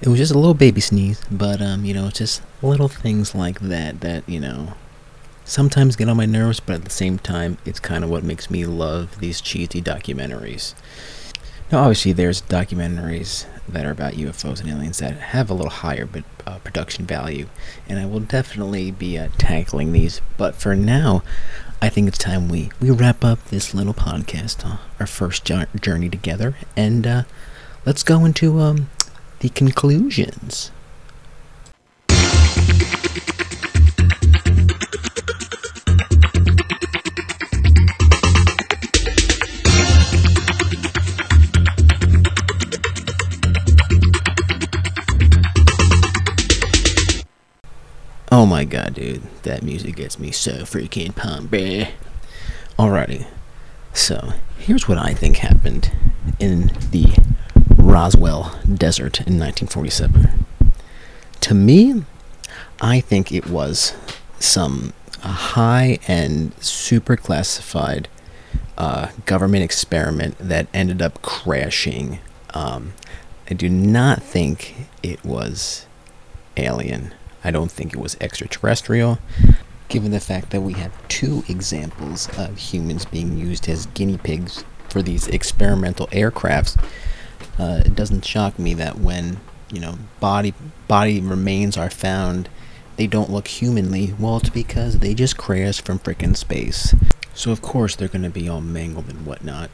It 0.02 0.08
was 0.08 0.18
just 0.18 0.32
a 0.32 0.38
little 0.38 0.52
baby 0.52 0.80
sneeze, 0.80 1.22
but 1.30 1.62
um, 1.62 1.84
you 1.84 1.94
know, 1.94 2.08
it's 2.08 2.18
just 2.18 2.42
little 2.60 2.88
things 2.88 3.34
like 3.34 3.60
that 3.60 4.00
that 4.00 4.28
you 4.28 4.40
know 4.40 4.74
sometimes 5.44 5.96
get 5.96 6.08
on 6.08 6.16
my 6.16 6.26
nerves, 6.26 6.60
but 6.60 6.74
at 6.74 6.84
the 6.84 6.90
same 6.90 7.18
time, 7.18 7.56
it's 7.64 7.80
kind 7.80 8.04
of 8.04 8.10
what 8.10 8.24
makes 8.24 8.50
me 8.50 8.66
love 8.66 9.20
these 9.20 9.40
cheesy 9.40 9.80
documentaries. 9.80 10.74
Now, 11.70 11.82
obviously, 11.82 12.12
there's 12.12 12.42
documentaries 12.42 13.46
that 13.68 13.86
are 13.86 13.90
about 13.90 14.14
UFOs 14.14 14.60
and 14.60 14.68
aliens 14.68 14.98
that 14.98 15.14
have 15.14 15.48
a 15.48 15.54
little 15.54 15.70
higher 15.70 16.06
but 16.06 16.24
uh, 16.46 16.58
production 16.58 17.06
value, 17.06 17.48
and 17.88 17.98
I 17.98 18.06
will 18.06 18.20
definitely 18.20 18.90
be 18.90 19.16
uh, 19.16 19.28
tackling 19.38 19.92
these. 19.92 20.20
But 20.36 20.56
for 20.56 20.74
now, 20.74 21.22
I 21.80 21.90
think 21.90 22.08
it's 22.08 22.18
time 22.18 22.48
we, 22.48 22.70
we 22.80 22.90
wrap 22.90 23.22
up 23.22 23.44
this 23.46 23.74
little 23.74 23.92
podcast, 23.92 24.64
uh, 24.64 24.78
our 24.98 25.06
first 25.06 25.44
journey 25.44 26.08
together, 26.08 26.54
and 26.74 27.06
uh, 27.06 27.22
let's 27.84 28.02
go 28.02 28.24
into 28.24 28.60
um, 28.60 28.88
the 29.40 29.50
conclusions. 29.50 30.70
Oh 48.46 48.48
my 48.48 48.64
god, 48.64 48.94
dude. 48.94 49.22
That 49.42 49.64
music 49.64 49.96
gets 49.96 50.20
me 50.20 50.30
so 50.30 50.58
freaking 50.58 51.12
pumped. 51.16 51.52
Alrighty. 52.78 53.26
So, 53.92 54.34
here's 54.56 54.86
what 54.86 54.98
I 54.98 55.14
think 55.14 55.38
happened 55.38 55.90
in 56.38 56.68
the 56.92 57.08
Roswell 57.76 58.56
Desert 58.72 59.18
in 59.18 59.40
1947. 59.40 60.46
To 61.40 61.54
me, 61.54 62.04
I 62.80 63.00
think 63.00 63.32
it 63.32 63.48
was 63.48 63.94
some 64.38 64.92
high 65.22 65.98
end, 66.06 66.52
super 66.62 67.16
classified 67.16 68.06
uh, 68.78 69.08
government 69.24 69.64
experiment 69.64 70.36
that 70.38 70.68
ended 70.72 71.02
up 71.02 71.20
crashing. 71.22 72.20
Um, 72.54 72.92
I 73.50 73.54
do 73.54 73.68
not 73.68 74.22
think 74.22 74.86
it 75.02 75.24
was 75.24 75.86
alien. 76.56 77.12
I 77.46 77.52
don't 77.52 77.70
think 77.70 77.92
it 77.92 78.00
was 78.00 78.16
extraterrestrial, 78.20 79.20
given 79.88 80.10
the 80.10 80.18
fact 80.18 80.50
that 80.50 80.62
we 80.62 80.72
have 80.72 80.92
two 81.06 81.44
examples 81.48 82.28
of 82.36 82.58
humans 82.58 83.04
being 83.04 83.38
used 83.38 83.68
as 83.68 83.86
guinea 83.86 84.18
pigs 84.18 84.64
for 84.88 85.00
these 85.00 85.28
experimental 85.28 86.08
aircrafts. 86.08 86.76
Uh, 87.56 87.82
it 87.86 87.94
doesn't 87.94 88.24
shock 88.24 88.58
me 88.58 88.74
that 88.74 88.98
when 88.98 89.38
you 89.70 89.80
know, 89.80 89.98
body 90.18 90.54
body 90.88 91.20
remains 91.20 91.76
are 91.76 91.90
found, 91.90 92.48
they 92.96 93.06
don't 93.06 93.30
look 93.30 93.46
humanly. 93.46 94.14
Well, 94.18 94.38
it's 94.38 94.50
because 94.50 94.98
they 94.98 95.14
just 95.14 95.36
crashed 95.36 95.84
from 95.84 95.98
frickin' 96.00 96.36
space. 96.36 96.94
So 97.34 97.52
of 97.52 97.62
course 97.62 97.94
they're 97.94 98.08
gonna 98.08 98.30
be 98.30 98.48
all 98.48 98.60
mangled 98.60 99.08
and 99.08 99.24
whatnot. 99.24 99.70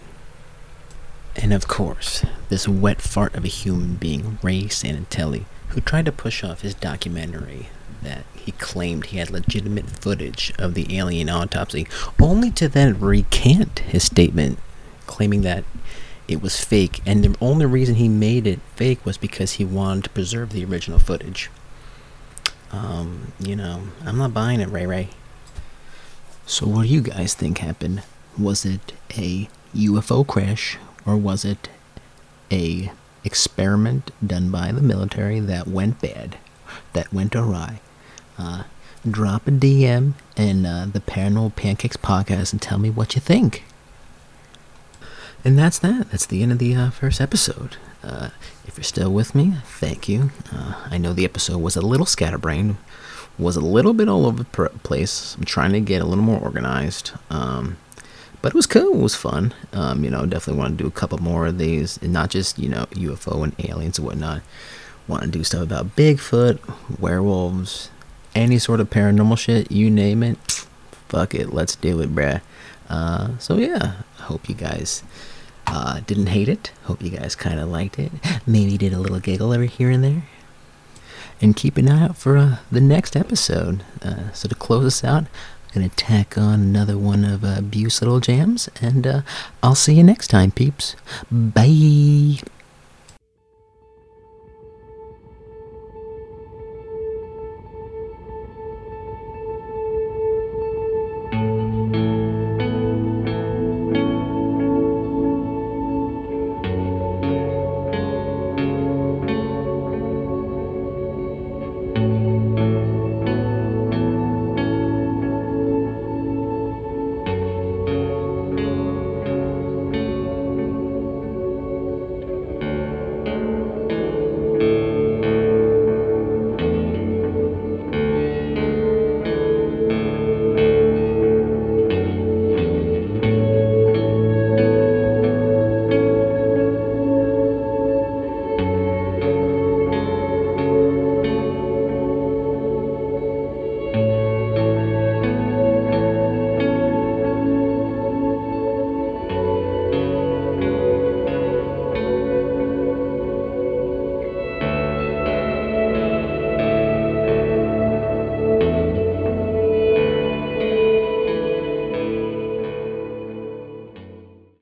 And 1.37 1.55
of 1.55 1.69
course, 1.69 2.25
this 2.51 2.69
wet 2.69 3.01
fart 3.01 3.35
of 3.35 3.45
a 3.45 3.49
human 3.49 3.95
being, 3.95 4.39
Ray 4.43 4.65
Santilli, 4.65 5.47
who 5.73 5.81
tried 5.81 6.05
to 6.07 6.13
push 6.13 6.45
off 6.45 6.61
his 6.61 6.75
documentary 6.75 7.69
that 8.03 8.25
he 8.35 8.53
claimed 8.53 9.07
he 9.07 9.19
had 9.19 9.31
legitimate 9.31 9.89
footage 9.89 10.53
of 10.59 10.75
the 10.75 10.97
alien 10.97 11.29
autopsy, 11.29 11.87
only 12.21 12.51
to 12.51 12.69
then 12.69 12.99
recant 12.99 13.79
his 13.81 14.05
statement, 14.05 14.59
claiming 15.07 15.43
that 15.43 15.65
it 16.29 16.43
was 16.43 16.63
fake, 16.63 17.01
and 17.07 17.23
the 17.23 17.37
only 17.41 17.67
reason 17.67 17.97
he 17.97 18.09
made 18.09 18.47
it 18.47 18.61
fake 18.77 19.05
was 19.05 19.19
because 19.19 19.53
he 19.53 19.65
wanted 19.65 20.05
to 20.05 20.11
preserve 20.11 20.51
the 20.51 20.65
original 20.65 20.99
footage. 20.99 21.51
Um, 22.71 23.33
you 23.39 23.55
know, 23.55 23.89
I'm 24.05 24.19
not 24.19 24.33
buying 24.35 24.61
it, 24.61 24.69
Ray 24.69 24.87
Ray. 24.87 25.09
So, 26.47 26.67
what 26.67 26.83
do 26.83 26.89
you 26.89 27.03
guys 27.03 27.35
think 27.35 27.59
happened? 27.59 28.03
Was 28.39 28.65
it 28.65 28.93
a 29.17 29.49
UFO 29.75 30.27
crash, 30.27 30.79
or 31.05 31.17
was 31.17 31.45
it 31.45 31.69
a 32.51 32.91
experiment 33.25 34.11
done 34.25 34.51
by 34.51 34.73
the 34.73 34.81
military 34.81 35.41
that 35.41 35.69
went 35.69 36.01
bad, 36.01 36.37
that 36.93 37.13
went 37.13 37.37
awry? 37.37 37.81
Uh, 38.39 38.65
drop 39.09 39.47
a 39.49 39.51
DM 39.51 40.15
in 40.37 40.65
uh, 40.65 40.87
the 40.93 41.01
Paranormal 41.01 41.57
Pancakes 41.57 41.97
podcast 41.97 42.53
and 42.53 42.63
tell 42.63 42.79
me 42.79 42.91
what 42.91 43.15
you 43.15 43.21
think. 43.21 43.65
And 45.45 45.59
that's 45.59 45.79
that. 45.81 46.11
That's 46.11 46.27
the 46.27 46.43
end 46.43 46.53
of 46.53 46.59
the 46.59 46.75
uh, 46.75 46.91
first 46.91 47.21
episode. 47.21 47.77
Uh, 48.03 48.31
if 48.65 48.77
you're 48.77 48.85
still 48.85 49.13
with 49.13 49.35
me, 49.35 49.55
thank 49.65 50.09
you. 50.09 50.31
Uh, 50.53 50.75
I 50.91 50.99
know 50.99 51.13
the 51.13 51.25
episode 51.25 51.59
was 51.59 51.77
a 51.77 51.81
little 51.81 52.07
scatterbrained, 52.07 52.77
was 53.39 53.57
a 53.57 53.61
little 53.61 53.93
bit 53.93 54.09
all 54.09 54.27
over 54.27 54.45
the 54.45 54.69
place. 54.83 55.35
I'm 55.37 55.45
trying 55.45 55.73
to 55.73 55.81
get 55.81 56.01
a 56.01 56.05
little 56.05 56.25
more 56.25 56.41
organized. 56.41 57.13
Um, 57.31 57.77
but 58.43 58.53
it 58.53 58.55
was 58.55 58.67
cool. 58.67 58.95
It 58.95 59.03
was 59.03 59.15
fun. 59.15 59.55
Um, 59.73 60.05
you 60.05 60.11
know, 60.11 60.27
definitely 60.27 60.61
want 60.61 60.77
to 60.77 60.85
do 60.85 60.89
a 60.89 60.93
couple 60.93 61.19
more 61.19 61.47
of 61.47 61.59
these, 61.59 61.99
and 62.03 62.13
not 62.13 62.31
just 62.31 62.59
you 62.59 62.69
know 62.69 62.87
UFO 62.91 63.43
and 63.45 63.55
aliens 63.71 63.99
and 63.99 64.07
whatnot. 64.07 64.43
Want 65.09 65.23
to 65.23 65.29
do 65.29 65.43
stuff 65.45 65.63
about 65.63 65.97
Bigfoot, 65.97 66.59
werewolves, 67.01 67.91
any 68.35 68.59
sort 68.59 68.81
of 68.81 68.91
paranormal 68.91 69.39
shit. 69.39 69.71
You 69.71 69.91
name 69.91 70.23
it. 70.23 70.39
Fuck 71.09 71.35
it, 71.35 71.53
let's 71.53 71.77
do 71.77 72.01
it, 72.01 72.15
bruh. 72.15 72.41
Uh, 72.89 73.39
so 73.39 73.57
yeah, 73.57 73.95
I 74.19 74.23
hope 74.23 74.49
you 74.49 74.55
guys 74.55 75.03
uh, 75.67 76.01
didn't 76.07 76.27
hate 76.27 76.49
it. 76.49 76.73
Hope 76.85 77.03
you 77.03 77.11
guys 77.11 77.35
kind 77.35 77.59
of 77.59 77.69
liked 77.69 77.99
it. 77.99 78.13
Maybe 78.47 78.77
did 78.77 78.93
a 78.93 78.99
little 78.99 79.21
giggle 79.21 79.53
every 79.53 79.69
here 79.69 79.91
and 79.91 80.03
there. 80.03 80.25
And 81.41 81.57
keep 81.57 81.77
an 81.77 81.89
eye 81.89 82.05
out 82.05 82.17
for 82.17 82.37
uh, 82.37 82.59
the 82.71 82.81
next 82.81 83.17
episode. 83.17 83.83
Uh, 84.01 84.31
so 84.33 84.49
to 84.49 84.55
close 84.55 84.85
us 84.85 85.05
out, 85.05 85.25
I'm 85.75 85.81
gonna 85.81 85.89
tack 85.91 86.37
on 86.37 86.61
another 86.61 86.99
one 86.99 87.25
of 87.25 87.45
uh, 87.45 87.63
Little 88.03 88.21
Jams, 88.21 88.69
and 88.83 89.07
uh, 89.07 89.23
I'll 89.63 89.75
see 89.75 89.95
you 89.95 90.03
next 90.03 90.29
time, 90.29 90.51
peeps. 90.51 90.97
Bye. 91.31 92.41